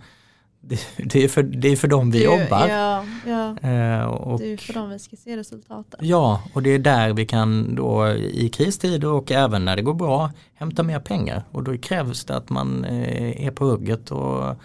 det, 0.96 1.24
är 1.24 1.28
för, 1.28 1.42
det 1.42 1.68
är 1.68 1.76
för 1.76 1.88
dem 1.88 2.10
vi 2.10 2.18
det, 2.18 2.24
jobbar. 2.24 2.68
Ja, 2.68 3.04
ja. 3.26 3.68
Eh, 3.68 4.04
och, 4.04 4.38
det 4.40 4.52
är 4.52 4.56
för 4.56 4.72
dem 4.72 4.90
vi 4.90 4.98
ska 4.98 5.16
se 5.16 5.36
resultaten. 5.36 6.00
Ja, 6.02 6.42
och 6.52 6.62
det 6.62 6.70
är 6.70 6.78
där 6.78 7.12
vi 7.12 7.26
kan 7.26 7.74
då 7.74 8.08
i 8.12 8.48
kristider 8.48 9.08
och 9.08 9.32
även 9.32 9.64
när 9.64 9.76
det 9.76 9.82
går 9.82 9.94
bra 9.94 10.30
hämta 10.54 10.82
mer 10.82 11.00
pengar. 11.00 11.42
Och 11.52 11.62
då 11.62 11.78
krävs 11.78 12.24
det 12.24 12.36
att 12.36 12.50
man 12.50 12.84
eh, 12.84 13.46
är 13.46 13.50
på 13.50 13.64
hugget 13.64 14.10
och 14.10 14.56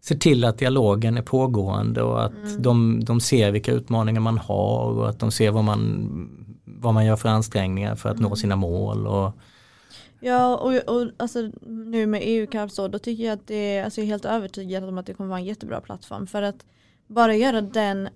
ser 0.00 0.14
till 0.14 0.44
att 0.44 0.58
dialogen 0.58 1.16
är 1.16 1.22
pågående 1.22 2.02
och 2.02 2.24
att 2.24 2.32
mm. 2.32 2.62
de, 2.62 3.04
de 3.04 3.20
ser 3.20 3.50
vilka 3.50 3.72
utmaningar 3.72 4.20
man 4.20 4.38
har 4.38 4.90
och 4.90 5.08
att 5.08 5.18
de 5.18 5.30
ser 5.30 5.50
vad 5.50 5.64
man, 5.64 6.08
vad 6.64 6.94
man 6.94 7.06
gör 7.06 7.16
för 7.16 7.28
ansträngningar 7.28 7.96
för 7.96 8.08
att 8.08 8.18
mm. 8.18 8.28
nå 8.28 8.36
sina 8.36 8.56
mål. 8.56 9.06
Och, 9.06 9.32
Ja 10.24 10.56
och, 10.56 10.74
och 10.74 11.10
alltså, 11.16 11.50
nu 11.66 12.06
med 12.06 12.20
EU-CAP 12.24 12.70
så 12.70 12.88
då 12.88 12.98
tycker 12.98 13.24
jag 13.24 13.32
att 13.32 13.46
det 13.46 13.76
är, 13.76 13.84
alltså 13.84 14.00
jag 14.00 14.04
är 14.04 14.10
helt 14.10 14.24
övertygad 14.24 14.84
om 14.84 14.98
att 14.98 15.06
det 15.06 15.14
kommer 15.14 15.28
vara 15.28 15.38
en 15.38 15.44
jättebra 15.44 15.80
plattform 15.80 16.26
för 16.26 16.42
att 16.42 16.64
bara 17.06 17.34
göra 17.34 17.60
den 17.60 18.08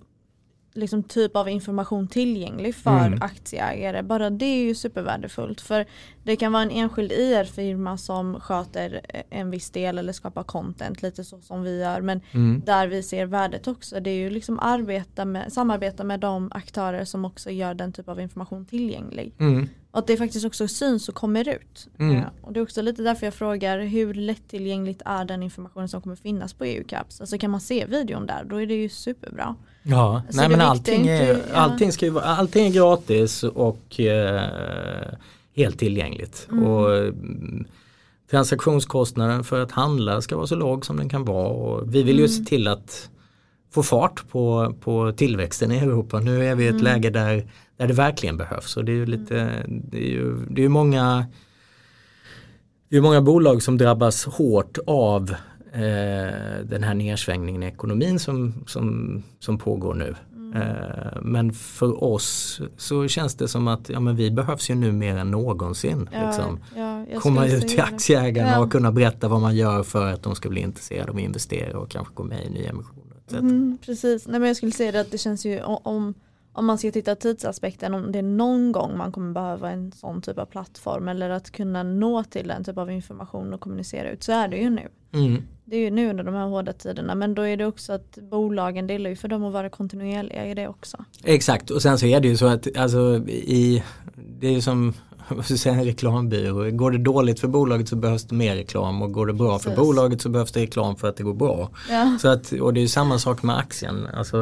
liksom, 0.73 1.03
typ 1.03 1.35
av 1.35 1.49
information 1.49 2.07
tillgänglig 2.07 2.75
för 2.75 3.05
mm. 3.05 3.21
aktieägare. 3.21 4.03
Bara 4.03 4.29
det 4.29 4.45
är 4.45 4.63
ju 4.63 4.75
supervärdefullt. 4.75 5.61
För 5.61 5.85
det 6.23 6.35
kan 6.35 6.51
vara 6.51 6.63
en 6.63 6.71
enskild 6.71 7.11
IR-firma 7.11 7.97
som 7.97 8.39
sköter 8.39 9.01
en 9.29 9.49
viss 9.49 9.69
del 9.69 9.97
eller 9.97 10.13
skapar 10.13 10.43
content 10.43 11.01
lite 11.01 11.23
så 11.23 11.41
som 11.41 11.63
vi 11.63 11.79
gör. 11.79 12.01
Men 12.01 12.21
mm. 12.31 12.61
där 12.65 12.87
vi 12.87 13.03
ser 13.03 13.25
värdet 13.25 13.67
också 13.67 13.99
det 13.99 14.09
är 14.09 14.15
ju 14.15 14.29
liksom 14.29 14.59
arbeta 14.59 15.25
med, 15.25 15.53
samarbeta 15.53 16.03
med 16.03 16.19
de 16.19 16.51
aktörer 16.51 17.05
som 17.05 17.25
också 17.25 17.49
gör 17.49 17.73
den 17.73 17.93
typ 17.93 18.09
av 18.09 18.19
information 18.19 18.65
tillgänglig. 18.65 19.33
Mm. 19.39 19.67
Och 19.91 19.99
att 19.99 20.07
det 20.07 20.17
faktiskt 20.17 20.45
också 20.45 20.67
syns 20.67 21.09
och 21.09 21.15
kommer 21.15 21.49
ut. 21.49 21.87
Mm. 21.99 22.15
Ja, 22.15 22.23
och 22.41 22.53
det 22.53 22.59
är 22.59 22.61
också 22.61 22.81
lite 22.81 23.01
därför 23.01 23.25
jag 23.25 23.33
frågar 23.33 23.79
hur 23.79 24.13
lättillgängligt 24.13 25.01
är 25.05 25.25
den 25.25 25.43
informationen 25.43 25.89
som 25.89 26.01
kommer 26.01 26.15
finnas 26.15 26.53
på 26.53 26.65
EU-caps? 26.65 27.21
Alltså 27.21 27.37
kan 27.37 27.51
man 27.51 27.61
se 27.61 27.85
videon 27.85 28.25
där 28.25 28.43
då 28.43 28.61
är 28.61 28.65
det 28.65 28.75
ju 28.75 28.89
superbra. 28.89 29.55
Ja, 29.83 30.21
så 30.29 30.37
nej 30.37 30.49
men 30.49 30.61
allting 30.61 31.07
är, 31.07 31.53
allting, 31.53 31.91
ska 31.91 32.05
ju, 32.05 32.19
allting 32.19 32.67
är 32.67 32.71
gratis 32.71 33.43
och 33.43 33.99
eh, 33.99 35.13
helt 35.55 35.79
tillgängligt. 35.79 36.47
Mm. 36.51 36.65
Och, 36.65 36.97
mm, 36.97 37.65
transaktionskostnaden 38.29 39.43
för 39.43 39.59
att 39.59 39.71
handla 39.71 40.21
ska 40.21 40.35
vara 40.35 40.47
så 40.47 40.55
låg 40.55 40.85
som 40.85 40.97
den 40.97 41.09
kan 41.09 41.25
vara. 41.25 41.47
Och 41.47 41.95
vi 41.95 42.03
vill 42.03 42.19
ju 42.19 42.25
mm. 42.25 42.37
se 42.37 42.43
till 42.45 42.67
att 42.67 43.09
få 43.71 43.83
fart 43.83 44.29
på, 44.29 44.75
på 44.81 45.11
tillväxten 45.11 45.71
i 45.71 45.77
Europa. 45.77 46.19
Nu 46.19 46.45
är 46.45 46.55
vi 46.55 46.63
i 46.63 46.67
ett 46.67 46.71
mm. 46.71 46.83
läge 46.83 47.09
där, 47.09 47.51
där 47.77 47.87
det 47.87 47.93
verkligen 47.93 48.37
behövs. 48.37 48.77
Och 48.77 48.85
det 48.85 48.91
är 48.91 48.95
ju 48.95 49.05
lite, 49.05 49.63
det 49.67 49.97
är 49.97 50.11
ju, 50.11 50.35
det 50.49 50.63
är 50.63 50.69
många 50.69 51.25
det 52.89 52.97
är 52.97 53.01
många 53.01 53.21
bolag 53.21 53.63
som 53.63 53.77
drabbas 53.77 54.25
hårt 54.25 54.77
av 54.87 55.29
eh, 55.73 56.63
den 56.63 56.83
här 56.83 56.93
nedsvängningen 56.93 57.63
i 57.63 57.65
ekonomin 57.65 58.19
som, 58.19 58.53
som, 58.67 59.23
som 59.39 59.57
pågår 59.57 59.93
nu. 59.93 60.15
Mm. 60.35 60.61
Eh, 60.61 61.21
men 61.21 61.53
för 61.53 62.03
oss 62.03 62.61
så 62.77 63.07
känns 63.07 63.35
det 63.35 63.47
som 63.47 63.67
att 63.67 63.89
ja, 63.89 63.99
men 63.99 64.15
vi 64.15 64.31
behövs 64.31 64.69
ju 64.69 64.75
nu 64.75 64.91
mer 64.91 65.17
än 65.17 65.31
någonsin. 65.31 66.09
Ja, 66.13 66.27
liksom. 66.27 66.59
ja, 66.75 67.19
Komma 67.19 67.45
ut 67.45 67.67
till 67.67 67.81
aktieägarna 67.81 68.51
ja. 68.51 68.59
och 68.59 68.71
kunna 68.71 68.91
berätta 68.91 69.27
vad 69.27 69.41
man 69.41 69.55
gör 69.55 69.83
för 69.83 70.13
att 70.13 70.23
de 70.23 70.35
ska 70.35 70.49
bli 70.49 70.61
intresserade 70.61 71.11
av 71.11 71.17
att 71.17 71.23
investera 71.23 71.79
och 71.79 71.89
kanske 71.89 72.13
gå 72.13 72.23
med 72.23 72.45
i 72.45 72.49
nyemissioner. 73.31 73.65
Mm, 73.65 73.77
precis, 73.77 74.27
Nej, 74.27 74.39
men 74.39 74.47
jag 74.47 74.57
skulle 74.57 74.71
säga 74.71 74.91
det 74.91 75.01
att 75.01 75.11
det 75.11 75.17
känns 75.17 75.45
ju 75.45 75.61
om 75.61 76.13
om 76.53 76.65
man 76.65 76.77
ska 76.77 76.91
titta 76.91 77.15
tidsaspekten, 77.15 77.93
om 77.93 78.11
det 78.11 78.19
är 78.19 78.23
någon 78.23 78.71
gång 78.71 78.97
man 78.97 79.11
kommer 79.11 79.33
behöva 79.33 79.71
en 79.71 79.91
sån 79.91 80.21
typ 80.21 80.37
av 80.37 80.45
plattform 80.45 81.07
eller 81.07 81.29
att 81.29 81.51
kunna 81.51 81.83
nå 81.83 82.23
till 82.23 82.47
den 82.47 82.63
typ 82.63 82.77
av 82.77 82.91
information 82.91 83.53
och 83.53 83.61
kommunicera 83.61 84.09
ut 84.09 84.23
så 84.23 84.31
är 84.31 84.47
det 84.47 84.57
ju 84.57 84.69
nu. 84.69 84.87
Mm. 85.11 85.43
Det 85.65 85.75
är 85.75 85.79
ju 85.79 85.91
nu 85.91 86.09
under 86.09 86.23
de 86.23 86.35
här 86.35 86.45
hårda 86.45 86.73
tiderna 86.73 87.15
men 87.15 87.35
då 87.35 87.41
är 87.41 87.57
det 87.57 87.65
också 87.65 87.93
att 87.93 88.17
bolagen, 88.21 88.87
det 88.87 88.93
gäller 88.93 89.09
ju 89.09 89.15
för 89.15 89.27
dem 89.27 89.43
att 89.43 89.53
vara 89.53 89.69
kontinuerliga 89.69 90.47
i 90.47 90.53
det 90.53 90.67
också. 90.67 91.05
Exakt 91.23 91.69
och 91.69 91.81
sen 91.81 91.97
så 91.99 92.05
är 92.05 92.19
det 92.19 92.27
ju 92.27 92.37
så 92.37 92.45
att 92.45 92.77
alltså, 92.77 93.27
i, 93.27 93.83
det 94.39 94.47
är 94.47 94.51
ju 94.51 94.61
som 94.61 94.93
en 95.65 95.83
reklambyrå. 95.83 96.71
Går 96.71 96.91
det 96.91 96.97
dåligt 96.97 97.39
för 97.39 97.47
bolaget 97.47 97.89
så 97.89 97.95
behövs 97.95 98.23
det 98.23 98.35
mer 98.35 98.55
reklam 98.55 99.01
och 99.01 99.11
går 99.11 99.27
det 99.27 99.33
bra 99.33 99.57
Precis. 99.57 99.63
för 99.69 99.75
bolaget 99.75 100.21
så 100.21 100.29
behövs 100.29 100.51
det 100.51 100.61
reklam 100.61 100.95
för 100.95 101.09
att 101.09 101.17
det 101.17 101.23
går 101.23 101.33
bra. 101.33 101.69
Ja. 101.89 102.17
Så 102.21 102.27
att, 102.27 102.51
och 102.51 102.73
det 102.73 102.79
är 102.79 102.81
ju 102.81 102.87
samma 102.87 103.19
sak 103.19 103.43
med 103.43 103.57
aktien. 103.57 104.07
Alltså, 104.13 104.37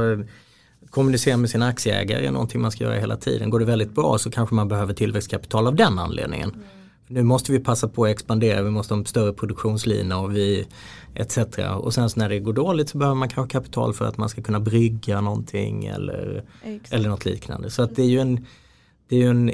kommunicera 0.90 1.38
med 1.38 1.50
sina 1.50 1.68
aktieägare 1.68 2.26
är 2.26 2.32
någonting 2.32 2.62
man 2.62 2.72
ska 2.72 2.84
göra 2.84 3.00
hela 3.00 3.18
tiden. 3.18 3.50
Går 3.50 3.60
det 3.60 3.66
väldigt 3.66 3.92
bra 3.92 4.18
så 4.18 4.32
kanske 4.32 4.56
man 4.56 4.68
behöver 4.68 4.94
tillväxtkapital 4.94 5.68
av 5.68 5.76
den 5.76 6.00
anledningen. 6.00 6.50
Mm. 6.50 6.64
Nu 7.10 7.24
måste 7.24 7.52
vi 7.52 7.60
passa 7.60 7.88
på 7.88 8.06
att 8.06 8.12
expandera, 8.12 8.62
vi 8.62 8.70
måste 8.70 8.94
ha 8.94 9.00
en 9.00 9.06
större 9.06 9.34
produktionslina 9.34 10.20
och 10.20 10.36
vi 10.36 10.68
etc. 11.16 11.38
Och 11.80 11.94
sen 11.94 12.10
när 12.16 12.30
det 12.30 12.40
går 12.40 12.54
dåligt 12.54 12.90
så 12.90 12.98
behöver 12.98 13.16
man 13.16 13.30
kanske 13.30 13.52
kapital 13.52 13.94
för 13.94 14.06
att 14.06 14.18
man 14.18 14.30
ska 14.30 14.42
kunna 14.42 14.60
brygga 14.60 15.22
någonting 15.22 15.86
eller, 15.86 16.44
eller 16.90 17.10
något 17.10 17.26
liknande. 17.26 17.70
Så 17.70 17.82
att 17.82 17.96
det 17.96 18.02
är 18.02 18.08
ju 18.08 18.20
en, 18.20 18.46
det 19.10 19.24
är 19.24 19.30
en 19.30 19.52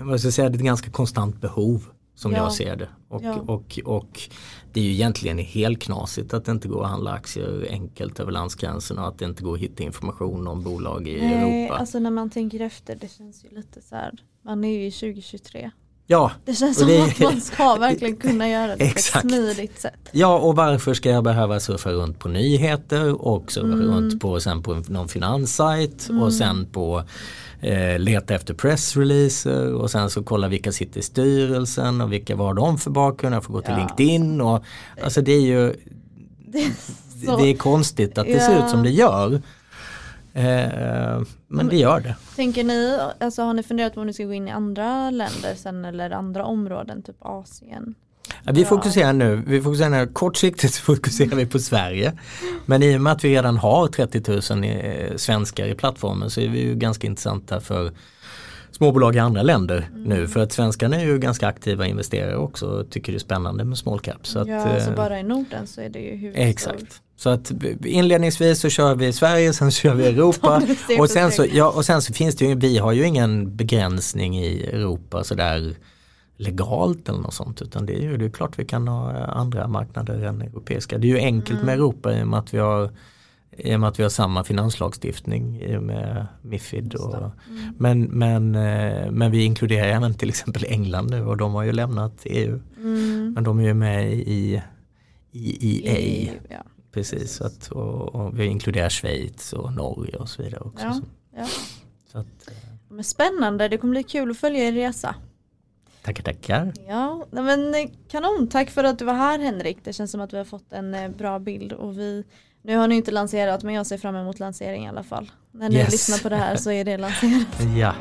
vad 0.00 0.20
ska 0.20 0.26
jag 0.26 0.34
säga, 0.34 0.48
det 0.48 0.54
är 0.54 0.58
ett 0.58 0.64
ganska 0.64 0.90
konstant 0.90 1.40
behov 1.40 1.84
som 2.14 2.32
ja. 2.32 2.38
jag 2.38 2.52
ser 2.52 2.76
det. 2.76 2.88
Och, 3.08 3.22
ja. 3.22 3.34
och, 3.34 3.80
och 3.84 4.20
det 4.72 4.80
är 4.80 4.84
ju 4.84 4.90
egentligen 4.90 5.38
helt 5.38 5.82
knasigt 5.82 6.34
att 6.34 6.44
det 6.44 6.52
inte 6.52 6.68
går 6.68 6.84
att 6.84 6.90
handla 6.90 7.12
aktier 7.12 7.66
enkelt 7.70 8.20
över 8.20 8.32
landsgränsen 8.32 8.98
och 8.98 9.08
att 9.08 9.18
det 9.18 9.24
inte 9.24 9.42
går 9.42 9.54
att 9.54 9.60
hitta 9.60 9.82
information 9.82 10.46
om 10.46 10.62
bolag 10.62 11.08
i 11.08 11.20
Nej, 11.20 11.62
Europa. 11.64 11.78
Alltså 11.78 11.98
när 11.98 12.10
man 12.10 12.30
tänker 12.30 12.60
efter 12.60 12.96
det 12.96 13.08
känns 13.08 13.44
ju 13.44 13.56
lite 13.56 13.82
så 13.82 13.94
här, 13.94 14.12
man 14.42 14.64
är 14.64 14.78
ju 14.78 14.86
i 14.86 14.90
2023. 14.90 15.70
Ja. 16.06 16.32
Det 16.44 16.54
känns 16.54 16.78
som 16.78 16.88
det, 16.88 17.02
att 17.02 17.20
man 17.20 17.40
ska 17.40 17.76
verkligen 17.76 18.16
kunna 18.16 18.48
göra 18.48 18.76
det 18.76 18.84
exakt. 18.84 19.22
på 19.22 19.28
ett 19.28 19.34
smidigt 19.34 19.80
sätt. 19.80 20.08
Ja 20.12 20.38
och 20.38 20.56
varför 20.56 20.94
ska 20.94 21.10
jag 21.10 21.24
behöva 21.24 21.60
surfa 21.60 21.90
runt 21.90 22.18
på 22.18 22.28
nyheter 22.28 23.26
och 23.26 23.52
surfa 23.52 23.66
mm. 23.66 23.86
runt 23.86 24.20
på, 24.20 24.40
sen 24.40 24.62
på 24.62 24.82
någon 24.88 25.08
finanssajt 25.08 26.08
mm. 26.08 26.22
och 26.22 26.32
sen 26.32 26.66
på 26.66 27.04
eh, 27.60 27.98
leta 27.98 28.34
efter 28.34 28.54
pressreleaser 28.54 29.74
och 29.74 29.90
sen 29.90 30.10
så 30.10 30.22
kolla 30.22 30.48
vilka 30.48 30.72
sitter 30.72 31.00
i 31.00 31.02
styrelsen 31.02 32.00
och 32.00 32.12
vilka 32.12 32.36
var 32.36 32.54
de 32.54 32.78
för 32.78 32.90
bakgrund. 32.90 33.34
Jag 33.34 33.44
får 33.44 33.54
gå 33.54 33.60
till 33.60 33.70
ja. 33.72 33.78
LinkedIn 33.78 34.40
och 34.40 34.64
alltså 35.02 35.22
det 35.22 35.32
är 35.32 35.40
ju 35.40 35.74
det 36.46 36.58
är, 36.58 37.36
det 37.42 37.50
är 37.50 37.56
konstigt 37.56 38.18
att 38.18 38.26
det 38.26 38.32
ja. 38.32 38.46
ser 38.46 38.64
ut 38.64 38.70
som 38.70 38.82
det 38.82 38.90
gör. 38.90 39.34
Eh, 40.32 41.22
men 41.48 41.68
det 41.68 41.76
gör 41.76 42.00
det. 42.00 42.16
Tänker 42.36 42.64
ni, 42.64 42.98
alltså 43.20 43.42
har 43.42 43.54
ni 43.54 43.62
funderat 43.62 43.94
på 43.94 44.00
om 44.00 44.06
ni 44.06 44.12
ska 44.12 44.24
gå 44.24 44.32
in 44.32 44.48
i 44.48 44.50
andra 44.50 45.10
länder 45.10 45.54
sen 45.56 45.84
eller 45.84 46.10
andra 46.10 46.44
områden, 46.44 47.02
typ 47.02 47.16
Asien? 47.18 47.94
Ja, 48.44 48.52
vi 48.52 48.64
fokuserar 48.64 49.12
nu, 49.12 49.42
vi 49.46 49.62
fokuserar 49.62 49.90
nu, 49.90 50.06
kortsiktigt 50.12 50.76
fokuserar 50.76 51.36
vi 51.36 51.46
på 51.46 51.58
Sverige. 51.58 52.12
Men 52.66 52.82
i 52.82 52.96
och 52.96 53.00
med 53.00 53.12
att 53.12 53.24
vi 53.24 53.34
redan 53.34 53.56
har 53.56 53.86
30 53.86 54.54
000 54.54 54.64
eh, 54.64 55.16
svenskar 55.16 55.66
i 55.66 55.74
plattformen 55.74 56.30
så 56.30 56.40
är 56.40 56.48
vi 56.48 56.60
ju 56.60 56.74
ganska 56.74 57.06
intressanta 57.06 57.60
för 57.60 57.92
småbolag 58.70 59.16
i 59.16 59.18
andra 59.18 59.42
länder 59.42 59.88
mm. 59.90 60.02
nu 60.02 60.28
för 60.28 60.40
att 60.40 60.52
svenskarna 60.52 60.96
är 60.96 61.06
ju 61.06 61.18
ganska 61.18 61.48
aktiva 61.48 61.86
investerare 61.86 62.36
också 62.36 62.66
och 62.66 62.90
tycker 62.90 63.12
det 63.12 63.16
är 63.16 63.20
spännande 63.20 63.64
med 63.64 63.78
small 63.78 64.00
cap. 64.00 64.26
Så 64.26 64.38
att, 64.38 64.48
ja, 64.48 64.62
så 64.62 64.68
alltså 64.68 64.92
bara 64.92 65.20
i 65.20 65.22
Norden 65.22 65.66
så 65.66 65.80
är 65.80 65.88
det 65.88 65.98
ju 65.98 66.16
huvudstad. 66.16 66.42
Exakt. 66.42 67.00
Så 67.16 67.28
att 67.30 67.52
inledningsvis 67.84 68.60
så 68.60 68.68
kör 68.68 68.94
vi 68.94 69.12
Sverige, 69.12 69.52
sen 69.52 69.70
kör 69.70 69.94
vi 69.94 70.06
Europa 70.08 70.62
och 70.98 71.10
sen, 71.10 71.32
så, 71.32 71.46
ja, 71.52 71.70
och 71.70 71.84
sen 71.84 72.02
så 72.02 72.12
finns 72.12 72.36
det 72.36 72.44
ju, 72.44 72.54
vi 72.54 72.78
har 72.78 72.92
ju 72.92 73.06
ingen 73.06 73.56
begränsning 73.56 74.38
i 74.38 74.64
Europa 74.64 75.24
sådär 75.24 75.74
legalt 76.40 77.08
eller 77.08 77.18
något 77.18 77.34
sånt 77.34 77.62
utan 77.62 77.86
det 77.86 77.92
är 77.92 78.02
ju 78.02 78.16
det 78.16 78.24
är 78.24 78.30
klart 78.30 78.58
vi 78.58 78.64
kan 78.64 78.88
ha 78.88 79.12
andra 79.12 79.68
marknader 79.68 80.24
än 80.24 80.42
europeiska. 80.42 80.98
Det 80.98 81.06
är 81.06 81.08
ju 81.08 81.18
enkelt 81.18 81.62
mm. 81.62 81.66
med 81.66 81.74
Europa 81.74 82.18
i 82.18 82.22
och 82.22 82.28
med 82.28 82.38
att 82.38 82.54
vi 82.54 82.58
har 82.58 82.90
i 83.50 83.74
och 83.74 83.80
med 83.80 83.88
att 83.88 83.98
vi 83.98 84.02
har 84.02 84.10
samma 84.10 84.44
finanslagstiftning 84.44 85.62
i 85.62 85.76
och 85.76 85.82
med 85.82 86.26
Mifid. 86.42 86.94
Och, 86.94 87.16
mm. 87.16 87.32
men, 87.78 88.02
men, 88.02 88.54
eh, 88.54 89.10
men 89.10 89.30
vi 89.30 89.44
inkluderar 89.44 89.86
även 89.86 90.14
till 90.14 90.28
exempel 90.28 90.64
England 90.68 91.10
nu 91.10 91.26
och 91.26 91.36
de 91.36 91.54
har 91.54 91.62
ju 91.62 91.72
lämnat 91.72 92.20
EU. 92.24 92.60
Mm. 92.76 93.32
Men 93.32 93.44
de 93.44 93.58
är 93.58 93.64
ju 93.64 93.74
med 93.74 94.12
i, 94.12 94.62
i 95.32 95.86
EA. 95.86 95.98
I, 95.98 96.32
ja. 96.48 96.62
Precis, 96.92 97.32
så 97.32 97.44
att, 97.44 97.68
och, 97.68 98.14
och, 98.14 98.38
vi 98.38 98.44
inkluderar 98.44 98.88
Schweiz 98.88 99.52
och 99.52 99.72
Norge 99.72 100.16
och 100.16 100.28
så 100.28 100.42
vidare 100.42 100.60
också. 100.60 100.84
Ja, 100.84 101.00
ja. 101.36 101.46
Så 102.12 102.18
att, 102.18 102.48
eh, 102.48 102.54
men 102.88 103.04
spännande, 103.04 103.68
det 103.68 103.76
kommer 103.76 103.90
bli 103.92 104.02
kul 104.02 104.30
att 104.30 104.38
följa 104.38 104.68
er 104.68 104.72
resa. 104.72 105.14
Tackar, 106.02 106.22
tackar. 106.22 106.72
Ja, 106.88 107.26
men 107.30 107.74
eh, 107.74 107.90
kanon. 108.10 108.48
Tack 108.48 108.70
för 108.70 108.84
att 108.84 108.98
du 108.98 109.04
var 109.04 109.14
här 109.14 109.38
Henrik. 109.38 109.78
Det 109.84 109.92
känns 109.92 110.10
som 110.10 110.20
att 110.20 110.32
vi 110.32 110.38
har 110.38 110.44
fått 110.44 110.72
en 110.72 111.14
bra 111.18 111.38
bild 111.38 111.72
och 111.72 111.98
vi 111.98 112.24
nu 112.62 112.76
har 112.76 112.88
ni 112.88 112.94
inte 112.94 113.10
lanserat 113.10 113.62
men 113.62 113.74
jag 113.74 113.86
ser 113.86 113.98
fram 113.98 114.16
emot 114.16 114.38
lansering 114.38 114.84
i 114.84 114.88
alla 114.88 115.02
fall. 115.02 115.30
När 115.50 115.68
ni 115.68 115.76
yes. 115.76 115.92
lyssnar 115.92 116.18
på 116.18 116.28
det 116.28 116.36
här 116.36 116.56
så 116.56 116.70
är 116.70 116.84
det 116.84 116.96
lanserat. 116.96 117.46
ja. 117.76 117.94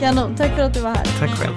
Kanon, 0.00 0.36
tack 0.36 0.54
för 0.54 0.62
att 0.62 0.74
du 0.74 0.80
var 0.80 0.90
här. 0.90 1.04
Tack 1.18 1.30
själv. 1.30 1.54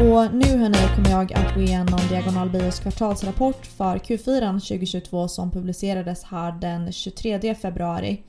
Och 0.00 0.34
nu 0.34 0.58
hörni 0.58 0.78
kommer 0.96 1.10
jag 1.10 1.32
att 1.32 1.54
gå 1.54 1.60
igenom 1.60 2.00
Diagonal 2.08 2.50
Bios 2.50 2.80
kvartalsrapport 2.80 3.66
för 3.66 3.96
Q4 3.96 4.60
2022 4.60 5.28
som 5.28 5.50
publicerades 5.50 6.24
här 6.24 6.52
den 6.52 6.92
23 6.92 7.54
februari. 7.54 8.22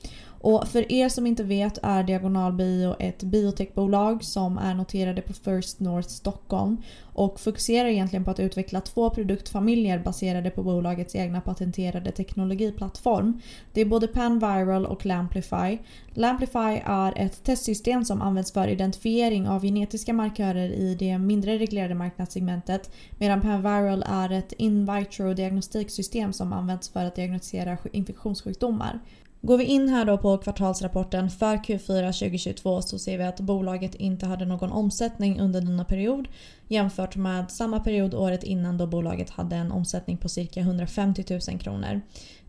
Och 0.46 0.68
för 0.68 0.92
er 0.92 1.08
som 1.08 1.26
inte 1.26 1.42
vet 1.42 1.78
är 1.82 2.02
Diagonal 2.02 2.52
Bio 2.52 2.96
ett 2.98 3.22
biotechbolag 3.22 4.24
som 4.24 4.58
är 4.58 4.74
noterade 4.74 5.22
på 5.22 5.32
First 5.32 5.80
North 5.80 6.08
Stockholm 6.08 6.82
och 7.02 7.40
fokuserar 7.40 7.88
egentligen 7.88 8.24
på 8.24 8.30
att 8.30 8.40
utveckla 8.40 8.80
två 8.80 9.10
produktfamiljer 9.10 9.98
baserade 9.98 10.50
på 10.50 10.62
bolagets 10.62 11.14
egna 11.14 11.40
patenterade 11.40 12.12
teknologiplattform. 12.12 13.40
Det 13.72 13.80
är 13.80 13.84
både 13.84 14.06
Panviral 14.06 14.86
och 14.86 15.06
Lamplify. 15.06 15.78
Lamplify 16.14 16.80
är 16.84 17.12
ett 17.16 17.44
testsystem 17.44 18.04
som 18.04 18.22
används 18.22 18.52
för 18.52 18.68
identifiering 18.68 19.48
av 19.48 19.62
genetiska 19.62 20.12
markörer 20.12 20.68
i 20.68 20.94
det 20.94 21.18
mindre 21.18 21.58
reglerade 21.58 21.94
marknadssegmentet 21.94 22.90
medan 23.18 23.40
Panviral 23.40 24.04
är 24.08 24.32
ett 24.32 24.52
in 24.52 24.94
vitro 24.94 25.34
diagnostiksystem 25.34 26.32
som 26.32 26.52
används 26.52 26.88
för 26.88 27.04
att 27.04 27.14
diagnostisera 27.14 27.78
infektionssjukdomar. 27.92 29.00
Går 29.42 29.58
vi 29.58 29.64
in 29.64 29.88
här 29.88 30.04
då 30.04 30.18
på 30.18 30.38
kvartalsrapporten 30.38 31.30
för 31.30 31.56
Q4 31.56 32.12
2022 32.12 32.82
så 32.82 32.98
ser 32.98 33.18
vi 33.18 33.24
att 33.24 33.40
bolaget 33.40 33.94
inte 33.94 34.26
hade 34.26 34.44
någon 34.44 34.72
omsättning 34.72 35.40
under 35.40 35.60
denna 35.60 35.84
period 35.84 36.28
jämfört 36.68 37.16
med 37.16 37.50
samma 37.50 37.80
period 37.80 38.14
året 38.14 38.44
innan 38.44 38.78
då 38.78 38.86
bolaget 38.86 39.30
hade 39.30 39.56
en 39.56 39.72
omsättning 39.72 40.16
på 40.16 40.28
cirka 40.28 40.60
150 40.60 41.24
000 41.48 41.58
kronor. 41.58 42.00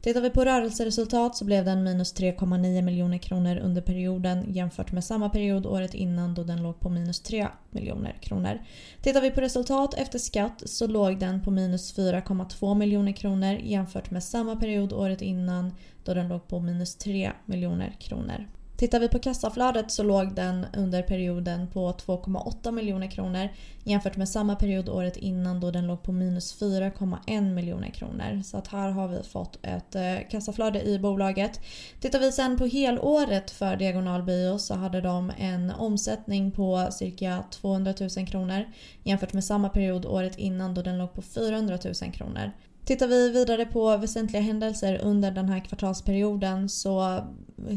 Tittar 0.07 0.21
vi 0.21 0.29
på 0.29 0.45
rörelseresultat 0.45 1.35
så 1.35 1.45
blev 1.45 1.65
den 1.65 1.83
minus 1.83 2.15
3,9 2.15 2.81
miljoner 2.81 3.17
kronor 3.17 3.57
under 3.57 3.81
perioden 3.81 4.53
jämfört 4.53 4.91
med 4.91 5.03
samma 5.03 5.29
period 5.29 5.65
året 5.65 5.93
innan 5.93 6.33
då 6.33 6.43
den 6.43 6.63
låg 6.63 6.79
på 6.79 6.89
minus 6.89 7.19
3 7.19 7.47
miljoner 7.71 8.17
kronor. 8.21 8.59
Tittar 9.01 9.21
vi 9.21 9.31
på 9.31 9.41
resultat 9.41 9.93
efter 9.93 10.19
skatt 10.19 10.63
så 10.65 10.87
låg 10.87 11.19
den 11.19 11.43
på 11.43 11.51
minus 11.51 11.97
4,2 11.97 12.75
miljoner 12.75 13.11
kronor 13.11 13.53
jämfört 13.53 14.11
med 14.11 14.23
samma 14.23 14.55
period 14.55 14.93
året 14.93 15.21
innan 15.21 15.73
då 16.03 16.13
den 16.13 16.27
låg 16.27 16.47
på 16.47 16.59
minus 16.59 16.95
3 16.95 17.31
miljoner 17.45 17.95
kronor. 17.99 18.47
Tittar 18.77 18.99
vi 18.99 19.07
på 19.07 19.19
kassaflödet 19.19 19.91
så 19.91 20.03
låg 20.03 20.35
den 20.35 20.65
under 20.73 21.01
perioden 21.01 21.67
på 21.67 21.91
2,8 21.91 22.71
miljoner 22.71 23.11
kronor 23.11 23.49
jämfört 23.83 24.17
med 24.17 24.29
samma 24.29 24.55
period 24.55 24.89
året 24.89 25.17
innan 25.17 25.59
då 25.59 25.71
den 25.71 25.87
låg 25.87 26.03
på 26.03 26.11
minus 26.11 26.61
4,1 26.61 27.53
miljoner 27.53 27.89
kronor. 27.89 28.41
Så 28.43 28.57
att 28.57 28.67
här 28.67 28.89
har 28.89 29.07
vi 29.07 29.23
fått 29.23 29.59
ett 29.61 29.95
eh, 29.95 30.15
kassaflöde 30.31 30.83
i 30.83 30.99
bolaget. 30.99 31.59
Tittar 31.99 32.19
vi 32.19 32.31
sen 32.31 32.57
på 32.57 32.65
helåret 32.65 33.51
för 33.51 33.75
Diagonal 33.75 34.23
Bio 34.23 34.57
så 34.57 34.75
hade 34.75 35.01
de 35.01 35.31
en 35.37 35.71
omsättning 35.71 36.51
på 36.51 36.87
cirka 36.91 37.43
200 37.51 37.93
000 38.17 38.27
kronor 38.27 38.65
jämfört 39.03 39.33
med 39.33 39.43
samma 39.43 39.69
period 39.69 40.05
året 40.05 40.37
innan 40.37 40.73
då 40.73 40.81
den 40.81 40.97
låg 40.97 41.13
på 41.13 41.21
400 41.21 41.77
000 42.01 42.11
kronor. 42.11 42.51
Tittar 42.87 43.07
vi 43.07 43.29
vidare 43.29 43.65
på 43.65 43.97
väsentliga 43.97 44.41
händelser 44.41 44.99
under 45.03 45.31
den 45.31 45.49
här 45.49 45.59
kvartalsperioden 45.59 46.69
så 46.69 47.23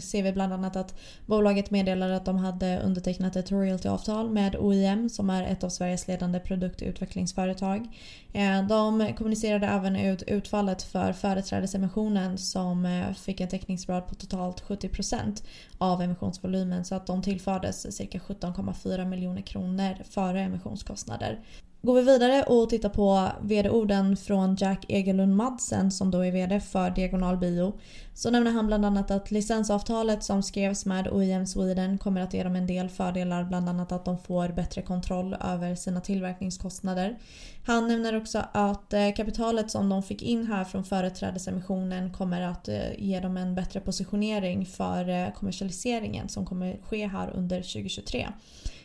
ser 0.03 0.23
vi 0.23 0.33
bland 0.33 0.53
annat 0.53 0.77
att 0.77 0.95
bolaget 1.27 1.71
meddelade 1.71 2.17
att 2.17 2.25
de 2.25 2.37
hade 2.37 2.81
undertecknat 2.81 3.37
ett 3.37 3.51
royaltyavtal 3.51 4.31
med 4.31 4.57
OIM 4.57 5.09
som 5.09 5.31
är 5.31 5.43
ett 5.43 5.65
av 5.65 5.69
Sveriges 5.69 6.09
ledande 6.09 6.41
produktutvecklingsföretag. 6.41 7.89
Eh, 8.33 8.67
de 8.69 9.13
kommunicerade 9.19 9.67
även 9.67 9.97
ut 9.97 10.23
utfallet 10.23 10.83
för 10.83 11.13
företrädesemissionen 11.13 12.39
som 12.39 12.87
eh, 12.87 13.13
fick 13.13 13.41
en 13.41 13.49
täckningsgrad 13.49 14.07
på 14.07 14.15
totalt 14.15 14.63
70% 14.63 15.43
av 15.79 16.03
emissionsvolymen 16.03 16.85
så 16.85 16.95
att 16.95 17.07
de 17.07 17.23
tillfördes 17.23 17.97
cirka 17.97 18.19
17,4 18.19 19.05
miljoner 19.05 19.43
kronor 19.43 19.95
före 20.11 20.41
emissionskostnader. 20.41 21.39
Går 21.83 21.95
vi 21.95 22.03
vidare 22.03 22.43
och 22.43 22.71
tittar 22.71 22.89
på 22.89 23.29
vd-orden 23.41 24.17
från 24.17 24.57
Jack 24.57 24.85
Egelund 24.89 25.37
Madsen 25.37 25.91
som 25.91 26.11
då 26.11 26.25
är 26.25 26.33
vd 26.33 26.61
för 26.61 26.91
Diagonal 26.91 27.37
Bio 27.37 27.73
så 28.15 28.31
nämner 28.31 28.51
han 28.51 28.67
bland 28.67 28.87
annat 28.87 29.11
att 29.11 29.31
licensavtalet 29.31 30.25
som 30.25 30.43
skrevs 30.43 30.87
med 30.87 31.09
OEM 31.09 31.47
Sweden 31.47 31.99
kommer 31.99 32.21
att 32.21 32.35
ge 32.35 32.43
dem 32.43 32.57
en 32.57 32.67
del 32.67 32.89
fördelar 32.89 33.45
bland 33.45 33.69
annat 33.69 33.93
att 33.93 34.05
de 34.05 34.19
får 34.19 34.49
bättre 34.49 34.83
kontroll 34.83 35.37
över 35.41 35.75
sina 35.75 36.01
tillverkningskostnader. 36.01 37.19
Han 37.67 37.89
nämner 37.89 38.17
också 38.17 38.45
att 38.53 38.93
eh, 38.93 39.13
kapitalet 39.17 39.71
som 39.71 39.89
de 39.89 40.03
fick 40.03 40.23
in 40.23 40.47
här 40.47 40.65
från 40.65 40.85
företrädesemissionen 40.85 42.13
kommer 42.13 42.43
att 42.43 42.69
eh, 42.69 42.93
ge 42.99 43.21
dem 43.21 43.37
en 43.37 43.55
bättre 43.55 43.81
positionering 43.81 44.67
för 44.67 45.09
eh, 45.09 45.33
kommersialiseringen 45.35 46.29
som 46.29 46.47
kommer 46.47 46.79
ske 46.83 47.07
här 47.07 47.31
under 47.35 47.57
2023. 47.57 48.29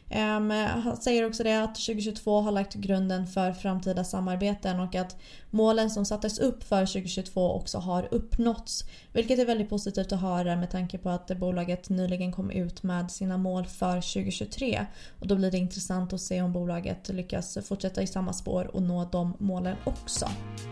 Um, 0.10 0.50
han 0.52 0.98
säger 0.98 1.26
också 1.26 1.44
det 1.44 1.64
att 1.64 1.76
2022 1.76 2.42
har 2.42 2.52
lagt 2.52 2.74
grunden 2.74 3.28
för 3.28 3.52
framtida 3.52 4.04
samarbeten 4.04 4.80
och 4.80 4.96
att 4.96 5.18
målen 5.50 5.90
som 5.90 6.06
sattes 6.06 6.40
upp 6.40 6.64
för 6.64 6.86
2022 6.86 7.52
också 7.52 7.78
har 7.78 8.08
uppnåtts. 8.12 8.84
Vilket 9.14 9.40
är 9.40 9.46
väldigt 9.46 9.70
positivt 9.70 10.12
att 10.12 10.22
höra 10.22 10.56
med 10.56 10.72
tanke 10.72 10.98
på 10.98 11.10
att 11.10 11.28
bolaget 11.28 11.90
nyligen 11.90 12.32
kom 12.32 12.52
ut 12.52 12.84
med 12.84 13.12
sina 13.12 13.38
mål 13.38 13.66
för 13.66 13.94
2023. 13.94 14.86
Och 15.20 15.28
då 15.28 15.36
blir 15.36 15.52
det 15.52 15.58
intressant 15.58 16.14
att 16.14 16.22
se 16.22 16.42
om 16.42 16.54
bolaget 16.54 17.10
lyckas 17.10 17.58
fortsätta 17.68 18.02
i 18.02 18.08
samma 18.08 18.34
spår 18.34 18.76
och 18.76 18.82
nå 18.82 19.10
de 19.12 19.34
målen 19.40 19.76
också. 19.84 20.30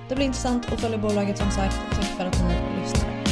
Det 0.10 0.16
blir 0.16 0.26
intressant 0.26 0.74
att 0.74 0.80
följa 0.80 0.98
bolaget 0.98 1.38
som 1.38 1.52
sagt. 1.52 1.76
Tack 1.92 2.06
för 2.06 2.26
att 2.26 2.44
ni 2.44 2.82
lyssnade. 2.82 3.23